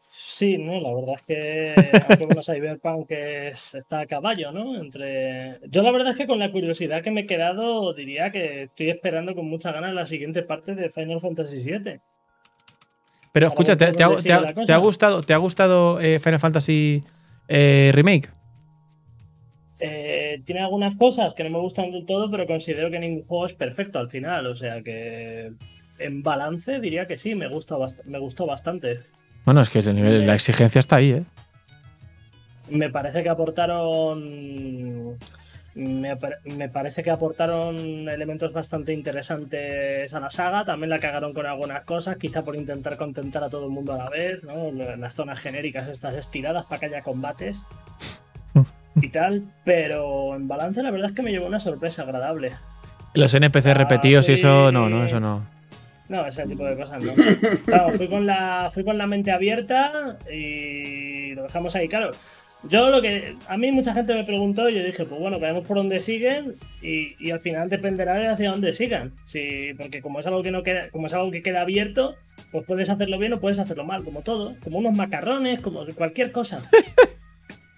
Sí, 0.00 0.58
no, 0.58 0.80
la 0.80 0.92
verdad 0.94 1.14
es 1.16 1.22
que 1.22 2.16
bueno, 2.26 2.42
Cyberpunk 2.42 3.10
es- 3.10 3.74
está 3.74 4.00
a 4.00 4.06
caballo, 4.06 4.50
¿no? 4.50 4.76
Entre. 4.80 5.60
Yo 5.68 5.82
la 5.82 5.90
verdad 5.92 6.10
es 6.12 6.16
que 6.16 6.26
con 6.26 6.38
la 6.38 6.50
curiosidad 6.50 7.02
que 7.02 7.10
me 7.10 7.22
he 7.22 7.26
quedado, 7.26 7.92
diría 7.94 8.30
que 8.32 8.64
estoy 8.64 8.90
esperando 8.90 9.34
con 9.34 9.46
mucha 9.48 9.72
ganas 9.72 9.94
la 9.94 10.06
siguiente 10.06 10.42
parte 10.42 10.74
de 10.74 10.90
Final 10.90 11.20
Fantasy 11.20 11.56
VII. 11.58 12.00
Pero 13.32 13.46
Para 13.48 13.48
escucha, 13.48 13.76
ver 13.76 13.78
¿te, 13.78 13.86
por 13.86 13.96
te 13.96 14.02
ha, 14.04 14.06
dónde 14.08 14.22
te 14.22 14.32
ha- 14.32 14.36
sigue 14.38 14.46
la 14.48 14.54
cosa. 14.54 14.66
te 14.66 14.72
ha 14.72 14.76
gustado, 14.78 15.22
te 15.22 15.34
ha 15.34 15.38
gustado 15.38 16.00
eh, 16.00 16.18
Final 16.18 16.40
Fantasy 16.40 17.04
eh, 17.54 17.92
Remake? 17.92 18.30
Eh, 19.78 20.40
tiene 20.44 20.62
algunas 20.62 20.94
cosas 20.94 21.34
que 21.34 21.44
no 21.44 21.50
me 21.50 21.58
gustan 21.58 21.90
del 21.90 22.06
todo, 22.06 22.30
pero 22.30 22.46
considero 22.46 22.90
que 22.90 22.98
ningún 22.98 23.26
juego 23.26 23.46
es 23.46 23.52
perfecto 23.52 23.98
al 23.98 24.08
final. 24.08 24.46
O 24.46 24.54
sea 24.54 24.82
que 24.82 25.52
en 25.98 26.22
balance 26.22 26.80
diría 26.80 27.06
que 27.06 27.18
sí, 27.18 27.34
me, 27.34 27.48
gusta 27.48 27.76
me 28.06 28.18
gustó 28.18 28.46
bastante. 28.46 29.00
Bueno, 29.44 29.60
es 29.60 29.68
que 29.68 29.80
el 29.80 29.94
nivel, 29.94 30.26
la 30.26 30.34
exigencia 30.34 30.78
está 30.78 30.96
ahí, 30.96 31.10
¿eh? 31.12 31.24
Me 32.70 32.88
parece 32.88 33.22
que 33.22 33.28
aportaron. 33.28 35.18
Me, 35.74 36.16
me 36.44 36.68
parece 36.68 37.02
que 37.02 37.10
aportaron 37.10 38.06
elementos 38.08 38.52
bastante 38.52 38.92
interesantes 38.92 40.12
a 40.12 40.20
la 40.20 40.28
saga. 40.28 40.64
También 40.64 40.90
la 40.90 40.98
cagaron 40.98 41.32
con 41.32 41.46
algunas 41.46 41.82
cosas, 41.84 42.16
quizá 42.18 42.42
por 42.42 42.56
intentar 42.56 42.96
contentar 42.98 43.42
a 43.44 43.48
todo 43.48 43.64
el 43.66 43.72
mundo 43.72 43.94
a 43.94 43.96
la 43.98 44.10
vez, 44.10 44.42
¿no? 44.44 44.70
Las 44.72 45.14
zonas 45.14 45.40
genéricas, 45.40 45.88
estas 45.88 46.14
estiradas 46.14 46.66
para 46.66 46.80
que 46.80 46.86
haya 46.86 47.02
combates 47.02 47.64
y 48.96 49.08
tal. 49.08 49.44
Pero 49.64 50.34
en 50.36 50.46
balance, 50.48 50.82
la 50.82 50.90
verdad 50.90 51.08
es 51.10 51.16
que 51.16 51.22
me 51.22 51.30
llevó 51.30 51.46
una 51.46 51.60
sorpresa 51.60 52.02
agradable. 52.02 52.52
Los 53.14 53.32
NPC 53.34 53.66
Ah, 53.68 53.74
repetidos 53.74 54.28
y 54.28 54.32
eso, 54.32 54.70
no, 54.72 54.88
no, 54.88 55.04
eso 55.04 55.20
no. 55.20 55.46
No, 56.08 56.26
ese 56.26 56.46
tipo 56.46 56.64
de 56.64 56.76
cosas 56.76 57.02
no. 57.02 57.12
Claro, 57.64 57.90
fui 57.96 58.08
con 58.08 58.26
la, 58.26 58.70
fui 58.72 58.84
con 58.84 58.98
la 58.98 59.06
mente 59.06 59.30
abierta 59.30 60.18
y 60.30 61.34
lo 61.34 61.44
dejamos 61.44 61.74
ahí, 61.74 61.88
claro. 61.88 62.10
Yo 62.64 62.90
lo 62.90 63.02
que. 63.02 63.36
A 63.48 63.56
mí 63.56 63.72
mucha 63.72 63.92
gente 63.92 64.14
me 64.14 64.24
preguntó 64.24 64.68
y 64.68 64.74
yo 64.74 64.84
dije, 64.84 65.04
pues 65.04 65.20
bueno, 65.20 65.40
veamos 65.40 65.66
por 65.66 65.76
dónde 65.76 65.98
siguen 66.00 66.54
y, 66.80 67.14
y 67.18 67.30
al 67.32 67.40
final 67.40 67.68
dependerá 67.68 68.14
de 68.14 68.28
hacia 68.28 68.50
dónde 68.50 68.72
sigan. 68.72 69.12
Sí, 69.26 69.74
porque 69.76 70.00
como 70.00 70.20
es 70.20 70.26
algo 70.26 70.42
que 70.42 70.52
no 70.52 70.62
queda, 70.62 70.88
como 70.90 71.06
es 71.06 71.12
algo 71.12 71.30
que 71.30 71.42
queda 71.42 71.62
abierto, 71.62 72.14
pues 72.52 72.64
puedes 72.64 72.88
hacerlo 72.88 73.18
bien 73.18 73.32
o 73.32 73.40
puedes 73.40 73.58
hacerlo 73.58 73.84
mal, 73.84 74.04
como 74.04 74.22
todo. 74.22 74.54
Como 74.62 74.78
unos 74.78 74.94
macarrones, 74.94 75.60
como 75.60 75.84
cualquier 75.94 76.32
cosa. 76.32 76.62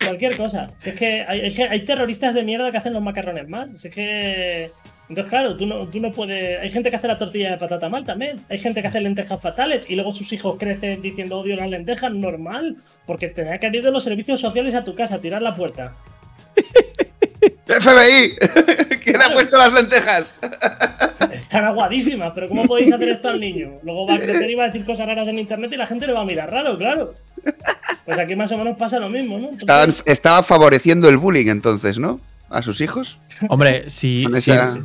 Cualquier 0.04 0.36
cosa. 0.36 0.70
Si 0.76 0.90
es 0.90 0.96
que 0.96 1.24
hay, 1.26 1.40
hay 1.40 1.62
hay 1.62 1.84
terroristas 1.86 2.34
de 2.34 2.42
mierda 2.44 2.70
que 2.70 2.76
hacen 2.76 2.92
los 2.92 3.02
macarrones 3.02 3.48
mal. 3.48 3.74
Si 3.74 3.88
es 3.88 3.94
que. 3.94 4.70
Entonces, 5.08 5.28
claro, 5.30 5.56
tú 5.56 5.66
no, 5.66 5.86
tú 5.88 6.00
no 6.00 6.12
puedes. 6.12 6.58
Hay 6.60 6.70
gente 6.70 6.88
que 6.90 6.96
hace 6.96 7.06
la 7.08 7.18
tortilla 7.18 7.50
de 7.50 7.56
patata 7.58 7.88
mal 7.90 8.04
también. 8.04 8.40
Hay 8.48 8.58
gente 8.58 8.80
que 8.80 8.88
hace 8.88 9.00
lentejas 9.00 9.40
fatales 9.40 9.84
y 9.90 9.94
luego 9.96 10.14
sus 10.14 10.32
hijos 10.32 10.56
crecen 10.58 11.02
diciendo 11.02 11.38
odio 11.38 11.56
las 11.56 11.68
lentejas, 11.68 12.10
normal. 12.12 12.76
Porque 13.06 13.28
tenía 13.28 13.58
que 13.58 13.66
ir 13.66 13.82
de 13.82 13.90
los 13.90 14.02
servicios 14.02 14.40
sociales 14.40 14.74
a 14.74 14.82
tu 14.84 14.94
casa 14.94 15.16
a 15.16 15.20
tirar 15.20 15.42
la 15.42 15.54
puerta. 15.54 15.92
¡FBI! 17.66 18.36
¿Quién 19.04 19.16
ha 19.16 19.18
Claro. 19.20 19.34
puesto 19.34 19.58
las 19.58 19.72
lentejas? 19.74 20.34
Están 21.32 21.64
aguadísimas, 21.64 22.32
pero 22.34 22.48
¿cómo 22.48 22.64
podéis 22.64 22.92
hacer 22.92 23.08
esto 23.08 23.28
al 23.28 23.40
niño? 23.40 23.72
Luego 23.82 24.06
va 24.06 24.14
a 24.14 24.18
crecer 24.18 24.48
y 24.50 24.54
va 24.54 24.64
a 24.64 24.66
decir 24.68 24.84
cosas 24.84 25.06
raras 25.06 25.28
en 25.28 25.38
internet 25.38 25.70
y 25.72 25.76
la 25.76 25.86
gente 25.86 26.06
le 26.06 26.12
va 26.12 26.20
a 26.20 26.24
mirar 26.24 26.50
raro, 26.50 26.78
claro. 26.78 27.12
Pues 28.04 28.18
aquí 28.18 28.36
más 28.36 28.50
o 28.52 28.58
menos 28.58 28.76
pasa 28.78 28.98
lo 28.98 29.08
mismo, 29.08 29.38
¿no? 29.38 29.48
Entonces- 29.50 29.62
Estaban, 29.68 29.94
estaba 30.06 30.42
favoreciendo 30.42 31.08
el 31.08 31.16
bullying 31.16 31.48
entonces, 31.48 31.98
¿no? 31.98 32.20
A 32.54 32.62
sus 32.62 32.80
hijos. 32.80 33.18
Hombre, 33.48 33.84
si, 33.90 34.26
si- 34.36 34.52
esa-. 34.52 34.78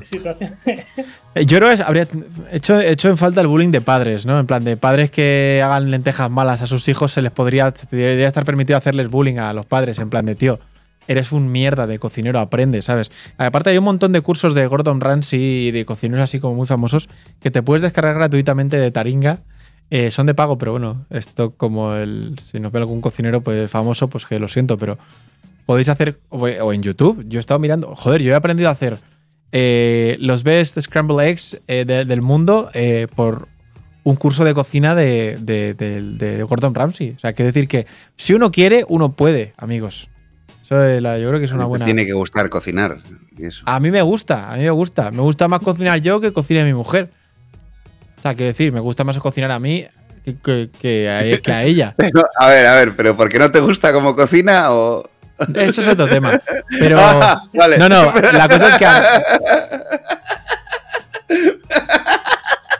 Eh, 1.35 1.45
Yo 1.45 1.57
creo 1.59 1.75
que 1.75 1.81
habría 1.83 2.07
hecho, 2.51 2.79
hecho 2.79 3.09
en 3.09 3.17
falta 3.17 3.41
el 3.41 3.47
bullying 3.47 3.69
de 3.71 3.81
padres, 3.81 4.25
¿no? 4.25 4.39
En 4.39 4.47
plan, 4.47 4.63
de 4.63 4.77
padres 4.77 5.11
que 5.11 5.61
hagan 5.63 5.91
lentejas 5.91 6.29
malas 6.29 6.61
a 6.61 6.67
sus 6.67 6.87
hijos, 6.87 7.11
se 7.11 7.21
les 7.21 7.31
podría, 7.31 7.71
se 7.71 7.87
debería 7.95 8.27
estar 8.27 8.45
permitido 8.45 8.77
hacerles 8.77 9.09
bullying 9.09 9.37
a 9.37 9.53
los 9.53 9.65
padres, 9.65 9.99
en 9.99 10.09
plan 10.09 10.25
de, 10.25 10.35
tío, 10.35 10.59
eres 11.07 11.31
un 11.31 11.51
mierda 11.51 11.87
de 11.87 11.97
cocinero, 11.99 12.39
aprende, 12.39 12.81
¿sabes? 12.81 13.11
Aparte 13.37 13.69
hay 13.71 13.77
un 13.77 13.83
montón 13.83 14.11
de 14.13 14.21
cursos 14.21 14.53
de 14.53 14.67
Gordon 14.67 15.01
Ramsay 15.01 15.39
y 15.67 15.71
de 15.71 15.85
cocineros 15.85 16.23
así 16.23 16.39
como 16.39 16.55
muy 16.55 16.67
famosos 16.67 17.09
que 17.41 17.49
te 17.51 17.63
puedes 17.63 17.81
descargar 17.81 18.15
gratuitamente 18.15 18.77
de 18.77 18.91
Taringa. 18.91 19.39
Eh, 19.91 20.11
son 20.11 20.27
de 20.27 20.35
pago, 20.35 20.59
pero 20.59 20.71
bueno, 20.73 21.07
esto 21.09 21.55
como 21.57 21.95
el, 21.95 22.35
si 22.39 22.59
nos 22.59 22.71
ve 22.71 22.77
algún 22.77 23.01
cocinero 23.01 23.41
pues 23.41 23.71
famoso, 23.71 24.07
pues 24.07 24.27
que 24.27 24.37
lo 24.37 24.47
siento, 24.47 24.77
pero 24.77 24.99
podéis 25.69 25.87
hacer, 25.89 26.15
o 26.29 26.73
en 26.73 26.81
YouTube, 26.81 27.23
yo 27.27 27.37
he 27.37 27.39
estado 27.39 27.59
mirando, 27.59 27.95
joder, 27.95 28.23
yo 28.23 28.31
he 28.31 28.35
aprendido 28.35 28.69
a 28.69 28.71
hacer 28.71 28.97
eh, 29.51 30.17
los 30.19 30.41
best 30.41 30.79
scramble 30.81 31.29
eggs 31.29 31.61
eh, 31.67 31.85
de- 31.85 32.05
del 32.05 32.23
mundo 32.23 32.71
eh, 32.73 33.05
por 33.15 33.47
un 34.03 34.15
curso 34.15 34.43
de 34.45 34.55
cocina 34.55 34.95
de, 34.95 35.37
de- 35.39 35.75
de- 35.75 36.01
de 36.01 36.41
Gordon 36.41 36.73
Ramsay. 36.73 37.11
O 37.15 37.19
sea, 37.19 37.33
quiere 37.33 37.51
decir 37.51 37.67
que 37.67 37.85
si 38.15 38.33
uno 38.33 38.49
quiere, 38.49 38.83
uno 38.89 39.11
puede, 39.11 39.53
amigos. 39.57 40.09
Eso 40.63 40.83
es 40.83 41.03
la- 41.03 41.19
yo 41.19 41.27
creo 41.29 41.37
que 41.39 41.45
es 41.45 41.51
una 41.51 41.65
buena. 41.65 41.85
Tiene 41.85 42.03
que 42.07 42.13
gustar 42.13 42.49
cocinar. 42.49 42.97
eso. 43.37 43.61
A 43.67 43.79
mí 43.79 43.91
me 43.91 44.01
gusta, 44.01 44.51
a 44.51 44.55
mí 44.57 44.63
me 44.63 44.71
gusta. 44.71 45.11
Me 45.11 45.21
gusta 45.21 45.47
más 45.47 45.59
cocinar 45.61 46.01
yo 46.01 46.19
que 46.19 46.33
cocine 46.33 46.63
mi 46.63 46.73
mujer. 46.73 47.11
O 48.17 48.21
sea, 48.23 48.33
quiero 48.33 48.47
decir, 48.47 48.71
me 48.71 48.79
gusta 48.79 49.03
más 49.03 49.19
cocinar 49.19 49.51
a 49.51 49.59
mí 49.59 49.85
que, 50.25 50.35
que- 50.35 50.69
que 50.81 51.09
a, 51.11 51.41
que 51.41 51.51
a 51.51 51.63
ella. 51.63 51.95
A 52.39 52.47
ver, 52.47 52.65
a 52.65 52.73
ver, 52.75 52.95
pero 52.95 53.15
¿por 53.15 53.29
qué 53.29 53.37
no 53.37 53.51
te 53.51 53.59
gusta 53.59 53.93
cómo 53.93 54.15
cocina 54.15 54.71
o...? 54.73 55.07
Eso 55.55 55.81
es 55.81 55.87
otro 55.87 56.07
tema. 56.07 56.39
Pero. 56.79 56.97
Ah, 56.99 57.43
vale. 57.53 57.77
No, 57.77 57.87
no, 57.89 58.11
la 58.33 58.47
cosa 58.49 58.67
es 58.69 58.77
que. 58.77 58.85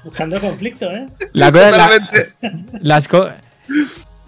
Buscando 0.04 0.40
conflicto, 0.40 0.86
¿eh? 0.92 1.08
La 1.34 1.52
cosa, 1.52 1.72
la- 1.72 1.90
Totalmente. 1.90 2.34
Las 2.82 3.08
co- 3.08 3.30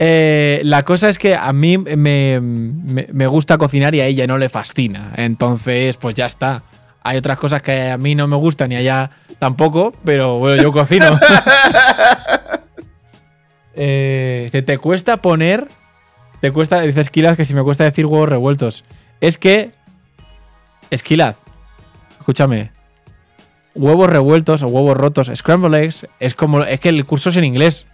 Eh, 0.04 0.62
la 0.64 0.84
cosa 0.84 1.10
es 1.10 1.20
que 1.20 1.36
a 1.36 1.54
mí 1.54 1.78
me, 1.78 1.96
me- 2.42 3.08
me 3.12 3.28
gusta 3.28 3.58
cocinar 3.60 3.94
y 3.94 4.02
a 4.02 4.06
ella 4.06 4.26
no 4.28 4.38
le 4.38 4.50
fascina. 4.50 5.12
Entonces, 5.16 5.98
pues 5.98 6.16
ya 6.16 6.26
está. 6.26 6.64
Hay 7.04 7.18
otras 7.18 7.38
cosas 7.40 7.62
que 7.62 7.90
a 7.92 7.98
mí 7.98 8.16
no 8.16 8.28
me 8.28 8.36
gustan 8.36 8.72
y 8.72 8.76
a 8.76 8.80
ella 8.80 9.12
tampoco, 9.40 9.94
pero 10.04 10.38
bueno, 10.40 10.62
yo 10.62 10.72
cocino. 10.72 11.20
Eh, 13.74 14.64
te 14.66 14.78
cuesta 14.78 15.18
poner. 15.18 15.70
Te 16.42 16.52
cuesta. 16.52 16.82
Dice 16.82 17.02
Esquilaz 17.02 17.38
que 17.38 17.46
si 17.46 17.54
me 17.54 17.64
cuesta 17.64 17.84
decir 17.84 18.06
huevos 18.06 18.28
revueltos. 18.28 18.84
Es 19.22 19.38
que. 19.38 19.72
Esquilaz, 20.90 21.38
escúchame. 22.20 22.72
Huevos 23.74 24.10
revueltos 24.10 24.64
o 24.64 24.68
huevos 24.68 24.98
rotos, 24.98 25.32
scramble 25.34 25.84
eggs, 25.84 26.06
es 26.20 26.36
como. 26.36 26.64
Es 26.64 26.80
que 26.80 26.90
el 26.90 27.06
curso 27.06 27.30
es 27.30 27.38
en 27.38 27.46
inglés. 27.46 27.88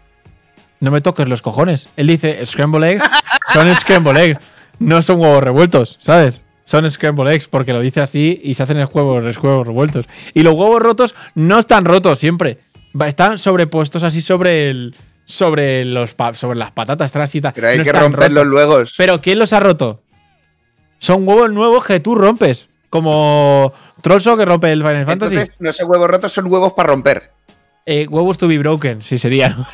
No 0.80 0.90
me 0.90 1.02
toques 1.02 1.28
los 1.28 1.42
cojones. 1.42 1.90
Él 1.98 2.08
dice 2.08 2.44
scramble 2.46 2.92
eggs, 2.92 3.06
son 3.54 3.74
scramble 3.76 4.24
eggs. 4.24 4.40
No 4.80 5.02
son 5.02 5.20
huevos 5.20 5.44
revueltos, 5.44 5.98
¿sabes? 6.00 6.46
Son 6.64 6.90
scramble 6.90 7.34
eggs 7.34 7.48
porque 7.48 7.74
lo 7.74 7.82
dice 7.82 8.02
así 8.02 8.40
y 8.44 8.54
se 8.54 8.64
hacen 8.64 8.80
los 8.80 8.94
huevos, 8.94 9.24
los 9.24 9.38
huevos 9.38 9.68
revueltos. 9.68 10.06
Y 10.34 10.44
los 10.44 10.54
huevos 10.54 10.82
rotos 10.82 11.16
no 11.36 11.60
están 11.60 11.86
rotos 11.86 12.20
siempre. 12.20 12.60
Están 13.06 13.38
sobrepuestos 13.38 14.04
así 14.04 14.22
sobre 14.22 14.70
el. 14.70 14.96
Sobre 15.30 15.84
los 15.84 16.14
pa- 16.14 16.34
sobre 16.34 16.58
las 16.58 16.72
patatas, 16.72 17.12
ta- 17.12 17.52
Pero 17.54 17.68
hay 17.68 17.78
no 17.80 17.84
que 17.84 17.92
romperlos 17.92 18.46
luego. 18.46 18.78
Pero 18.98 19.20
¿quién 19.22 19.38
los 19.40 19.52
ha 19.52 19.60
roto? 19.60 20.02
Son 21.00 21.28
huevos 21.28 21.52
nuevos 21.52 21.86
que 21.86 22.00
tú 22.00 22.16
rompes. 22.16 22.70
Como 22.90 23.74
Trollso 24.02 24.38
que 24.38 24.46
rompe 24.46 24.72
el 24.72 24.82
Final 24.82 25.06
Fantasy. 25.06 25.34
Entonces, 25.36 25.56
no 25.60 25.74
son 25.74 25.92
huevos 25.92 26.10
rotos, 26.10 26.32
son 26.32 26.50
huevos 26.50 26.72
para 26.72 26.88
romper. 26.90 27.32
Eh, 27.86 28.08
huevos 28.10 28.38
to 28.38 28.48
be 28.48 28.58
broken, 28.58 29.02
sí 29.02 29.18
sería. 29.18 29.58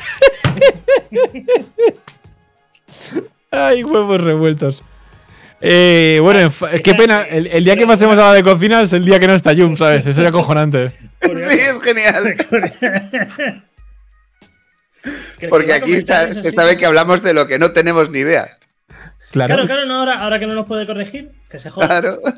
Ay, 3.50 3.84
huevos 3.84 4.20
revueltos. 4.20 4.82
Eh, 5.60 6.18
bueno, 6.20 6.50
qué 6.82 6.94
pena. 6.94 7.22
El, 7.22 7.46
el 7.46 7.64
día 7.64 7.76
que 7.76 7.86
más 7.86 8.02
hemos 8.02 8.14
hablado 8.14 8.34
de 8.34 8.42
cocina 8.42 8.80
es 8.82 8.92
el 8.92 9.04
día 9.04 9.20
que 9.20 9.28
no 9.28 9.34
está 9.34 9.54
Jum, 9.54 9.76
¿sabes? 9.76 10.04
Eso 10.06 10.20
era 10.20 10.30
acojonante. 10.30 10.92
Sí, 11.24 11.58
es 11.58 11.82
genial. 11.82 12.36
Que 15.38 15.48
Porque 15.48 15.72
aquí 15.72 16.00
se 16.02 16.52
sabe 16.52 16.76
que 16.76 16.86
hablamos 16.86 17.22
de 17.22 17.34
lo 17.34 17.46
que 17.46 17.58
no 17.58 17.72
tenemos 17.72 18.10
ni 18.10 18.20
idea. 18.20 18.46
Claro. 19.32 19.54
Claro, 19.54 19.66
claro, 19.66 19.86
no, 19.86 19.98
ahora, 19.98 20.20
ahora 20.20 20.38
que 20.38 20.46
no 20.46 20.54
nos 20.54 20.66
puede 20.66 20.86
corregir, 20.86 21.32
que 21.50 21.58
se 21.58 21.68
joda. 21.70 21.88
Claro. 21.88 22.20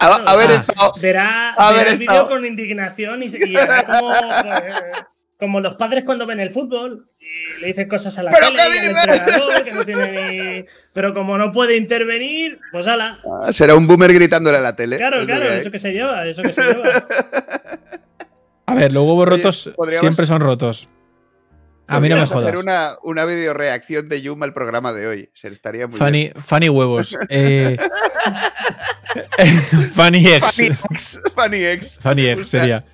A, 0.00 0.14
a 0.14 0.36
ver, 0.36 0.46
Ah. 0.50 0.54
estado. 0.54 0.92
Verá, 1.02 1.50
A 1.50 1.72
verá 1.72 1.84
ver, 1.84 1.92
el 1.94 1.98
vídeo 1.98 2.28
con 2.28 2.46
indignación 2.46 3.20
y, 3.24 3.26
y 3.26 3.54
como, 3.84 4.12
como 5.40 5.60
los 5.60 5.74
padres 5.74 6.04
cuando 6.04 6.24
ven 6.24 6.38
el 6.38 6.50
fútbol 6.52 7.08
y 7.18 7.60
le 7.62 7.66
dicen 7.66 7.88
cosas 7.88 8.16
a 8.16 8.22
la 8.22 8.30
¿Pero 8.30 8.46
tele 8.52 8.62
al 9.56 9.64
que 9.64 9.72
no 9.72 9.84
tiene 9.84 10.12
ni... 10.62 10.64
Pero 10.94 11.12
como 11.14 11.36
no 11.36 11.50
puede 11.50 11.76
intervenir, 11.76 12.60
pues 12.70 12.86
ala. 12.86 13.18
Ah, 13.42 13.52
Será 13.52 13.74
un 13.74 13.88
boomer 13.88 14.12
gritándole 14.14 14.58
a 14.58 14.60
la 14.60 14.76
tele. 14.76 14.98
Claro, 14.98 15.18
es 15.20 15.26
claro, 15.26 15.48
eso 15.48 15.70
que 15.72 15.78
se 15.80 15.90
lleva, 15.90 16.24
eso 16.28 16.42
que 16.42 16.52
se 16.52 16.62
lleva. 16.62 16.84
A 18.66 18.74
ver, 18.74 18.92
los 18.92 19.02
huevos 19.02 19.26
Oye, 19.26 19.36
rotos 19.36 19.70
siempre 19.98 20.26
son 20.26 20.40
rotos. 20.40 20.88
A 21.88 22.00
mí 22.00 22.08
no 22.08 22.16
me 22.16 22.26
jodas. 22.26 22.44
hacer 22.44 22.56
una, 22.58 22.92
una 23.02 23.24
video 23.24 23.54
reacción 23.54 24.08
de 24.08 24.20
Yuma 24.22 24.46
al 24.46 24.52
programa 24.54 24.92
de 24.92 25.06
hoy. 25.06 25.30
Se 25.34 25.48
estaría 25.48 25.86
muy 25.86 25.98
Funny, 25.98 26.22
bien. 26.24 26.34
funny 26.42 26.68
huevos. 26.68 27.16
Eh, 27.30 27.76
funny 29.92 30.26
eggs. 30.26 30.56
Funny 30.56 30.68
X. 30.90 31.20
Funny 31.34 31.64
X. 31.64 32.00
Funny 32.02 32.22
Me 32.22 32.30
eggs 32.32 32.40
gusta. 32.42 32.58
sería. 32.58 32.84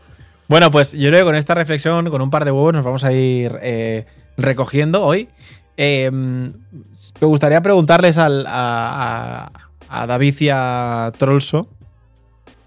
Bueno, 0.48 0.70
pues 0.70 0.92
yo 0.92 1.08
creo 1.08 1.20
que 1.20 1.24
con 1.24 1.36
esta 1.36 1.54
reflexión, 1.54 2.10
con 2.10 2.20
un 2.22 2.30
par 2.30 2.44
de 2.44 2.50
huevos, 2.50 2.72
nos 2.72 2.84
vamos 2.84 3.04
a 3.04 3.12
ir 3.12 3.58
eh, 3.62 4.06
recogiendo 4.36 5.02
hoy. 5.04 5.28
Eh, 5.76 6.10
me 6.12 7.26
gustaría 7.26 7.60
preguntarles 7.62 8.18
al- 8.18 8.46
a, 8.46 9.50
a- 9.88 10.02
a 10.02 10.06
David 10.06 10.34
y 10.40 10.48
a 10.52 11.12
Trollso 11.18 11.68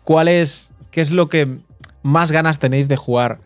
cuál 0.04 0.28
es, 0.28 0.72
qué 0.92 1.02
es 1.02 1.12
lo 1.12 1.30
que 1.30 1.60
más 2.04 2.32
ganas 2.32 2.60
tenéis 2.60 2.88
de 2.88 2.96
jugar 2.96 3.40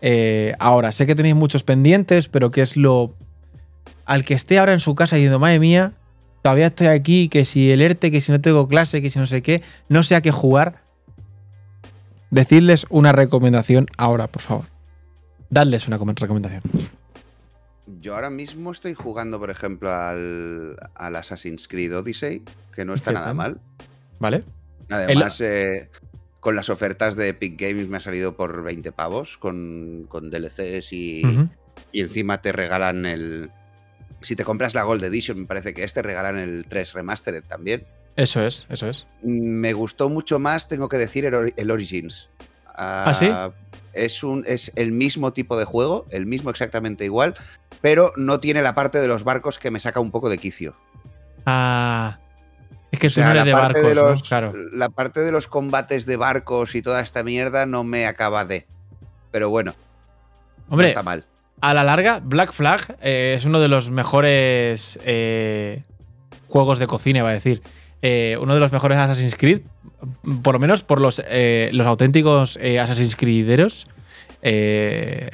eh, 0.00 0.54
ahora. 0.58 0.92
Sé 0.92 1.06
que 1.06 1.14
tenéis 1.14 1.34
muchos 1.34 1.62
pendientes, 1.62 2.28
pero 2.28 2.50
qué 2.50 2.62
es 2.62 2.76
lo 2.76 3.14
al 4.04 4.24
que 4.24 4.34
esté 4.34 4.58
ahora 4.58 4.72
en 4.72 4.80
su 4.80 4.94
casa 4.94 5.16
diciendo, 5.16 5.38
madre 5.38 5.58
mía, 5.58 5.92
todavía 6.42 6.68
estoy 6.68 6.86
aquí, 6.88 7.28
que 7.28 7.44
si 7.44 7.70
el 7.72 7.80
ERTE, 7.82 8.10
que 8.12 8.20
si 8.20 8.30
no 8.30 8.40
tengo 8.40 8.68
clase, 8.68 9.02
que 9.02 9.10
si 9.10 9.18
no 9.18 9.26
sé 9.26 9.42
qué, 9.42 9.62
no 9.88 10.02
sé 10.02 10.14
a 10.14 10.20
qué 10.20 10.30
jugar. 10.30 10.82
Decidles 12.30 12.86
una 12.90 13.12
recomendación 13.12 13.86
ahora, 13.96 14.26
por 14.26 14.42
favor. 14.42 14.64
Dadles 15.50 15.86
una 15.88 15.98
com- 15.98 16.12
recomendación. 16.14 16.62
Yo 18.00 18.14
ahora 18.16 18.30
mismo 18.30 18.72
estoy 18.72 18.94
jugando, 18.94 19.38
por 19.38 19.50
ejemplo, 19.50 19.92
al, 19.92 20.76
al 20.94 21.16
Assassin's 21.16 21.68
Creed 21.68 21.96
Odyssey, 21.96 22.42
que 22.72 22.84
no 22.84 22.94
está 22.94 23.10
¿Qué 23.10 23.14
nada 23.14 23.32
mal. 23.34 23.60
¿Vale? 24.18 24.42
Además, 24.90 25.40
eh, 25.40 25.88
con 26.46 26.54
las 26.54 26.70
ofertas 26.70 27.16
de 27.16 27.30
Epic 27.30 27.60
Games 27.60 27.88
me 27.88 27.96
ha 27.96 28.00
salido 28.00 28.36
por 28.36 28.62
20 28.62 28.92
pavos, 28.92 29.36
con, 29.36 30.06
con 30.08 30.30
DLCs 30.30 30.92
y, 30.92 31.22
y 31.90 32.00
encima 32.02 32.40
te 32.40 32.52
regalan 32.52 33.04
el... 33.04 33.50
Si 34.20 34.36
te 34.36 34.44
compras 34.44 34.72
la 34.72 34.84
Gold 34.84 35.02
Edition, 35.02 35.40
me 35.40 35.46
parece 35.46 35.74
que 35.74 35.82
este 35.82 36.02
regalan 36.02 36.38
el 36.38 36.64
3 36.68 36.92
Remastered 36.92 37.42
también. 37.42 37.84
Eso 38.14 38.40
es, 38.46 38.64
eso 38.68 38.88
es. 38.88 39.06
Me 39.24 39.72
gustó 39.72 40.08
mucho 40.08 40.38
más, 40.38 40.68
tengo 40.68 40.88
que 40.88 40.98
decir, 40.98 41.24
el, 41.26 41.34
Ori- 41.34 41.54
el 41.56 41.68
Origins. 41.72 42.28
¿Ah, 42.76 43.12
sí? 43.12 43.28
Es, 43.92 44.22
un, 44.22 44.44
es 44.46 44.70
el 44.76 44.92
mismo 44.92 45.32
tipo 45.32 45.58
de 45.58 45.64
juego, 45.64 46.06
el 46.12 46.26
mismo 46.26 46.50
exactamente 46.50 47.04
igual, 47.04 47.34
pero 47.80 48.12
no 48.16 48.38
tiene 48.38 48.62
la 48.62 48.76
parte 48.76 49.00
de 49.00 49.08
los 49.08 49.24
barcos 49.24 49.58
que 49.58 49.72
me 49.72 49.80
saca 49.80 49.98
un 49.98 50.12
poco 50.12 50.30
de 50.30 50.38
quicio. 50.38 50.76
Ah. 51.44 52.20
Es 52.92 52.98
que 52.98 53.08
O 53.08 53.10
tú 53.10 53.14
sea, 53.14 53.24
no 53.26 53.30
eres 53.32 53.44
de 53.44 53.52
barcos, 53.52 53.94
los, 53.94 54.22
Claro. 54.22 54.52
la 54.72 54.88
parte 54.88 55.20
de 55.20 55.32
los 55.32 55.46
combates 55.48 56.06
de 56.06 56.16
barcos 56.16 56.74
y 56.74 56.82
toda 56.82 57.00
esta 57.00 57.22
mierda 57.24 57.66
no 57.66 57.84
me 57.84 58.06
acaba 58.06 58.44
de. 58.44 58.66
Pero 59.32 59.50
bueno, 59.50 59.74
no 60.68 60.74
Hombre, 60.74 60.88
está 60.88 61.02
mal. 61.02 61.24
a 61.60 61.74
la 61.74 61.82
larga, 61.84 62.20
Black 62.22 62.52
Flag 62.52 62.96
eh, 63.02 63.34
es 63.36 63.44
uno 63.44 63.60
de 63.60 63.68
los 63.68 63.90
mejores 63.90 64.98
eh, 65.04 65.82
juegos 66.48 66.78
de 66.78 66.86
cocina, 66.86 67.22
va 67.22 67.30
a 67.30 67.34
decir. 67.34 67.62
Eh, 68.02 68.38
uno 68.40 68.54
de 68.54 68.60
los 68.60 68.72
mejores 68.72 68.98
Assassin's 68.98 69.34
Creed, 69.34 69.62
por 70.42 70.54
lo 70.54 70.60
menos 70.60 70.82
por 70.84 71.00
los, 71.00 71.20
los 71.72 71.86
auténticos 71.86 72.56
Assassin's 72.56 73.16
Creederos, 73.16 73.88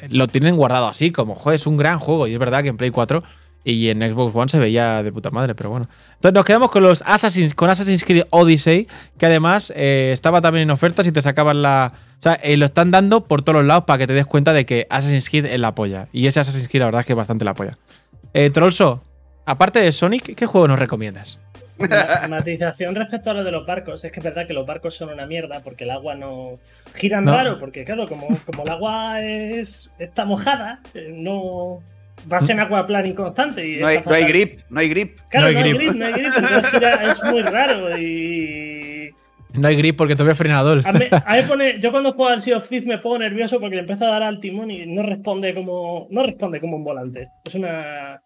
lo 0.09 0.27
tienen 0.29 0.57
guardado 0.57 0.87
así, 0.89 1.11
como, 1.13 1.35
joder, 1.35 1.57
es 1.57 1.67
un 1.67 1.77
gran 1.77 1.99
juego. 1.99 2.27
Y 2.27 2.33
es 2.33 2.39
verdad 2.39 2.63
que 2.63 2.69
en 2.69 2.77
Play 2.79 2.91
4 2.91 3.23
y 3.65 3.89
en 3.91 4.01
Xbox 4.01 4.35
One 4.35 4.49
se 4.49 4.59
veía 4.59 5.03
de 5.03 5.13
puta 5.13 5.31
madre, 5.31 5.55
pero 5.55 5.71
bueno. 5.71 5.89
Entonces 6.15 6.33
nos 6.35 6.45
quedamos 6.45 6.71
con 6.71 6.83
los 6.83 7.03
Assassin's, 7.07 7.55
con 7.55 7.71
Assassin's 7.71 8.05
Creed 8.05 8.25
Odyssey, 8.31 8.87
que 9.19 9.27
además 9.27 9.73
eh, 9.77 10.11
estaba 10.13 10.41
también 10.41 10.65
en 10.65 10.71
ofertas 10.71 11.07
y 11.07 11.13
te 11.13 11.23
sacaban 11.23 11.63
la. 11.63 11.93
O 12.19 12.23
sea, 12.23 12.35
eh, 12.43 12.57
lo 12.57 12.67
están 12.67 12.91
dando 12.91 13.25
por 13.25 13.43
todos 13.43 13.57
los 13.57 13.65
lados 13.67 13.85
para 13.85 13.99
que 13.99 14.07
te 14.07 14.13
des 14.13 14.27
cuenta 14.27 14.53
de 14.53 14.65
que 14.67 14.87
Assassin's 14.91 15.29
Creed 15.29 15.47
es 15.47 15.59
la 15.59 15.75
polla. 15.75 16.09
Y 16.13 16.27
ese 16.27 16.41
Assassin's 16.41 16.69
Creed, 16.69 16.81
la 16.81 16.87
verdad 16.87 17.01
es 17.01 17.07
que 17.07 17.13
es 17.15 17.17
bastante 17.17 17.45
la 17.45 17.55
polla. 17.55 17.77
Eh, 18.35 18.51
Trollso, 18.51 19.03
aparte 19.45 19.81
de 19.81 19.91
Sonic, 19.93 20.35
¿qué 20.37 20.47
juego 20.47 20.69
nos 20.69 20.79
recomiendas? 20.79 21.39
Ma- 21.79 22.29
Matización 22.29 22.95
respecto 22.95 23.31
a 23.31 23.35
lo 23.35 23.43
de 23.43 23.51
los 23.51 23.67
barcos. 23.67 24.05
Es 24.05 24.13
que 24.13 24.21
es 24.21 24.25
verdad 24.25 24.47
que 24.47 24.53
los 24.53 24.65
barcos 24.67 24.95
son 24.95 25.09
una 25.11 25.27
mierda 25.27 25.61
porque 25.65 25.83
el 25.85 25.91
agua 25.91 26.15
no. 26.15 26.53
Giran 26.95 27.25
No. 27.25 27.33
raro, 27.35 27.59
porque 27.59 27.85
claro, 27.85 28.09
como, 28.09 28.29
como 28.47 28.63
el 28.63 28.69
agua 28.71 29.21
es 29.21 29.91
está 29.99 30.25
mojada, 30.25 30.81
eh, 30.95 31.11
no. 31.13 31.81
Va 32.31 32.39
a 32.39 32.41
ser 32.41 32.59
aquaplaning 32.61 33.15
constante. 33.15 33.67
Y 33.67 33.79
No 33.79 33.87
hay, 33.87 33.99
no 34.05 34.13
hay 34.15 34.25
grip, 34.27 34.61
no 34.71 34.81
hay 34.81 34.89
grip. 34.89 35.19
Claro, 35.31 35.47
No 35.49 35.53
no 35.53 35.59
hay 35.59 35.65
hay, 35.65 35.73
grip. 35.73 35.81
grip. 35.91 35.95
no 36.01 36.07
hay 36.07 36.13
grip. 36.13 36.33
entonces 36.37 36.73
gira- 36.75 37.03
es 37.13 37.33
muy 37.33 37.43
raro 37.43 37.99
y. 37.99 39.11
No 39.55 39.69
hay 39.69 39.77
grip 39.77 39.97
porque 39.97 40.17
tuve 40.17 40.35
frenador. 40.35 40.81
A 40.85 40.93
mí, 40.93 41.05
a 41.11 41.37
mí 41.37 41.43
pone, 41.47 41.79
yo 41.79 41.91
cuando 41.91 42.13
juego 42.13 42.31
al 42.31 42.41
Sea 42.41 42.57
of 42.57 42.69
Thieves 42.69 42.89
me 42.89 42.99
pongo 42.99 43.19
nervioso 43.19 43.61
porque 43.61 43.75
le 43.77 43.81
empiezo 43.83 44.07
a 44.07 44.09
dar 44.11 44.23
al 44.23 44.41
timón 44.41 44.71
y 44.71 44.87
no 44.87 45.03
responde 45.03 45.53
como 45.55 46.07
no 46.11 46.23
responde 46.23 46.59
como 46.61 46.77
un 46.79 46.85
volante. 46.85 47.29
Es 47.47 47.55
una 47.55 48.23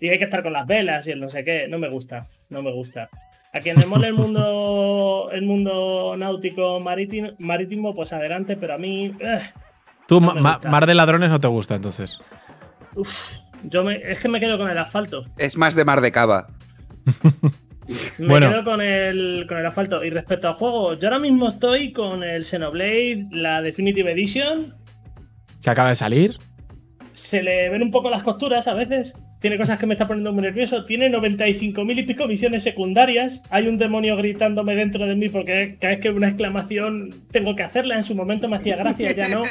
y 0.00 0.08
hay 0.08 0.18
que 0.18 0.24
estar 0.24 0.42
con 0.42 0.52
las 0.52 0.66
velas 0.66 1.06
y 1.06 1.12
el 1.12 1.20
no 1.20 1.28
sé 1.28 1.44
qué. 1.44 1.66
No 1.68 1.78
me 1.78 1.88
gusta, 1.88 2.26
no 2.50 2.62
me 2.62 2.72
gusta. 2.72 3.08
A 3.52 3.60
quien 3.60 3.76
le 3.78 3.86
mole 3.86 4.08
el 4.08 4.14
mundo 4.14 5.30
el 5.32 5.42
mundo 5.42 6.16
náutico 6.18 6.80
marítimo, 6.80 7.30
marítimo 7.38 7.94
pues 7.94 8.12
adelante, 8.12 8.56
pero 8.56 8.74
a 8.74 8.78
mí 8.78 9.12
eh, 9.20 9.38
Tú, 10.08 10.20
no 10.20 10.34
ma-. 10.34 10.60
Mar 10.68 10.86
de 10.86 10.94
Ladrones 10.94 11.30
no 11.30 11.38
te 11.38 11.46
gusta, 11.48 11.76
entonces. 11.76 12.18
Uf, 12.98 13.36
yo 13.64 13.82
me, 13.84 13.96
es 13.96 14.18
que 14.20 14.28
me 14.28 14.40
quedo 14.40 14.58
con 14.58 14.68
el 14.70 14.78
asfalto. 14.78 15.24
Es 15.38 15.56
más 15.56 15.74
de 15.74 15.84
mar 15.84 16.00
de 16.00 16.12
cava. 16.12 16.48
Me 18.18 18.26
Bueno. 18.28 18.50
quedo 18.50 18.64
con 18.64 18.82
el, 18.82 19.46
con 19.48 19.56
el 19.56 19.64
asfalto. 19.64 20.04
Y 20.04 20.10
respecto 20.10 20.46
al 20.48 20.54
juego, 20.54 20.92
yo 20.98 21.08
ahora 21.08 21.18
mismo 21.20 21.48
estoy 21.48 21.92
con 21.94 22.22
el 22.22 22.44
Xenoblade, 22.44 23.24
la 23.30 23.62
Definitive 23.62 24.12
Edition, 24.12 24.74
Que 25.62 25.70
acaba 25.70 25.88
de 25.88 25.94
salir. 25.94 26.36
se 27.14 27.42
le 27.42 27.70
ven 27.70 27.82
un 27.82 27.90
poco 27.90 28.10
las 28.10 28.22
costuras 28.22 28.68
a 28.68 28.74
veces. 28.74 29.14
Tiene 29.40 29.56
cosas 29.56 29.78
que 29.78 29.86
me 29.86 29.94
está 29.94 30.08
poniendo 30.08 30.32
muy 30.32 30.42
nervioso. 30.42 30.84
Tiene 30.84 31.08
95.000 31.10 31.98
y 31.98 32.02
pico 32.02 32.26
misiones 32.26 32.62
secundarias. 32.64 33.42
Hay 33.50 33.68
un 33.68 33.78
demonio 33.78 34.16
gritándome 34.16 34.74
dentro 34.74 35.06
de 35.06 35.14
mí 35.14 35.28
porque 35.28 35.76
cada 35.80 35.94
vez 35.94 36.00
que 36.02 36.10
una 36.10 36.26
exclamación 36.28 37.14
tengo 37.30 37.54
que 37.54 37.62
hacerla. 37.62 37.94
En 37.94 38.02
su 38.02 38.14
momento 38.16 38.48
me 38.48 38.56
hacía 38.56 38.76
gracia, 38.76 39.12
ya 39.12 39.28
no. 39.28 39.42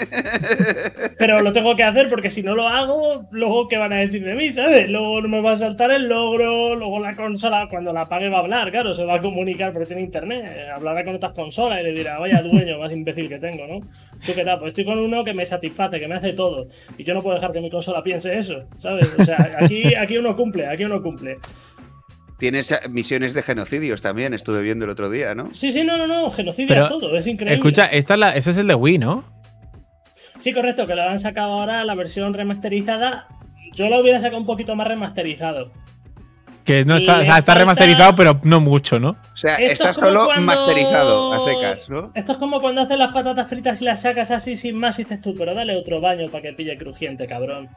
Pero 1.17 1.41
lo 1.41 1.51
tengo 1.53 1.75
que 1.75 1.83
hacer 1.83 2.09
porque 2.09 2.29
si 2.29 2.43
no 2.43 2.55
lo 2.55 2.67
hago, 2.67 3.27
luego 3.31 3.67
¿qué 3.67 3.77
van 3.77 3.93
a 3.93 3.97
decir 3.97 4.23
de 4.23 4.35
mí? 4.35 4.51
¿Sabes? 4.51 4.89
Luego 4.89 5.21
no 5.21 5.27
me 5.29 5.41
va 5.41 5.53
a 5.53 5.57
saltar 5.57 5.91
el 5.91 6.07
logro. 6.07 6.75
Luego 6.75 6.99
la 6.99 7.15
consola, 7.15 7.67
cuando 7.69 7.93
la 7.93 8.01
apague, 8.01 8.29
va 8.29 8.37
a 8.37 8.41
hablar. 8.41 8.71
Claro, 8.71 8.93
se 8.93 9.05
va 9.05 9.15
a 9.15 9.21
comunicar 9.21 9.71
porque 9.71 9.87
tiene 9.87 10.01
internet. 10.01 10.45
eh, 10.47 10.69
Hablará 10.73 11.03
con 11.05 11.15
otras 11.15 11.31
consolas 11.33 11.79
y 11.81 11.83
le 11.83 11.91
dirá, 11.93 12.19
vaya 12.19 12.41
dueño 12.41 12.77
más 12.79 12.91
imbécil 12.91 13.29
que 13.29 13.39
tengo, 13.39 13.65
¿no? 13.67 13.79
¿Tú 14.25 14.33
qué 14.33 14.43
tal? 14.43 14.59
Pues 14.59 14.69
estoy 14.69 14.85
con 14.85 14.99
uno 14.99 15.23
que 15.23 15.33
me 15.33 15.45
satisface, 15.45 15.99
que 15.99 16.07
me 16.07 16.15
hace 16.15 16.33
todo. 16.33 16.67
Y 16.97 17.03
yo 17.03 17.13
no 17.13 17.21
puedo 17.21 17.35
dejar 17.35 17.51
que 17.51 17.61
mi 17.61 17.69
consola 17.69 18.03
piense 18.03 18.37
eso, 18.37 18.65
¿sabes? 18.77 19.09
O 19.17 19.23
sea, 19.23 19.51
aquí, 19.59 19.93
aquí 19.99 20.17
uno 20.17 20.35
cumple, 20.35 20.67
aquí 20.67 20.83
uno 20.83 21.01
cumple. 21.01 21.37
Tienes 22.37 22.73
misiones 22.89 23.33
de 23.33 23.41
genocidios 23.41 24.01
también, 24.01 24.33
estuve 24.33 24.61
viendo 24.61 24.85
el 24.85 24.91
otro 24.91 25.09
día, 25.09 25.33
¿no? 25.33 25.53
Sí, 25.53 25.71
sí, 25.71 25.83
no, 25.83 25.97
no, 25.97 26.05
no, 26.05 26.29
genocidio 26.29 26.67
Pero, 26.69 26.83
es 26.83 26.89
todo, 26.89 27.17
es 27.17 27.25
increíble. 27.25 27.55
Escucha, 27.55 27.85
esta 27.85 28.13
es 28.13 28.19
la, 28.19 28.35
ese 28.35 28.51
es 28.51 28.57
el 28.57 28.67
de 28.67 28.75
Wii, 28.75 28.99
¿no? 28.99 29.23
Sí, 30.37 30.53
correcto, 30.53 30.85
que 30.85 30.95
lo 30.95 31.01
han 31.01 31.19
sacado 31.19 31.53
ahora 31.53 31.83
la 31.83 31.95
versión 31.95 32.33
remasterizada. 32.33 33.27
Yo 33.73 33.89
lo 33.89 33.99
hubiera 33.99 34.19
sacado 34.19 34.39
un 34.39 34.45
poquito 34.45 34.75
más 34.75 34.87
remasterizado. 34.87 35.71
Que 36.67 36.83
no 36.85 36.97
está, 36.97 37.15
o 37.15 37.19
le 37.19 37.25
sea, 37.25 37.37
está 37.37 37.53
falta- 37.53 37.59
remasterizado, 37.61 38.13
pero 38.15 38.39
no 38.43 38.59
mucho, 38.61 38.99
¿no? 38.99 39.11
O 39.11 39.17
sea, 39.37 39.55
Esto 39.55 39.85
está 39.85 39.89
es 39.91 39.95
solo 39.95 40.25
cuando- 40.25 40.45
masterizado 40.45 41.33
a 41.33 41.39
secas, 41.39 41.89
¿no? 41.89 42.11
Esto 42.13 42.33
es 42.33 42.37
como 42.37 42.59
cuando 42.61 42.81
haces 42.81 42.97
las 42.99 43.13
patatas 43.13 43.47
fritas 43.49 43.81
y 43.81 43.85
las 43.85 44.01
sacas 44.01 44.29
así 44.31 44.55
sin 44.55 44.77
más 44.77 44.99
y 44.99 45.03
dices 45.03 45.21
tú, 45.21 45.33
pero 45.37 45.53
dale 45.55 45.75
otro 45.77 46.01
baño 46.01 46.29
para 46.29 46.41
que 46.41 46.53
pille 46.53 46.77
crujiente, 46.77 47.25
cabrón. 47.25 47.69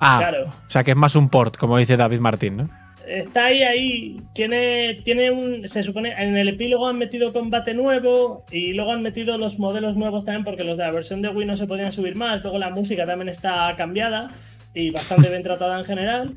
Ah, 0.00 0.16
Claro. 0.18 0.46
o 0.48 0.70
sea 0.70 0.82
que 0.84 0.90
es 0.90 0.96
más 0.96 1.14
un 1.16 1.28
port, 1.28 1.56
como 1.56 1.78
dice 1.78 1.96
David 1.96 2.18
Martín, 2.20 2.56
¿no? 2.56 2.70
Está 3.06 3.44
ahí, 3.46 3.62
ahí. 3.62 4.20
Tiene, 4.32 4.94
tiene 5.04 5.30
un. 5.30 5.68
Se 5.68 5.82
supone. 5.82 6.14
En 6.16 6.38
el 6.38 6.48
epílogo 6.48 6.88
han 6.88 6.96
metido 6.96 7.34
combate 7.34 7.74
nuevo. 7.74 8.46
Y 8.50 8.72
luego 8.72 8.92
han 8.92 9.02
metido 9.02 9.36
los 9.36 9.58
modelos 9.58 9.98
nuevos 9.98 10.24
también. 10.24 10.42
Porque 10.42 10.64
los 10.64 10.78
de 10.78 10.84
la 10.84 10.90
versión 10.90 11.20
de 11.20 11.28
Wii 11.28 11.46
no 11.46 11.54
se 11.58 11.66
podían 11.66 11.92
subir 11.92 12.16
más. 12.16 12.42
Luego 12.42 12.58
la 12.58 12.70
música 12.70 13.04
también 13.04 13.28
está 13.28 13.74
cambiada. 13.76 14.30
Y 14.72 14.88
bastante 14.90 15.28
bien 15.28 15.42
tratada 15.42 15.78
en 15.78 15.84
general. 15.84 16.34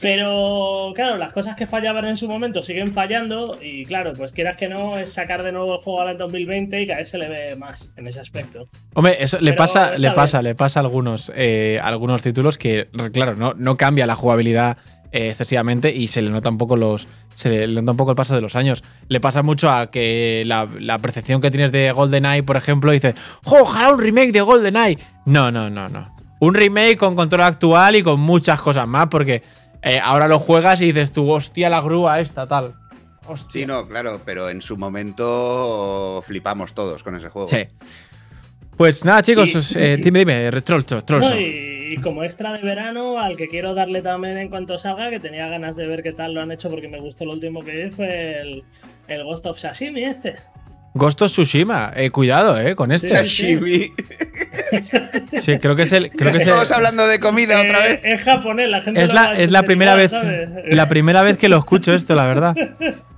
Pero 0.00 0.92
claro, 0.94 1.16
las 1.16 1.32
cosas 1.32 1.56
que 1.56 1.66
fallaban 1.66 2.04
en 2.04 2.16
su 2.16 2.28
momento 2.28 2.62
siguen 2.62 2.92
fallando. 2.92 3.58
Y 3.60 3.84
claro, 3.86 4.12
pues 4.12 4.32
quieras 4.32 4.56
que 4.56 4.68
no, 4.68 4.98
es 4.98 5.12
sacar 5.12 5.42
de 5.42 5.52
nuevo 5.52 5.74
el 5.74 5.80
juego 5.80 6.00
ahora 6.00 6.12
en 6.12 6.18
2020 6.18 6.82
y 6.82 6.86
cada 6.86 6.98
vez 6.98 7.08
se 7.08 7.18
le 7.18 7.28
ve 7.28 7.56
más 7.56 7.92
en 7.96 8.06
ese 8.06 8.20
aspecto. 8.20 8.68
Hombre, 8.94 9.16
eso 9.20 9.38
le 9.40 9.52
Pero 9.52 9.56
pasa, 9.56 9.96
le 9.96 10.10
pasa, 10.10 10.42
le 10.42 10.54
pasa 10.54 10.80
a 10.80 10.82
algunos, 10.82 11.32
eh, 11.34 11.78
a 11.82 11.88
algunos 11.88 12.22
títulos 12.22 12.58
que, 12.58 12.88
claro, 13.12 13.36
no, 13.36 13.54
no 13.54 13.76
cambia 13.76 14.06
la 14.06 14.16
jugabilidad 14.16 14.76
eh, 15.12 15.28
excesivamente 15.28 15.94
y 15.94 16.08
se 16.08 16.20
le 16.20 16.30
nota 16.30 16.50
un 16.50 16.58
poco 16.58 16.76
los. 16.76 17.08
Se 17.34 17.66
le 17.66 17.80
nota 17.80 17.92
un 17.92 17.96
poco 17.96 18.10
el 18.10 18.16
paso 18.16 18.34
de 18.34 18.40
los 18.40 18.56
años. 18.56 18.82
Le 19.08 19.20
pasa 19.20 19.42
mucho 19.42 19.70
a 19.70 19.90
que 19.90 20.42
la, 20.46 20.68
la 20.78 20.98
percepción 20.98 21.40
que 21.40 21.50
tienes 21.50 21.72
de 21.72 21.92
GoldenEye, 21.92 22.42
por 22.42 22.56
ejemplo, 22.56 22.92
dices, 22.92 23.14
¡Jo, 23.44 23.62
ojalá 23.62 23.92
un 23.92 24.00
remake 24.00 24.32
de 24.32 24.40
GoldenEye! 24.40 24.98
No, 25.24 25.50
no, 25.50 25.70
no, 25.70 25.88
no. 25.88 26.14
Un 26.40 26.54
remake 26.54 26.96
con 26.96 27.14
control 27.14 27.42
actual 27.42 27.96
y 27.96 28.02
con 28.02 28.20
muchas 28.20 28.60
cosas 28.60 28.86
más, 28.86 29.06
porque 29.06 29.42
eh, 29.86 30.00
ahora 30.02 30.28
lo 30.28 30.38
juegas 30.38 30.80
y 30.82 30.86
dices 30.92 31.12
tú, 31.12 31.30
hostia, 31.30 31.70
la 31.70 31.80
grúa 31.80 32.20
esta, 32.20 32.46
tal. 32.46 32.74
Hostia. 33.26 33.60
Sí, 33.62 33.66
no, 33.66 33.88
claro, 33.88 34.20
pero 34.24 34.50
en 34.50 34.60
su 34.62 34.76
momento 34.76 36.20
flipamos 36.24 36.74
todos 36.74 37.02
con 37.02 37.16
ese 37.16 37.28
juego. 37.28 37.48
Sí. 37.48 37.64
Pues 38.76 39.04
nada, 39.04 39.22
chicos, 39.22 39.54
Y- 39.54 39.56
os- 39.58 39.76
eh, 39.76 39.96
dime, 39.96 40.20
dime, 40.20 40.50
Trolso, 40.62 41.02
Trolso. 41.02 41.30
No, 41.30 41.40
y, 41.40 41.94
y 41.94 41.96
como 42.02 42.22
extra 42.24 42.52
de 42.52 42.60
verano, 42.62 43.18
al 43.18 43.36
que 43.36 43.48
quiero 43.48 43.74
darle 43.74 44.02
también 44.02 44.36
en 44.36 44.48
cuanto 44.50 44.78
salga, 44.78 45.08
que 45.10 45.18
tenía 45.18 45.48
ganas 45.48 45.76
de 45.76 45.86
ver 45.86 46.02
qué 46.02 46.12
tal 46.12 46.34
lo 46.34 46.42
han 46.42 46.52
hecho 46.52 46.68
porque 46.70 46.86
me 46.88 47.00
gustó 47.00 47.24
lo 47.24 47.32
último 47.32 47.64
que 47.64 47.72
vi, 47.84 47.90
fue 47.90 48.40
el, 48.40 48.64
el 49.08 49.24
Ghost 49.24 49.46
of 49.46 49.58
Sashimi 49.58 50.04
este. 50.04 50.36
Ghost 50.96 51.22
of 51.22 51.30
Tsushima, 51.30 51.92
eh, 51.94 52.10
cuidado, 52.10 52.58
eh, 52.58 52.74
con 52.74 52.90
este. 52.92 53.08
Sí. 53.08 53.14
Sashimi. 53.16 53.92
Sí, 55.40 55.58
creo 55.58 55.76
que 55.76 55.82
es 55.82 55.92
el. 55.92 56.10
Creo 56.10 56.32
que 56.32 56.38
es, 56.38 56.42
el- 56.44 56.48
Estamos 56.48 56.70
hablando 56.72 57.06
de 57.06 57.20
comida 57.20 57.60
otra 57.60 57.86
Eh, 57.86 57.88
vez. 57.88 58.00
Es 58.04 58.22
japonés, 58.22 58.68
la 58.70 58.80
gente 58.80 59.02
es 59.02 59.08
lo 59.08 59.14
la, 59.14 59.32
es 59.38 59.50
la 59.50 59.62
primera 59.62 59.94
vez. 59.94 60.10
¿sabes? 60.10 60.48
La 60.68 60.88
primera 60.88 61.22
vez 61.22 61.38
que 61.38 61.48
lo 61.48 61.58
escucho 61.58 61.94
esto, 61.94 62.14
la 62.14 62.24
verdad. 62.26 62.56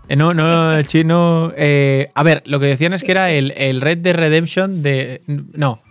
Eh, 0.09 0.16
No, 0.16 0.35
no, 0.35 0.76
el 0.76 0.87
chino. 0.87 1.53
eh, 1.57 2.09
a 2.14 2.22
ver, 2.22 2.43
lo 2.47 2.61
que 2.61 2.66
decían 2.66 2.93
es 2.95 3.03
que 3.05 3.12
era 3.12 3.31
el, 3.31 3.53
el 3.57 3.81
Red 3.81 3.99
Dead 3.99 4.14
Redemption 4.16 4.83
de. 4.83 5.22
No. 5.26 5.83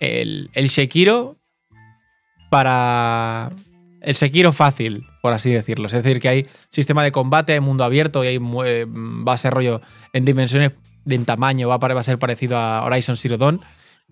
El, 0.00 0.50
el 0.54 0.68
Sekiro 0.70 1.36
para. 2.50 3.50
El 4.00 4.14
Sekiro 4.14 4.52
fácil, 4.52 5.04
por 5.22 5.32
así 5.32 5.50
decirlo. 5.50 5.86
Es 5.86 5.92
decir, 5.92 6.20
que 6.20 6.28
hay 6.28 6.46
sistema 6.70 7.02
de 7.02 7.10
combate, 7.12 7.52
hay 7.52 7.60
mundo 7.60 7.82
abierto 7.84 8.22
y 8.24 8.28
hay, 8.28 8.38
a 9.26 9.36
ser 9.38 9.52
rollo 9.52 9.80
en 10.12 10.24
dimensiones, 10.24 10.70
en 11.14 11.24
tamaño, 11.24 11.68
va 11.68 11.74
a, 11.76 11.78
pare- 11.80 11.94
va 11.94 12.00
a 12.00 12.04
ser 12.04 12.18
parecido 12.18 12.56
a 12.58 12.84
Horizon 12.84 13.16
Zero 13.16 13.36
Dawn, 13.38 13.60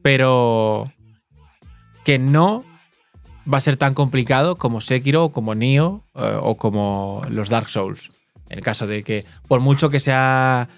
pero 0.02 0.92
que 2.04 2.18
no 2.18 2.64
va 3.52 3.58
a 3.58 3.60
ser 3.60 3.76
tan 3.76 3.94
complicado 3.94 4.56
como 4.56 4.80
Sekiro 4.80 5.24
o 5.24 5.32
como 5.32 5.54
Nioh 5.54 6.02
eh, 6.14 6.38
o 6.40 6.56
como 6.56 7.22
los 7.30 7.48
Dark 7.48 7.68
Souls. 7.68 8.10
En 8.48 8.58
el 8.58 8.64
caso 8.64 8.86
de 8.86 9.02
que, 9.02 9.24
por 9.48 9.60
mucho 9.60 9.90
que 9.90 9.98
sea. 10.00 10.68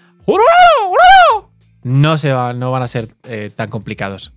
No, 1.83 2.17
se 2.17 2.33
va, 2.33 2.53
no 2.53 2.71
van 2.71 2.83
a 2.83 2.87
ser 2.87 3.07
eh, 3.23 3.51
tan 3.55 3.69
complicados. 3.69 4.33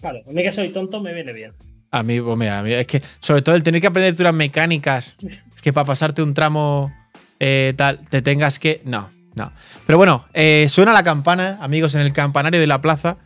Claro, 0.00 0.20
a 0.28 0.30
mí 0.30 0.42
que 0.42 0.52
soy 0.52 0.68
tonto 0.70 1.00
me 1.00 1.12
viene 1.12 1.32
bien. 1.32 1.52
A 1.90 2.02
mí, 2.02 2.18
a 2.18 2.62
mí 2.62 2.72
es 2.72 2.86
que, 2.86 3.02
sobre 3.20 3.42
todo 3.42 3.54
el 3.54 3.62
tener 3.62 3.80
que 3.80 3.86
aprender 3.86 4.14
unas 4.20 4.34
mecánicas 4.34 5.16
que 5.62 5.72
para 5.72 5.86
pasarte 5.86 6.22
un 6.22 6.34
tramo 6.34 6.92
eh, 7.40 7.74
tal, 7.76 8.00
te 8.08 8.22
tengas 8.22 8.58
que. 8.58 8.82
No, 8.84 9.08
no. 9.36 9.52
Pero 9.86 9.98
bueno, 9.98 10.26
eh, 10.34 10.66
suena 10.68 10.92
la 10.92 11.02
campana, 11.02 11.58
amigos, 11.60 11.94
en 11.94 12.00
el 12.00 12.12
campanario 12.12 12.58
de 12.58 12.66
la 12.66 12.80
plaza. 12.80 13.18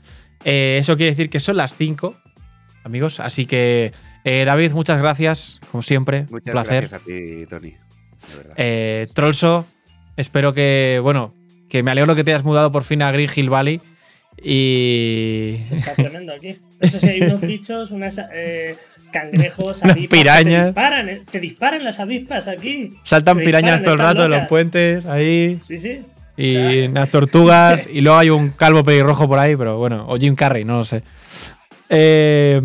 Eh, 0.45 0.79
eso 0.81 0.97
quiere 0.97 1.13
decir 1.13 1.31
que 1.31 1.41
son 1.41 1.57
las 1.57 1.77
5, 1.77 2.17
amigos. 2.85 3.21
Así 3.21 3.47
que, 3.47 3.93
eh, 4.25 4.45
David, 4.45 4.73
muchas 4.73 4.99
gracias, 4.99 5.61
como 5.71 5.83
siempre. 5.83 6.27
Muchas 6.31 6.53
placer. 6.53 6.89
gracias 6.89 7.01
a 7.01 7.05
ti, 7.05 7.47
Tony. 7.49 7.71
De 7.71 8.37
verdad. 8.37 8.55
Eh, 8.57 9.09
Trolso, 9.15 9.67
espero 10.17 10.53
que, 10.53 11.01
bueno, 11.03 11.35
que 11.69 11.83
me 11.83 11.91
alegro 11.91 12.15
que 12.17 12.25
te 12.25 12.33
hayas 12.33 12.45
mudado 12.45 12.73
por 12.73 12.85
fin 12.85 13.03
a 13.03 13.13
Green 13.13 13.31
Hill 13.35 13.49
Valley. 13.49 13.81
Y. 14.43 15.59
Se 15.61 15.79
está 15.79 15.95
tremendo 15.95 16.33
aquí. 16.33 16.59
Eso 16.81 16.99
sí, 16.99 17.09
hay 17.09 17.21
unos 17.21 17.41
bichos, 17.43 17.91
unas 17.91 18.21
eh, 18.33 18.77
cangrejos, 19.11 19.83
avispas. 19.85 20.19
pirañas. 20.19 20.61
Te 20.61 20.67
disparan, 20.67 21.09
eh, 21.09 21.23
te 21.31 21.41
disparan 21.41 21.85
las 21.85 22.01
avispas 22.01 22.49
aquí. 22.49 22.95
Saltan 23.03 23.39
pirañas 23.39 23.83
todo 23.83 23.95
el 23.95 24.01
rato 24.01 24.25
en 24.25 24.31
los 24.31 24.39
locas. 24.39 24.49
puentes, 24.49 25.07
ahí. 25.07 25.61
Sí, 25.65 25.79
sí. 25.79 26.01
Y 26.37 26.87
unas 26.87 27.11
tortugas. 27.11 27.87
y 27.93 28.01
luego 28.01 28.19
hay 28.19 28.31
un 28.31 28.51
calvo 28.51 28.83
pelirrojo 28.83 29.29
por 29.29 29.39
ahí, 29.39 29.57
pero 29.57 29.79
bueno, 29.79 30.07
o 30.09 30.17
Jim 30.17 30.35
Carrey, 30.35 30.65
no 30.65 30.79
lo 30.79 30.85
sé. 30.85 31.03
Eh, 31.89 32.63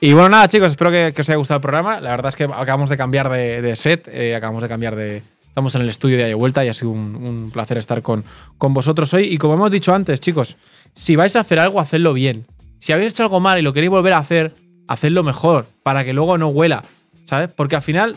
y 0.00 0.12
bueno, 0.12 0.28
nada, 0.28 0.48
chicos, 0.48 0.70
espero 0.70 0.90
que, 0.90 1.12
que 1.14 1.22
os 1.22 1.28
haya 1.28 1.36
gustado 1.36 1.56
el 1.56 1.62
programa. 1.62 2.00
La 2.00 2.10
verdad 2.10 2.28
es 2.28 2.36
que 2.36 2.44
acabamos 2.44 2.90
de 2.90 2.96
cambiar 2.96 3.28
de, 3.30 3.62
de 3.62 3.76
set, 3.76 4.08
eh, 4.12 4.34
acabamos 4.34 4.62
de 4.62 4.68
cambiar 4.68 4.94
de. 4.94 5.22
Estamos 5.48 5.74
en 5.74 5.80
el 5.80 5.88
estudio 5.88 6.18
de 6.18 6.24
ahí 6.24 6.34
vuelta 6.34 6.62
y 6.66 6.68
ha 6.68 6.74
sido 6.74 6.90
un, 6.90 7.16
un 7.16 7.50
placer 7.50 7.78
estar 7.78 8.02
con, 8.02 8.24
con 8.58 8.74
vosotros 8.74 9.14
hoy. 9.14 9.24
Y 9.24 9.38
como 9.38 9.54
hemos 9.54 9.70
dicho 9.70 9.94
antes, 9.94 10.20
chicos, 10.20 10.58
si 10.92 11.16
vais 11.16 11.34
a 11.34 11.40
hacer 11.40 11.58
algo, 11.58 11.80
hacedlo 11.80 12.12
bien. 12.12 12.44
Si 12.78 12.92
habéis 12.92 13.14
hecho 13.14 13.22
algo 13.22 13.40
mal 13.40 13.58
y 13.58 13.62
lo 13.62 13.72
queréis 13.72 13.90
volver 13.90 14.12
a 14.12 14.18
hacer, 14.18 14.52
hacedlo 14.86 15.22
mejor, 15.22 15.66
para 15.86 16.02
que 16.02 16.12
luego 16.12 16.36
no 16.36 16.48
huela, 16.48 16.82
¿sabes? 17.26 17.48
Porque 17.54 17.76
al 17.76 17.82
final 17.82 18.16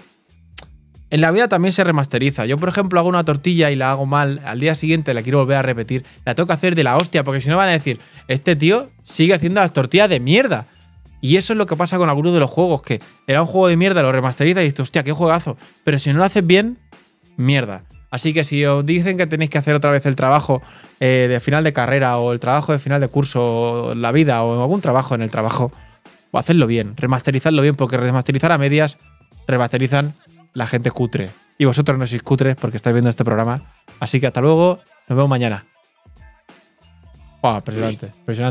en 1.12 1.22
la 1.22 1.30
vida 1.30 1.48
también 1.48 1.72
se 1.72 1.84
remasteriza. 1.84 2.48
Yo, 2.48 2.58
por 2.58 2.68
ejemplo, 2.68 3.00
hago 3.00 3.08
una 3.08 3.24
tortilla 3.24 3.70
y 3.70 3.76
la 3.76 3.92
hago 3.92 4.08
mal, 4.08 4.42
al 4.44 4.60
día 4.60 4.74
siguiente 4.74 5.14
la 5.14 5.22
quiero 5.22 5.38
volver 5.38 5.58
a 5.58 5.62
repetir, 5.62 6.04
la 6.26 6.34
tengo 6.34 6.48
que 6.48 6.54
hacer 6.54 6.74
de 6.74 6.84
la 6.84 6.98
hostia, 6.98 7.24
porque 7.24 7.42
si 7.42 7.50
no 7.50 7.58
van 7.58 7.70
a 7.70 7.74
decir, 7.74 8.00
este 8.28 8.56
tío 8.56 8.90
sigue 9.04 9.36
haciendo 9.36 9.62
las 9.62 9.72
tortillas 9.72 10.10
de 10.10 10.20
mierda. 10.20 10.66
Y 11.22 11.38
eso 11.38 11.54
es 11.54 11.58
lo 11.58 11.68
que 11.68 11.76
pasa 11.76 12.00
con 12.00 12.10
algunos 12.10 12.34
de 12.34 12.40
los 12.40 12.50
juegos, 12.50 12.82
que 12.82 13.02
era 13.28 13.40
un 13.40 13.48
juego 13.48 13.68
de 13.68 13.78
mierda, 13.78 14.02
lo 14.02 14.12
remasteriza 14.12 14.62
y 14.62 14.64
dices, 14.64 14.80
hostia, 14.80 15.04
qué 15.04 15.12
juegazo. 15.12 15.56
Pero 15.84 16.00
si 16.00 16.12
no 16.12 16.18
lo 16.18 16.24
haces 16.24 16.48
bien, 16.48 16.80
mierda. 17.38 17.84
Así 18.10 18.34
que 18.34 18.44
si 18.44 18.66
os 18.66 18.84
dicen 18.84 19.16
que 19.16 19.28
tenéis 19.28 19.52
que 19.52 19.60
hacer 19.60 19.76
otra 19.76 19.92
vez 19.92 20.08
el 20.08 20.16
trabajo 20.16 20.64
eh, 21.00 21.28
de 21.30 21.40
final 21.40 21.64
de 21.64 21.72
carrera 21.72 22.18
o 22.18 22.34
el 22.34 22.40
trabajo 22.40 22.74
de 22.74 22.80
final 22.80 23.00
de 23.00 23.10
curso, 23.10 23.94
la 23.94 24.12
vida 24.12 24.42
o 24.42 24.60
algún 24.60 24.82
trabajo 24.82 25.14
en 25.14 25.22
el 25.22 25.30
trabajo, 25.30 25.72
o 26.32 26.38
hacedlo 26.38 26.68
bien, 26.68 26.96
remasterizadlo 26.96 27.62
bien, 27.62 27.76
porque 27.76 27.98
remasterizar 27.98 28.52
a 28.52 28.58
medias 28.58 28.98
remasterizan 29.48 30.14
la 30.54 30.68
gente 30.68 30.92
cutre. 30.92 31.30
Y 31.58 31.66
vosotros 31.66 31.98
no 31.98 32.08
sois 32.08 32.24
cutres 32.24 32.56
porque 32.56 32.78
estáis 32.78 32.94
viendo 32.94 33.10
este 33.10 33.26
programa. 33.26 33.62
Así 34.00 34.20
que 34.20 34.28
hasta 34.28 34.42
luego, 34.42 34.80
nos 35.08 35.16
vemos 35.18 35.30
mañana. 35.30 35.66
Buah, 37.42 37.58
impresionante, 37.58 38.06
impresionante. 38.08 38.34